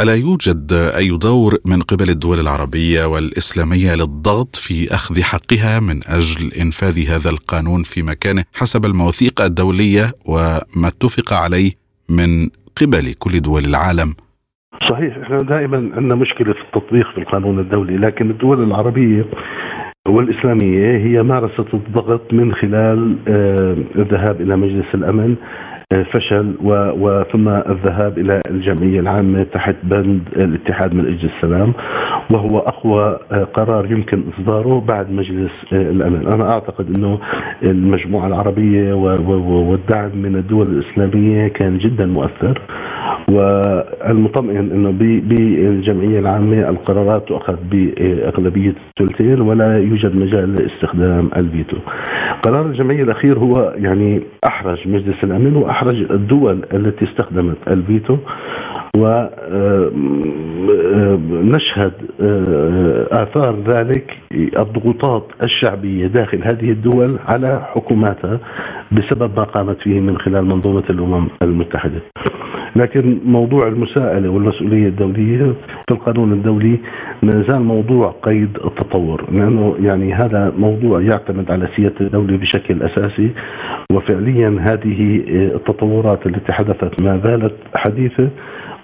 ألا 0.00 0.14
يوجد 0.14 0.72
أي 0.72 1.18
دور 1.18 1.58
من 1.66 1.82
قبل 1.82 2.10
الدول 2.10 2.40
العربية 2.40 3.04
والإسلامية 3.04 3.94
للضغط 3.94 4.56
في 4.56 4.94
أخذ 4.94 5.22
حقها 5.22 5.80
من 5.80 6.00
أجل 6.06 6.52
إنفاذ 6.60 6.98
هذا 7.08 7.30
القانون 7.30 7.82
في 7.82 8.02
مكانه 8.02 8.44
حسب 8.54 8.84
المواثيق 8.84 9.40
الدولية 9.40 10.12
وما 10.26 10.88
اتفق 10.88 11.32
عليه 11.32 11.70
من 12.08 12.48
قبل 12.76 13.14
كل 13.18 13.40
دول 13.40 13.62
العالم. 13.64 14.14
صحيح 14.90 15.16
إحنا 15.16 15.42
دائما 15.42 15.76
عندنا 15.76 16.14
مشكلة 16.14 16.52
في 16.52 16.60
التطبيق 16.60 17.10
في 17.10 17.18
القانون 17.18 17.58
الدولي 17.58 17.96
لكن 17.96 18.30
الدول 18.30 18.62
العربية 18.62 19.24
والإسلامية 20.08 20.96
هي 20.96 21.22
مارست 21.22 21.74
الضغط 21.74 22.32
من 22.32 22.54
خلال 22.54 23.16
آه، 23.28 23.76
الذهاب 23.96 24.40
إلى 24.40 24.56
مجلس 24.56 24.86
الأمن 24.94 25.36
فشل 25.94 26.54
وثم 27.00 27.48
الذهاب 27.48 28.18
إلى 28.18 28.40
الجمعية 28.50 29.00
العامة 29.00 29.42
تحت 29.42 29.74
بند 29.82 30.20
الاتحاد 30.36 30.94
من 30.94 31.06
أجل 31.06 31.30
السلام 31.36 31.72
وهو 32.30 32.58
أقوى 32.58 33.18
آه، 33.32 33.44
قرار 33.44 33.92
يمكن 33.92 34.22
إصداره 34.38 34.80
بعد 34.88 35.10
مجلس 35.10 35.50
الأمن، 35.72 36.26
أنا 36.26 36.52
أعتقد 36.52 36.96
إنه 36.96 37.18
المجموعة 37.62 38.26
العربية 38.26 38.92
والدعم 38.92 40.10
من 40.14 40.36
الدول 40.36 40.66
الإسلامية 40.66 41.48
كان 41.48 41.78
جدا 41.78 42.06
مؤثر 42.06 42.60
والمطمئن 43.28 44.70
إنه 44.72 44.90
بالجمعية 45.00 46.18
العامة 46.18 46.68
القرارات 46.68 47.28
تؤخذ 47.28 47.56
بأغلبية 47.70 48.74
الثلثين 48.90 49.40
ولا 49.40 49.78
يوجد 49.78 50.16
مجال 50.16 50.54
لاستخدام 50.54 51.30
الفيتو. 51.36 51.76
قرار 52.42 52.66
الجمعية 52.66 53.02
الأخير 53.02 53.38
هو 53.38 53.74
يعني 53.76 54.20
أحرج 54.46 54.88
مجلس 54.88 55.24
الأمن 55.24 55.56
وأحرج 55.56 55.79
الدول 55.88 56.64
التي 56.74 57.04
استخدمت 57.04 57.56
الفيتو 57.68 58.16
ونشهد 61.40 61.92
آثار 63.12 63.56
ذلك 63.66 64.16
الضغوطات 64.32 65.26
الشعبية 65.42 66.06
داخل 66.06 66.42
هذه 66.44 66.70
الدول 66.70 67.18
على 67.28 67.60
حكوماتها 67.74 68.38
بسبب 68.92 69.36
ما 69.36 69.44
قامت 69.44 69.78
فيه 69.80 70.00
من 70.00 70.18
خلال 70.18 70.44
منظومة 70.44 70.84
الأمم 70.90 71.28
المتحدة. 71.42 72.00
لكن 72.76 73.18
موضوع 73.24 73.68
المساءلة 73.68 74.28
والمسؤولية 74.28 74.88
الدولية 74.88 75.54
في 75.88 75.90
القانون 75.90 76.32
الدولي 76.32 76.78
ما 77.22 77.44
زال 77.48 77.62
موضوع 77.62 78.14
قيد 78.22 78.56
التطور 78.64 79.24
لأنه 79.32 79.76
يعني 79.80 80.12
هذا 80.14 80.52
موضوع 80.58 81.00
يعتمد 81.02 81.50
على 81.50 81.68
سيادة 81.76 82.00
الدولة 82.00 82.36
بشكل 82.36 82.82
أساسي 82.82 83.30
وفعليا 83.92 84.48
هذه 84.60 85.22
التطورات 85.28 86.26
التي 86.26 86.52
حدثت 86.52 87.02
ما 87.02 87.20
زالت 87.24 87.54
حديثة 87.74 88.28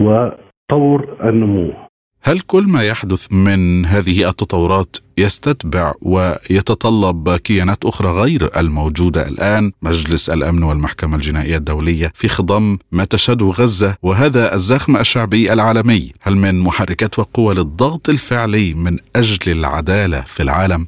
وطور 0.01 1.09
النمو. 1.25 1.86
هل 2.23 2.41
كل 2.41 2.67
ما 2.67 2.83
يحدث 2.83 3.33
من 3.33 3.87
هذه 3.87 4.29
التطورات 4.29 4.97
يستتبع 5.19 5.93
ويتطلب 6.03 7.37
كيانات 7.37 7.85
أخرى 7.85 8.09
غير 8.09 8.61
الموجودة 8.61 9.29
الآن؟ 9.29 9.73
مجلس 9.83 10.31
الأمن 10.31 10.63
والمحكمة 10.63 11.17
الجنائية 11.17 11.57
الدولية 11.57 12.13
في 12.15 12.29
خضم 12.29 12.79
ما 12.93 13.05
تشهده 13.05 13.47
غزة 13.47 13.97
وهذا 14.03 14.55
الزخم 14.55 14.97
الشعبي 14.97 15.53
العالمي. 15.53 16.13
هل 16.21 16.37
من 16.37 16.61
محركات 16.61 17.19
وقوى 17.19 17.55
للضغط 17.55 18.09
الفعلي 18.09 18.75
من 18.75 18.99
أجل 19.17 19.53
العدالة 19.53 20.21
في 20.21 20.43
العالم؟ 20.43 20.87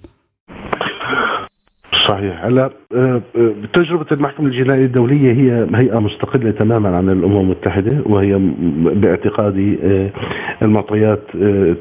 صحيح. 2.11 2.45
هلا 2.45 2.71
آه، 2.95 3.23
آه، 3.37 3.53
تجربة 3.75 4.07
المحكمة 4.13 4.47
الجنائية 4.47 4.85
الدولية 4.85 5.33
هي 5.33 5.67
هيئة 5.75 5.99
مستقلة 5.99 6.51
تماما 6.51 6.97
عن 6.97 7.11
الأمم 7.11 7.41
المتحدة 7.41 8.03
وهي 8.07 8.39
باعتقادي 8.95 9.79
آه، 9.85 10.11
المعطيات 10.63 11.23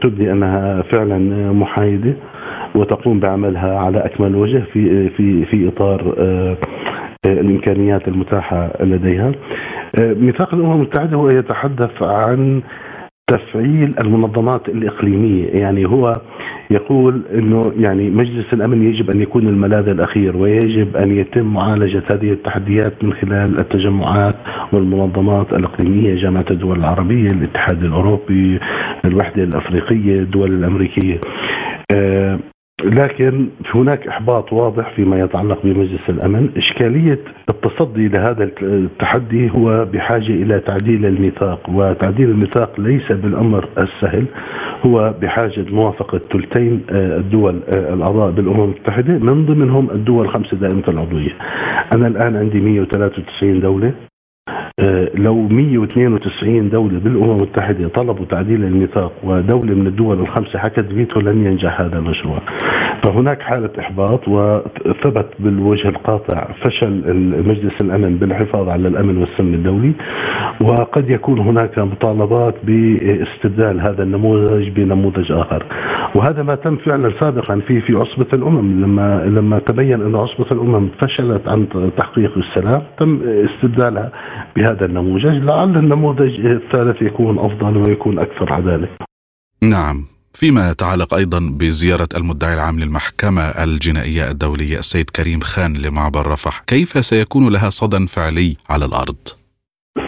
تبدي 0.01 0.31
أنها 0.31 0.81
فعلا 0.81 1.17
محايدة 1.53 2.13
وتقوم 2.75 3.19
بعملها 3.19 3.79
على 3.79 4.05
أكمل 4.05 4.35
وجه 4.35 4.63
في 4.73 5.09
في 5.09 5.45
في 5.45 5.67
إطار 5.67 6.15
الإمكانيات 7.25 8.07
المتاحة 8.07 8.71
لديها. 8.79 9.31
ميثاق 9.99 10.53
الأمم 10.53 10.73
المتحدة 10.73 11.17
هو 11.17 11.29
يتحدث 11.29 12.03
عن 12.03 12.61
تفعيل 13.27 13.95
المنظمات 14.03 14.69
الإقليمية 14.69 15.47
يعني 15.47 15.85
هو 15.85 16.13
يقول 16.69 17.21
إنه 17.33 17.73
يعني 17.77 18.09
مجلس 18.09 18.53
الأمن 18.53 18.83
يجب 18.83 19.09
أن 19.09 19.21
يكون 19.21 19.47
الملاذ 19.47 19.87
الأخير 19.89 20.37
ويجب 20.37 20.97
أن 20.97 21.17
يتم 21.17 21.53
معالجة 21.53 22.03
هذه 22.13 22.31
التحديات 22.31 23.03
من 23.03 23.13
خلال 23.13 23.59
التجمعات 23.59 24.35
والمنظمات 24.73 25.53
الإقليمية 25.53 26.15
جامعة 26.15 26.45
الدول 26.51 26.79
العربية، 26.79 27.27
الاتحاد 27.27 27.83
الأوروبي، 27.83 28.59
الوحدة 29.05 29.43
الأفريقية، 29.43 30.19
الدول 30.19 30.51
الأمريكية. 30.51 31.19
لكن 32.83 33.47
هناك 33.75 34.07
إحباط 34.07 34.53
واضح 34.53 34.95
فيما 34.95 35.19
يتعلق 35.19 35.59
بمجلس 35.63 36.09
الأمن، 36.09 36.49
إشكالية 36.57 37.19
التصدي 37.49 38.07
لهذا 38.07 38.51
التحدي 38.61 39.51
هو 39.51 39.85
بحاجة 39.85 40.31
إلى 40.31 40.59
تعديل 40.59 41.05
الميثاق، 41.05 41.69
وتعديل 41.69 42.29
الميثاق 42.29 42.79
ليس 42.79 43.11
بالأمر 43.11 43.69
السهل، 43.77 44.25
هو 44.85 45.13
بحاجة 45.21 45.65
موافقة 45.71 46.21
ثلثين 46.33 46.81
آه، 46.89 47.17
الدول 47.17 47.59
آه، 47.75 47.93
الأعضاء 47.93 48.31
بالأمم 48.31 48.63
المتحدة 48.63 49.13
من 49.13 49.45
ضمنهم 49.45 49.89
الدول 49.91 50.25
الخمسة 50.25 50.57
دائمة 50.57 50.83
العضوية. 50.87 51.31
أنا 51.95 52.07
الآن 52.07 52.35
عندي 52.35 52.59
193 52.59 53.59
دولة 53.59 53.93
لو 55.15 55.47
192 55.47 56.69
دولة 56.69 56.99
بالأمم 56.99 57.31
المتحدة 57.31 57.87
طلبوا 57.87 58.25
تعديل 58.25 58.63
الميثاق 58.63 59.11
ودولة 59.23 59.75
من 59.75 59.87
الدول 59.87 60.19
الخمسة 60.19 60.59
حكت 60.59 60.85
فيتو 60.93 61.19
لن 61.19 61.45
ينجح 61.45 61.81
هذا 61.81 61.97
المشروع. 61.99 62.39
فهناك 63.03 63.41
حالة 63.41 63.69
إحباط 63.79 64.27
وثبت 64.27 65.27
بالوجه 65.39 65.89
القاطع 65.89 66.47
فشل 66.63 67.15
مجلس 67.47 67.73
الأمن 67.81 68.17
بالحفاظ 68.17 68.69
على 68.69 68.87
الأمن 68.87 69.17
والسلم 69.17 69.53
الدولي 69.53 69.93
وقد 70.61 71.09
يكون 71.09 71.39
هناك 71.39 71.79
مطالبات 71.79 72.55
باستبدال 72.63 73.81
هذا 73.81 74.03
النموذج 74.03 74.69
بنموذج 74.69 75.31
آخر. 75.31 75.65
وهذا 76.15 76.43
ما 76.43 76.55
تم 76.55 76.75
فعلا 76.75 77.13
سابقا 77.19 77.59
في 77.67 77.81
في 77.81 77.95
عصبة 77.95 78.27
الأمم. 78.33 78.83
لما 78.83 79.25
لما 79.25 79.59
تبين 79.59 80.01
أن 80.01 80.15
عصبة 80.15 80.51
الأمم 80.51 80.89
فشلت 81.01 81.47
عن 81.47 81.67
تحقيق 81.97 82.37
السلام 82.37 82.81
تم 82.99 83.19
استبدالها 83.23 84.11
بهذا 84.55 84.85
النموذج. 84.85 85.25
لعل 85.25 85.77
النموذج 85.77 86.45
الثالث 86.45 87.01
يكون 87.01 87.39
أفضل 87.39 87.77
ويكون 87.77 88.19
أكثر 88.19 88.53
عدالة. 88.53 88.87
نعم. 89.63 90.16
فيما 90.33 90.71
يتعلق 90.71 91.13
أيضا 91.13 91.39
بزيارة 91.39 92.09
المدعي 92.15 92.53
العام 92.53 92.79
للمحكمة 92.79 93.41
الجنائية 93.41 94.31
الدولية 94.31 94.79
السيد 94.79 95.09
كريم 95.09 95.41
خان 95.41 95.77
لمعبر 95.77 96.27
رفح 96.27 96.63
كيف 96.67 97.05
سيكون 97.05 97.49
لها 97.49 97.69
صدى 97.69 98.07
فعلي 98.07 98.57
على 98.69 98.85
الأرض؟ 98.85 99.17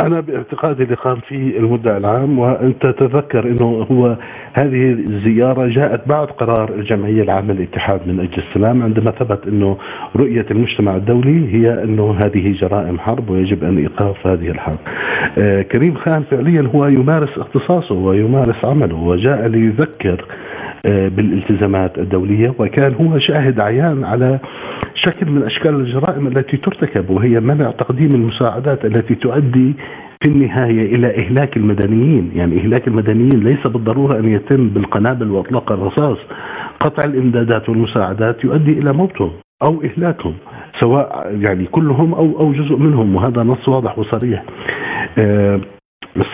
أنا 0.02 0.20
باعتقادي 0.20 0.84
اللي 0.84 0.96
قام 0.96 1.20
فيه 1.20 1.58
المدعي 1.60 1.98
العام 1.98 2.40
وانت 2.40 2.86
تتذكر 2.86 3.44
إنه 3.48 3.88
هو 3.92 4.16
هذه 4.54 4.92
الزيارة 4.92 5.68
جاءت 5.68 6.08
بعد 6.08 6.28
قرار 6.28 6.70
الجمعية 6.76 7.24
العامة 7.24 7.54
للاتحاد 7.54 8.02
من 8.08 8.20
أجل 8.20 8.44
السلام 8.50 8.84
عندما 8.84 9.12
ثبت 9.12 9.48
إنه 9.48 9.78
رؤية 10.16 10.46
المجتمع 10.52 10.96
الدولي 10.96 11.54
هي 11.54 11.84
إنه 11.84 12.16
هذه 12.20 12.52
جرائم 12.62 13.00
حرب 13.00 13.30
ويجب 13.30 13.64
أن 13.64 13.78
إيقاف 13.78 14.28
هذه 14.28 14.50
الحرب. 14.50 14.78
آه 15.40 15.62
كريم 15.62 15.96
خان 15.96 16.24
فعليا 16.32 16.70
هو 16.76 16.88
يمارس 16.88 17.38
اختصاصه 17.38 17.96
ويمارس 17.96 18.66
عمله 18.66 18.96
وجاء 18.96 19.48
ليذكر 19.48 20.26
آه 20.92 21.08
بالالتزامات 21.08 21.98
الدولية 21.98 22.54
وكان 22.60 22.94
هو 22.94 23.20
شاهد 23.20 23.60
عيان 23.60 24.04
على 24.04 24.40
شكل 25.06 25.32
من 25.32 25.44
أشكال 25.44 25.76
الجرائم 25.76 26.28
التي 26.28 26.58
ترتكب 26.58 27.10
وهي 27.10 27.40
منع 27.40 27.72
تقديم 27.72 28.10
المساعدات 28.14 28.86
التي 28.86 29.16
تؤدي 29.16 29.74
في 30.24 30.30
النهاية 30.30 30.96
إلى 30.96 31.18
إهلاك 31.18 31.58
المدنيين، 31.58 32.32
يعني 32.36 32.58
إهلاك 32.58 32.88
المدنيين 32.88 33.44
ليس 33.44 33.68
بالضرورة 33.68 34.20
أن 34.20 34.30
يتم 34.30 34.70
بالقنابل 34.70 35.32
وأطلاق 35.32 35.72
الرصاص، 35.72 36.18
قطع 36.80 37.10
الإمدادات 37.10 37.70
والمساعدات 37.70 38.44
يؤدي 38.44 38.72
إلى 38.72 38.94
موتهم 38.94 39.32
أو 39.64 39.84
إهلاكهم 39.84 40.34
سواء 40.80 41.38
يعني 41.42 41.66
كلهم 41.66 42.14
أو 42.14 42.40
أو 42.40 42.54
جزء 42.54 42.76
منهم 42.76 43.16
وهذا 43.16 43.44
نص 43.44 43.70
واضح 43.70 44.00
وصريح. 44.00 44.44
آه 45.20 45.60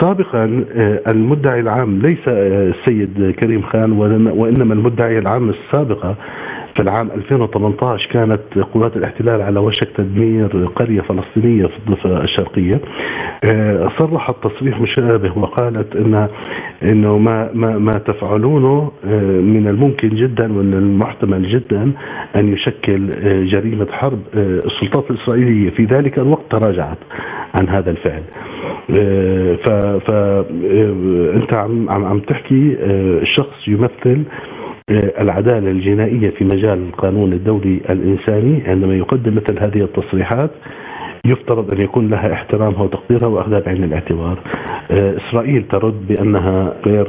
سابقا 0.01 0.65
المدعي 1.07 1.59
العام 1.59 2.01
ليس 2.01 2.27
السيد 2.27 3.35
كريم 3.39 3.61
خان 3.61 3.91
وإنما 3.91 4.73
المدعي 4.73 5.19
العام 5.19 5.49
السابقة 5.49 6.15
في 6.75 6.81
العام 6.81 7.11
2018 7.11 8.09
كانت 8.11 8.39
قوات 8.73 8.97
الاحتلال 8.97 9.41
على 9.41 9.59
وشك 9.59 9.87
تدمير 9.97 10.65
قرية 10.75 11.01
فلسطينية 11.01 11.65
في 11.65 11.77
الضفة 11.77 12.23
الشرقية. 12.23 12.81
صرحت 13.99 14.35
تصريح 14.43 14.81
مشابه 14.81 15.37
وقالت 15.37 15.95
ان 15.95 16.27
إنه 16.83 17.17
ما 17.17 17.49
ما 17.53 17.77
ما 17.77 17.91
تفعلونه 17.91 18.91
من 19.41 19.67
الممكن 19.67 20.09
جدا 20.09 20.53
وان 20.57 20.73
المحتمل 20.73 21.49
جدا 21.49 21.91
أن 22.35 22.53
يشكل 22.53 23.09
جريمة 23.47 23.87
حرب 23.91 24.19
السلطات 24.35 25.11
الإسرائيلية. 25.11 25.69
في 25.69 25.85
ذلك 25.85 26.19
الوقت 26.19 26.51
تراجعت 26.51 26.97
عن 27.55 27.69
هذا 27.69 27.91
الفعل. 27.91 28.23
ف 29.65 29.69
ف 30.09 30.11
أنت 31.35 31.53
عم 31.53 31.89
عم 31.89 32.19
تحكي 32.19 32.77
شخص 33.35 33.67
يمثل 33.67 34.23
العدالة 34.91 35.71
الجنائية 35.71 36.29
في 36.29 36.43
مجال 36.43 36.87
القانون 36.87 37.33
الدولي 37.33 37.81
الإنساني 37.89 38.63
عندما 38.67 38.95
يقدم 38.95 39.35
مثل 39.35 39.59
هذه 39.59 39.83
التصريحات 39.83 40.51
يفترض 41.25 41.71
أن 41.71 41.81
يكون 41.81 42.07
لها 42.09 42.33
احترامها 42.33 42.81
وتقديرها 42.81 43.27
وأخذها 43.27 43.59
بعين 43.59 43.83
الاعتبار. 43.83 44.37
إسرائيل 44.91 45.63
ترد 45.71 46.07
بأنها 46.07 46.73
غير 46.85 47.07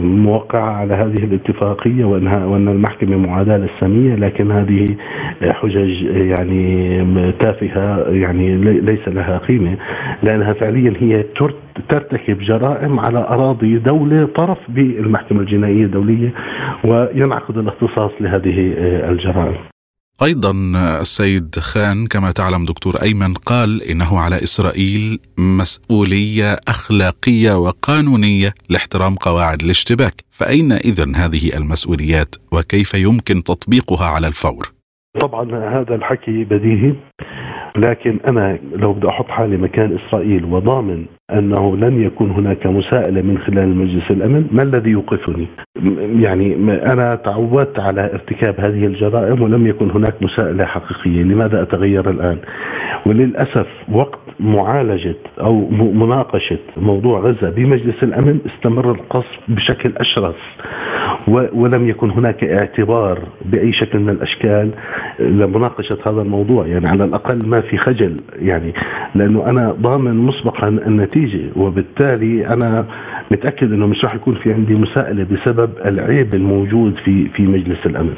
موقعة 0.00 0.70
على 0.70 0.94
هذه 0.94 1.24
الاتفاقية 1.24 2.04
وانها 2.04 2.44
وأن 2.44 2.68
المحكمة 2.68 3.16
معاداة 3.16 3.56
للساميه 3.56 4.14
لكن 4.14 4.50
هذه 4.50 4.86
حجج 5.42 6.02
يعني 6.04 7.32
تافهة 7.40 8.10
يعني 8.10 8.56
ليس 8.80 9.08
لها 9.08 9.38
قيمة 9.38 9.76
لأنها 10.22 10.52
فعليا 10.52 10.92
هي 11.00 11.24
ترتكب 11.88 12.38
جرائم 12.38 13.00
على 13.00 13.18
أراضي 13.18 13.78
دولة 13.78 14.28
طرف 14.36 14.58
بالمحكمة 14.68 15.40
الجنائية 15.40 15.84
الدولية 15.84 16.32
وينعقد 16.84 17.58
الاختصاص 17.58 18.10
لهذه 18.20 18.72
الجرائم. 19.10 19.54
أيضا 20.22 20.50
السيد 21.00 21.54
خان 21.54 22.06
كما 22.06 22.30
تعلم 22.30 22.64
دكتور 22.64 22.94
أيمن 23.02 23.34
قال 23.34 23.82
إنه 23.82 24.18
على 24.18 24.36
إسرائيل 24.36 25.18
مسؤولية 25.38 26.56
أخلاقية 26.68 27.52
وقانونية 27.58 28.50
لاحترام 28.70 29.14
قواعد 29.14 29.62
الاشتباك، 29.62 30.14
فأين 30.30 30.72
اذا 30.72 31.04
هذه 31.16 31.56
المسؤوليات 31.56 32.36
وكيف 32.52 32.94
يمكن 32.94 33.42
تطبيقها 33.42 34.06
على 34.06 34.26
الفور؟ 34.26 34.64
طبعا 35.20 35.44
هذا 35.80 35.94
الحكي 35.94 36.44
بديهي 36.44 36.94
لكن 37.76 38.18
أنا 38.26 38.58
لو 38.72 38.92
بدي 38.92 39.08
أحط 39.08 39.28
حالي 39.28 39.56
مكان 39.56 39.98
إسرائيل 39.98 40.44
وضامن 40.44 41.06
أنه 41.38 41.76
لن 41.76 42.02
يكون 42.02 42.30
هناك 42.30 42.66
مساءلة 42.66 43.22
من 43.22 43.38
خلال 43.38 43.76
مجلس 43.76 44.10
الأمن، 44.10 44.46
ما 44.52 44.62
الذي 44.62 44.90
يوقفني؟ 44.90 45.46
يعني 46.20 46.54
أنا 46.92 47.14
تعودت 47.14 47.78
على 47.78 48.12
ارتكاب 48.12 48.60
هذه 48.60 48.86
الجرائم 48.86 49.42
ولم 49.42 49.66
يكن 49.66 49.90
هناك 49.90 50.14
مساءلة 50.22 50.64
حقيقية، 50.64 51.22
لماذا 51.22 51.62
أتغير 51.62 52.10
الآن؟ 52.10 52.38
وللأسف 53.06 53.66
وقت 53.92 54.18
معالجة 54.40 55.16
أو 55.40 55.68
مناقشة 55.70 56.58
موضوع 56.76 57.20
غزة 57.20 57.50
بمجلس 57.50 58.02
الأمن 58.02 58.38
استمر 58.46 58.90
القصف 58.90 59.38
بشكل 59.48 59.92
أشرس 59.96 60.34
ولم 61.28 61.88
يكن 61.88 62.10
هناك 62.10 62.44
اعتبار 62.44 63.18
بأي 63.44 63.72
شكل 63.72 63.98
من 63.98 64.08
الأشكال 64.08 64.70
لمناقشة 65.20 65.98
هذا 66.06 66.22
الموضوع، 66.22 66.66
يعني 66.66 66.88
على 66.88 67.04
الأقل 67.04 67.46
ما 67.46 67.60
في 67.60 67.76
خجل 67.78 68.16
يعني 68.42 68.72
لأنه 69.14 69.46
أنا 69.46 69.72
ضامن 69.72 70.16
مسبقا 70.16 70.68
النتيجه 70.68 71.19
وبالتالي 71.56 72.46
أنا 72.46 72.86
متأكد 73.30 73.72
إنه 73.72 73.86
مش 73.86 74.04
راح 74.04 74.14
يكون 74.14 74.34
في 74.34 74.52
عندي 74.52 74.74
مساءلة 74.74 75.24
بسبب 75.24 75.70
العيب 75.84 76.34
الموجود 76.34 76.94
في 77.04 77.28
في 77.28 77.42
مجلس 77.42 77.86
الأمن. 77.86 78.14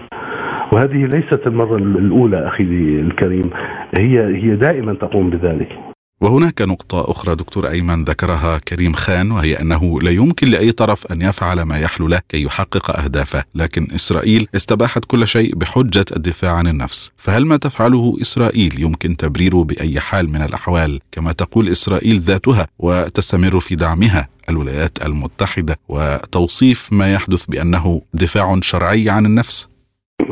وهذه 0.73 1.07
ليست 1.07 1.47
المرة 1.47 1.77
الأولى 1.77 2.47
أخي 2.47 2.63
الكريم 3.01 3.51
هي 3.99 4.37
هي 4.37 4.57
دائما 4.57 4.95
تقوم 4.95 5.31
بذلك. 5.31 5.92
وهناك 6.23 6.63
نقطة 6.63 7.11
أخرى 7.11 7.35
دكتور 7.35 7.69
أيمن 7.69 8.05
ذكرها 8.05 8.59
كريم 8.59 8.93
خان 8.93 9.31
وهي 9.31 9.61
أنه 9.61 10.01
لا 10.01 10.11
يمكن 10.11 10.49
لأي 10.49 10.73
طرف 10.73 11.13
أن 11.13 11.23
يفعل 11.23 11.63
ما 11.63 11.79
يحلو 11.79 12.09
له 12.09 12.21
كي 12.29 12.43
يحقق 12.43 13.01
أهدافه 13.01 13.45
لكن 13.55 13.87
إسرائيل 13.95 14.49
استباحت 14.55 15.05
كل 15.05 15.27
شيء 15.27 15.55
بحجة 15.57 16.05
الدفاع 16.17 16.53
عن 16.53 16.67
النفس. 16.67 17.13
فهل 17.17 17.47
ما 17.47 17.57
تفعله 17.57 18.17
إسرائيل 18.21 18.83
يمكن 18.83 19.17
تبريره 19.17 19.65
بأي 19.65 20.01
حال 20.01 20.29
من 20.29 20.43
الأحوال؟ 20.43 21.01
كما 21.13 21.33
تقول 21.33 21.69
إسرائيل 21.69 22.19
ذاتها 22.19 22.67
وتستمر 22.79 23.61
في 23.61 23.75
دعمها 23.75 24.29
الولايات 24.51 25.07
المتحدة 25.07 25.77
وتوصيف 25.89 26.89
ما 26.93 27.13
يحدث 27.13 27.47
بأنه 27.47 28.03
دفاع 28.15 28.59
شرعي 28.63 29.11
عن 29.11 29.27
النفس؟ 29.27 29.71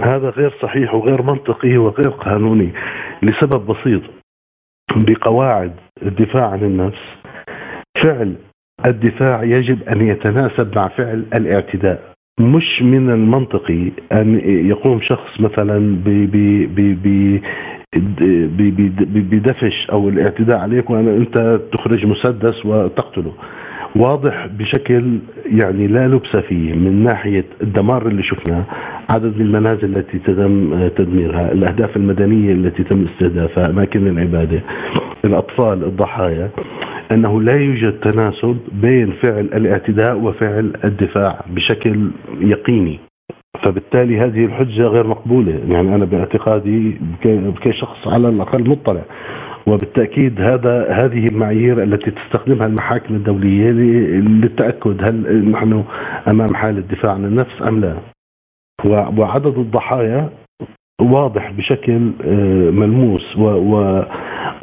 هذا 0.05 0.29
غير 0.29 0.59
صحيح 0.63 0.95
وغير 0.95 1.23
منطقي 1.23 1.77
وغير 1.77 2.11
قانوني 2.11 2.73
لسبب 3.23 3.67
بسيط. 3.67 4.20
بقواعد 4.97 5.73
الدفاع 6.03 6.51
عن 6.51 6.63
النفس. 6.63 6.99
فعل 8.05 8.35
الدفاع 8.87 9.43
يجب 9.43 9.83
أن 9.83 10.01
يتناسب 10.01 10.77
مع 10.77 10.89
فعل 10.89 11.25
الاعتداء. 11.35 12.11
مش 12.41 12.83
من 12.83 13.11
المنطقي 13.11 13.91
أن 14.13 14.41
يقوم 14.45 15.01
شخص 15.01 15.41
مثلا 15.41 15.97
بدفش 19.33 19.91
أو 19.93 20.09
الاعتداء 20.09 20.59
عليك 20.59 20.91
وان 20.91 21.09
أنت 21.09 21.61
تخرج 21.73 22.07
مسدس 22.07 22.67
وتقتله. 22.67 23.33
واضح 23.97 24.47
بشكل 24.47 25.19
يعني 25.47 25.87
لا 25.87 26.09
لبس 26.09 26.37
فيه 26.37 26.75
من 26.75 27.05
ناحية 27.05 27.45
الدمار 27.63 28.07
اللي 28.07 28.23
شفناه 28.23 28.65
عدد 29.11 29.41
المنازل 29.41 29.97
التي 29.97 30.19
تم 30.19 30.89
تدميرها 30.89 31.53
الأهداف 31.53 31.97
المدنية 31.97 32.53
التي 32.53 32.85
تم 32.85 33.07
استهدافها 33.07 33.71
أماكن 33.71 34.07
العبادة 34.07 34.61
الأطفال 35.25 35.85
الضحايا 35.85 36.51
أنه 37.13 37.43
لا 37.43 37.57
يوجد 37.57 37.93
تناسب 37.93 38.59
بين 38.73 39.13
فعل 39.23 39.45
الاعتداء 39.55 40.17
وفعل 40.17 40.73
الدفاع 40.85 41.45
بشكل 41.51 42.11
يقيني. 42.41 42.99
فبالتالي 43.67 44.21
هذه 44.21 44.45
الحجة 44.45 44.83
غير 44.83 45.07
مقبولة. 45.07 45.61
يعني 45.69 45.95
أنا 45.95 46.05
باعتقادي 46.05 47.01
كشخص 47.63 48.09
على 48.09 48.29
الأقل 48.29 48.69
مطلع. 48.69 49.03
وبالتأكيد 49.71 50.41
هذا 50.41 50.93
هذه 50.93 51.27
المعايير 51.27 51.83
التي 51.83 52.11
تستخدمها 52.11 52.67
المحاكم 52.67 53.15
الدولية 53.15 53.71
للتأكد 54.21 55.09
هل 55.09 55.49
نحن 55.51 55.85
أمام 56.29 56.55
حاله 56.55 56.81
دفاع 56.81 57.13
عن 57.13 57.25
النفس 57.25 57.63
أم 57.69 57.81
لا. 57.81 57.95
وعدد 59.19 59.59
الضحايا 59.59 60.31
واضح 61.01 61.51
بشكل 61.53 61.99
ملموس 62.73 63.37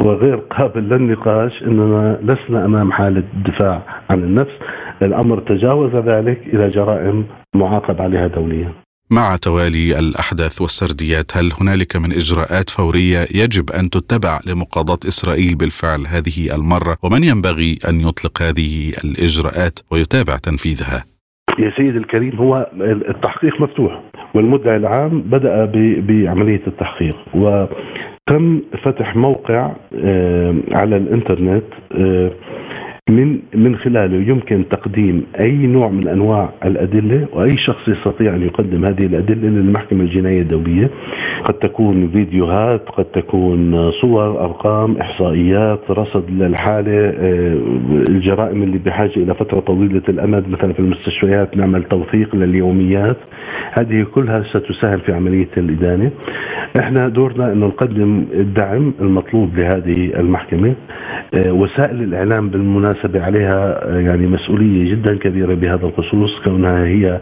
وغير 0.05 0.35
قابل 0.35 0.89
للنقاش 0.89 1.63
إننا 1.63 2.19
لسنا 2.23 2.65
أمام 2.65 2.91
حاله 2.91 3.23
دفاع 3.45 3.81
عن 4.09 4.23
النفس. 4.23 4.53
الأمر 5.01 5.39
تجاوز 5.39 5.95
ذلك 5.95 6.41
إلى 6.53 6.69
جرائم 6.69 7.25
معاقب 7.55 8.01
عليها 8.01 8.27
دوليا. 8.27 8.69
مع 9.11 9.35
توالي 9.35 9.99
الأحداث 9.99 10.61
والسرديات 10.61 11.37
هل 11.37 11.51
هنالك 11.61 11.95
من 11.95 12.11
إجراءات 12.11 12.69
فورية 12.69 13.21
يجب 13.43 13.65
أن 13.79 13.89
تتبع 13.89 14.39
لمقاضاة 14.47 14.99
إسرائيل 15.07 15.55
بالفعل 15.55 16.01
هذه 16.15 16.55
المرة 16.55 16.97
ومن 17.03 17.23
ينبغي 17.23 17.79
أن 17.89 17.95
يطلق 18.07 18.41
هذه 18.41 18.73
الإجراءات 19.03 19.79
ويتابع 19.91 20.35
تنفيذها؟ 20.37 21.03
يا 21.59 21.71
سيدي 21.77 21.97
الكريم 21.97 22.35
هو 22.35 22.71
التحقيق 23.13 23.61
مفتوح 23.61 24.01
والمدعي 24.35 24.77
العام 24.77 25.21
بدأ 25.21 25.65
بعملية 26.07 26.63
التحقيق 26.67 27.15
وتم 27.33 28.61
فتح 28.83 29.15
موقع 29.15 29.75
على 30.71 30.97
الإنترنت 30.97 31.65
من 33.09 33.39
من 33.55 33.75
خلاله 33.75 34.17
يمكن 34.29 34.69
تقديم 34.69 35.23
أي 35.39 35.51
نوع 35.51 35.87
من 35.89 36.07
أنواع 36.07 36.49
الأدلة 36.65 37.25
وأي 37.33 37.57
شخص 37.57 37.87
يستطيع 37.87 38.35
أن 38.35 38.41
يقدم 38.41 38.85
هذه 38.85 39.05
الأدلة 39.05 39.47
للمحكمة 39.49 40.03
الجنائيه 40.03 40.41
الدولية. 40.41 40.89
قد 41.43 41.53
تكون 41.53 42.09
فيديوهات 42.09 42.89
قد 42.89 43.05
تكون 43.05 43.91
صور 43.91 44.43
أرقام 44.45 44.97
إحصائيات 44.97 45.79
رصد 45.91 46.29
للحالة 46.29 47.09
آه، 47.09 47.57
الجرائم 48.09 48.63
اللي 48.63 48.77
بحاجة 48.77 49.15
إلى 49.17 49.33
فترة 49.35 49.59
طويلة 49.59 50.01
الأمد 50.09 50.49
مثلا 50.49 50.73
في 50.73 50.79
المستشفيات 50.79 51.57
نعمل 51.57 51.83
توثيق 51.83 52.35
لليوميات. 52.35 53.17
هذه 53.79 54.03
كلها 54.15 54.43
ستساهم 54.43 54.99
في 54.99 55.13
عملية 55.13 55.49
الإدانة. 55.57 56.11
إحنا 56.79 57.09
دورنا 57.09 57.51
انه 57.53 57.65
نقدم 57.67 58.25
الدعم 58.33 58.93
المطلوب 59.01 59.55
لهذه 59.57 60.19
المحكمة. 60.19 60.75
آه، 61.33 61.51
وسائل 61.51 62.01
الإعلام 62.03 62.49
بالمناسبة 62.49 62.96
عليها 63.05 63.89
آه، 63.89 63.99
يعني 63.99 64.27
مسؤولية 64.27 64.91
جدا 64.91 65.17
كبيرة 65.17 65.53
بهذا 65.53 65.85
الخصوص 65.85 66.31
كونها 66.45 66.85
هي 66.85 67.19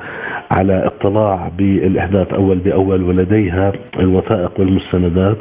على 0.51 0.85
اطلاع 0.85 1.51
بالإحداث 1.57 2.33
أول 2.33 2.57
بأول 2.57 3.03
ولديها 3.03 3.71
الوثائق 3.99 4.59
والمستندات 4.59 5.37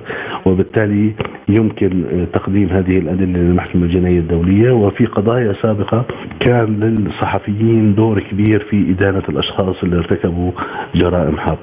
وبالتالي 0.47 1.13
يمكن 1.49 2.05
تقديم 2.33 2.69
هذه 2.69 2.99
الأدلة 2.99 3.39
للمحكمة 3.39 3.85
الجنائية 3.85 4.19
الدولية 4.19 4.73
وفي 4.73 5.07
قضايا 5.07 5.55
سابقة 5.63 6.05
كان 6.41 6.81
للصحفيين 6.81 7.95
دور 7.95 8.21
كبير 8.21 8.67
في 8.71 8.91
إدانة 8.91 9.23
الأشخاص 9.29 9.77
اللي 9.83 9.97
ارتكبوا 9.97 10.53
جرائم 10.95 11.37
حرب. 11.39 11.59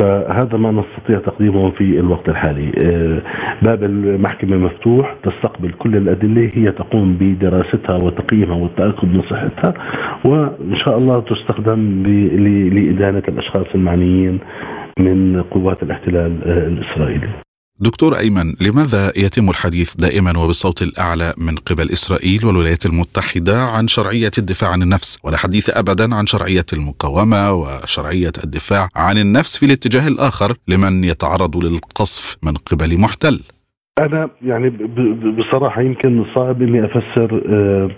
فهذا 0.00 0.56
ما 0.58 0.70
نستطيع 0.70 1.18
تقديمه 1.18 1.70
في 1.70 2.00
الوقت 2.00 2.28
الحالي. 2.28 2.72
آه، 2.84 3.22
باب 3.62 3.84
المحكمة 3.84 4.56
مفتوح 4.56 5.16
تستقبل 5.22 5.72
كل 5.72 5.96
الأدلة 5.96 6.50
هي 6.54 6.72
تقوم 6.72 7.16
بدراستها 7.20 7.96
وتقييمها 8.04 8.56
والتأكد 8.56 9.04
من 9.04 9.22
صحتها 9.22 9.74
وإن 10.24 10.76
شاء 10.84 10.98
الله 10.98 11.20
تستخدم 11.20 12.02
لإدانة 12.74 13.22
الأشخاص 13.28 13.66
المعنيين 13.74 14.38
من 14.98 15.42
قوات 15.50 15.82
الاحتلال 15.82 16.32
آه، 16.44 16.66
الإسرائيلي. 16.68 17.28
دكتور 17.82 18.18
أيمن 18.18 18.54
لماذا 18.60 19.12
يتم 19.16 19.50
الحديث 19.50 19.96
دائما 19.96 20.38
وبالصوت 20.38 20.82
الأعلى 20.82 21.34
من 21.38 21.54
قبل 21.56 21.86
إسرائيل 21.92 22.46
والولايات 22.46 22.86
المتحدة 22.86 23.56
عن 23.76 23.88
شرعية 23.88 24.30
الدفاع 24.38 24.70
عن 24.70 24.82
النفس 24.82 25.18
ولا 25.24 25.36
حديث 25.36 25.78
ابدا 25.78 26.14
عن 26.14 26.26
شرعية 26.26 26.68
المقاومة 26.72 27.52
وشرعية 27.52 28.36
الدفاع 28.44 28.88
عن 28.96 29.16
النفس 29.18 29.58
في 29.58 29.66
الاتجاه 29.66 30.08
الآخر 30.08 30.54
لمن 30.68 31.04
يتعرض 31.04 31.64
للقصف 31.64 32.36
من 32.42 32.54
قبل 32.70 33.00
محتل؟ 33.00 33.40
أنا 34.00 34.30
يعني 34.42 34.70
بصراحة 35.38 35.82
يمكن 35.82 36.24
صعب 36.34 36.62
إني 36.62 36.84
أفسر 36.84 37.42
آه، 37.48 37.90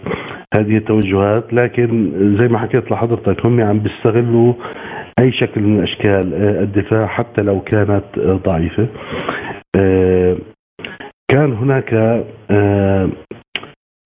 هذه 0.54 0.76
التوجهات 0.76 1.52
لكن 1.52 2.12
زي 2.40 2.48
ما 2.48 2.58
حكيت 2.58 2.90
لحضرتك 2.90 3.46
هم 3.46 3.60
عم 3.60 3.78
بيستغلوا 3.78 4.54
أي 5.18 5.32
شكل 5.32 5.60
من 5.60 5.82
أشكال 5.82 6.34
آه، 6.34 6.62
الدفاع 6.62 7.06
حتى 7.06 7.42
لو 7.42 7.60
كانت 7.60 8.18
آه، 8.18 8.40
ضعيفة. 8.44 8.88
آه، 9.76 10.36
كان 11.30 11.52
هناك 11.52 11.94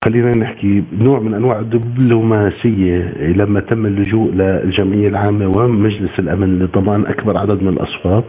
خلينا 0.07 0.37
نحكي 0.37 0.83
نوع 1.01 1.21
من 1.21 1.35
أنواع 1.35 1.59
الدبلوماسية 1.59 2.99
لما 3.19 3.61
تم 3.61 3.87
اللجوء 3.87 4.33
للجمعية 4.33 5.09
العامة 5.09 5.53
ومجلس 5.57 6.19
الأمن. 6.19 6.59
لضمان 6.59 7.07
أكبر 7.07 7.39
عدد 7.39 7.63
من 7.63 7.69
الأصوات 7.69 8.25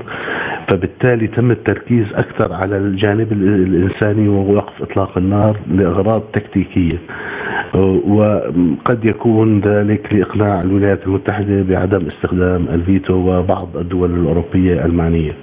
فبالتالي 0.72 1.28
تم 1.28 1.52
التركيز 1.52 2.06
أكثر 2.14 2.54
على 2.54 2.78
الجانب 2.78 3.32
الإنساني 3.32 4.28
ووقف 4.28 4.82
إطلاق 4.82 5.18
النار 5.18 5.58
لأغراض 5.72 6.22
تكتيكية. 6.34 6.98
وقد 8.08 9.06
يكون 9.06 9.60
ذلك 9.60 10.14
لإقناع 10.14 10.62
الولايات 10.62 11.08
المتحدة 11.08 11.64
بعدم 11.70 12.08
استخدام 12.08 12.66
الفيتو 12.74 13.14
وبعض 13.14 13.78
الدول 13.78 14.20
الأوروبية 14.20 14.86
المعنية. 14.86 15.34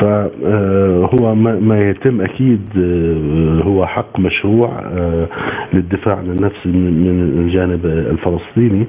فهو 0.00 1.34
ما 1.34 1.90
يتم 1.90 2.20
أكيد 2.20 2.60
آه، 2.78 3.62
هو 3.64 3.86
حق 3.86 4.20
مشروع 4.20 4.68
آه، 4.68 5.28
للدفاع 5.72 6.16
عن 6.16 6.24
النفس 6.24 6.66
من 6.66 7.20
الجانب 7.38 7.86
الفلسطيني. 7.86 8.86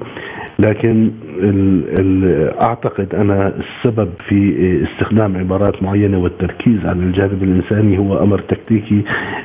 لكن 0.58 1.10
ال 1.38 1.84
ال 2.00 2.24
أعتقد 2.62 3.14
أنا 3.14 3.52
السبب 3.56 4.08
في 4.28 4.54
استخدام 4.84 5.36
عبارات 5.36 5.82
معينة 5.82 6.18
والتركيز 6.18 6.86
على 6.86 6.98
الجانب 6.98 7.42
الإنساني 7.42 7.98
هو 7.98 8.22
أمر 8.22 8.38
تكتيكي 8.38 9.02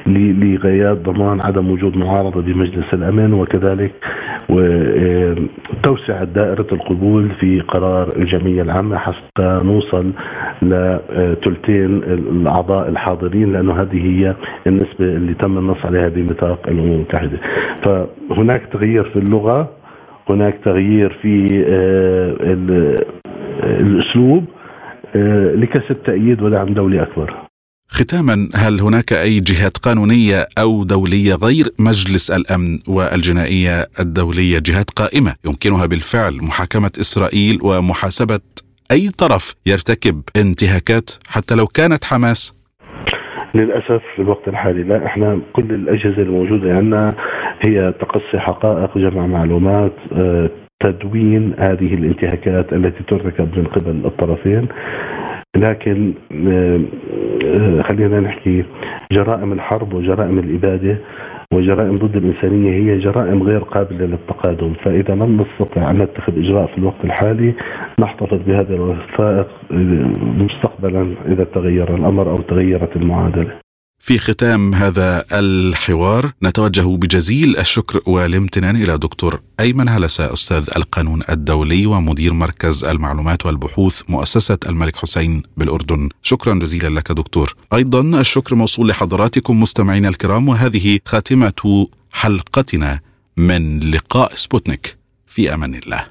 لغايات 0.08 0.98
ضمان 0.98 1.40
عدم 1.46 1.72
وجود 1.72 1.98
معارضة 1.98 2.42
بمجلس 2.42 2.94
الامن 2.94 3.34
وكذلك 3.34 3.92
توسعه 5.84 6.24
دائرة 6.24 6.68
القبول 6.72 7.30
في 7.40 7.60
قرار 7.60 8.16
الجمعية 8.16 8.62
العامة 8.62 8.98
حتى 8.98 9.62
نوصل 9.64 10.12
لثلثين 10.62 12.04
الأعضاء 12.04 12.90
الحاضرين 12.90 13.54
لأنه 13.54 13.82
هذه 13.82 14.06
هي 14.06 14.36
النسبة 14.68 15.06
اللي 15.06 15.34
تم 15.34 15.58
النص 15.58 15.86
عليها 15.86 16.10
بميثاق 16.10 16.60
الأمم 16.68 16.92
المتحدة. 16.92 17.38
فهناك 17.86 18.62
تغيير 18.74 19.04
في 19.04 19.20
اللغة. 19.20 19.70
هناك 20.30 20.60
تغيير 20.66 21.20
في 21.22 21.64
آه، 21.68 22.36
الأسلوب 23.64 24.46
آه، 25.16 25.56
لكسب 25.56 26.04
تأييد 26.06 26.42
ودعم 26.42 26.74
دولي 26.74 27.04
أكبر. 27.04 27.52
ختاما 27.88 28.50
هل 28.56 28.82
هناك 28.82 29.14
أي 29.14 29.40
جهات 29.40 29.78
قانونية 29.78 30.48
أو 30.58 30.84
دولية 30.84 31.36
غير 31.36 31.66
مجلس 31.80 32.32
الأمن 32.32 32.80
والجنائية 32.88 33.88
الدولية 34.00 34.60
جهات 34.60 34.90
قائمة 34.90 35.36
يمكنها 35.46 35.86
بالفعل 35.86 36.36
محاكمة 36.36 36.92
إسرائيل 37.00 37.60
ومحاسبة 37.64 38.40
أي 38.92 39.10
طرف 39.10 39.54
يرتكب 39.66 40.22
انتهاكات 40.36 41.10
حتى 41.28 41.56
لو 41.56 41.68
كانت 41.68 42.06
حماس؟ 42.06 42.61
للأسف 43.56 44.02
في 44.16 44.22
الوقت 44.22 44.48
الحالي 44.48 44.84
لا. 44.84 45.06
إحنا 45.06 45.40
كل 45.54 45.64
الأجهزة 45.74 46.22
الموجودة 46.22 46.76
عندنا 46.76 47.14
هي 47.66 47.94
تقصي 48.00 48.40
حقائق 48.40 48.98
جمع 48.98 49.28
معلومات 49.28 49.94
آه، 50.14 50.50
تدوين 50.80 51.54
هذه 51.60 51.94
الانتهاكات 51.94 52.74
التي 52.74 53.04
ترتكب 53.04 53.58
من 53.58 53.64
قبل 53.64 54.06
الطرفين. 54.06 54.68
لكن 55.58 56.14
آه، 56.48 56.80
آه، 57.46 57.82
خلينا 57.82 58.20
نحكي 58.20 58.64
جرائم 59.12 59.54
الحرب 59.54 59.94
وجرائم 59.94 60.40
الإبادة 60.40 60.98
وجرائم 61.54 61.98
ضد 61.98 62.16
الإنسانية 62.16 62.72
هي 62.72 63.00
جرائم 63.00 63.44
غير 63.44 63.60
قابلة 63.60 64.06
للتقادم 64.06 64.74
فإذا 64.74 65.14
لم 65.16 65.42
نستطع 65.42 65.92
أن 65.92 65.98
نتخذ 65.98 66.40
إجراء 66.40 66.66
في 66.66 66.78
الوقت 66.78 67.06
الحالي 67.06 67.54
نحتفظ 68.00 68.40
بهذه 68.48 68.76
الوثائق 68.76 69.48
مستقبلا 70.38 71.14
إذا 71.28 71.44
تغير 71.44 71.96
الأمر 71.96 72.30
أو 72.30 72.38
تغيرت 72.38 72.96
المعادلة. 72.96 73.52
في 74.04 74.20
ختام 74.20 74.76
هذا 74.76 75.26
الحوار 75.32 76.32
نتوجه 76.44 76.98
بجزيل 76.98 77.58
الشكر 77.58 78.02
والامتنان 78.06 78.76
إلى 78.76 78.98
دكتور 78.98 79.42
أيمن 79.60 79.90
هلسة 79.90 80.34
أستاذ 80.34 80.70
القانون 80.78 81.22
الدولي 81.30 81.86
ومدير 81.86 82.34
مركز 82.34 82.84
المعلومات 82.84 83.46
والبحوث 83.46 84.02
مؤسسة 84.10 84.58
الملك 84.66 84.96
حسين 84.96 85.44
بالأردن، 85.58 86.10
شكرا 86.24 86.54
جزيلا 86.54 87.00
لك 87.00 87.12
دكتور. 87.12 87.56
أيضا 87.74 88.02
الشكر 88.02 88.56
موصول 88.56 88.88
لحضراتكم 88.88 89.62
مستمعينا 89.62 90.10
الكرام 90.10 90.50
وهذه 90.50 91.00
خاتمة 91.06 91.88
حلقتنا 92.12 93.00
من 93.38 93.80
لقاء 93.80 94.36
سبوتنيك 94.36 94.98
في 95.28 95.54
أمان 95.54 95.76
الله. 95.76 96.06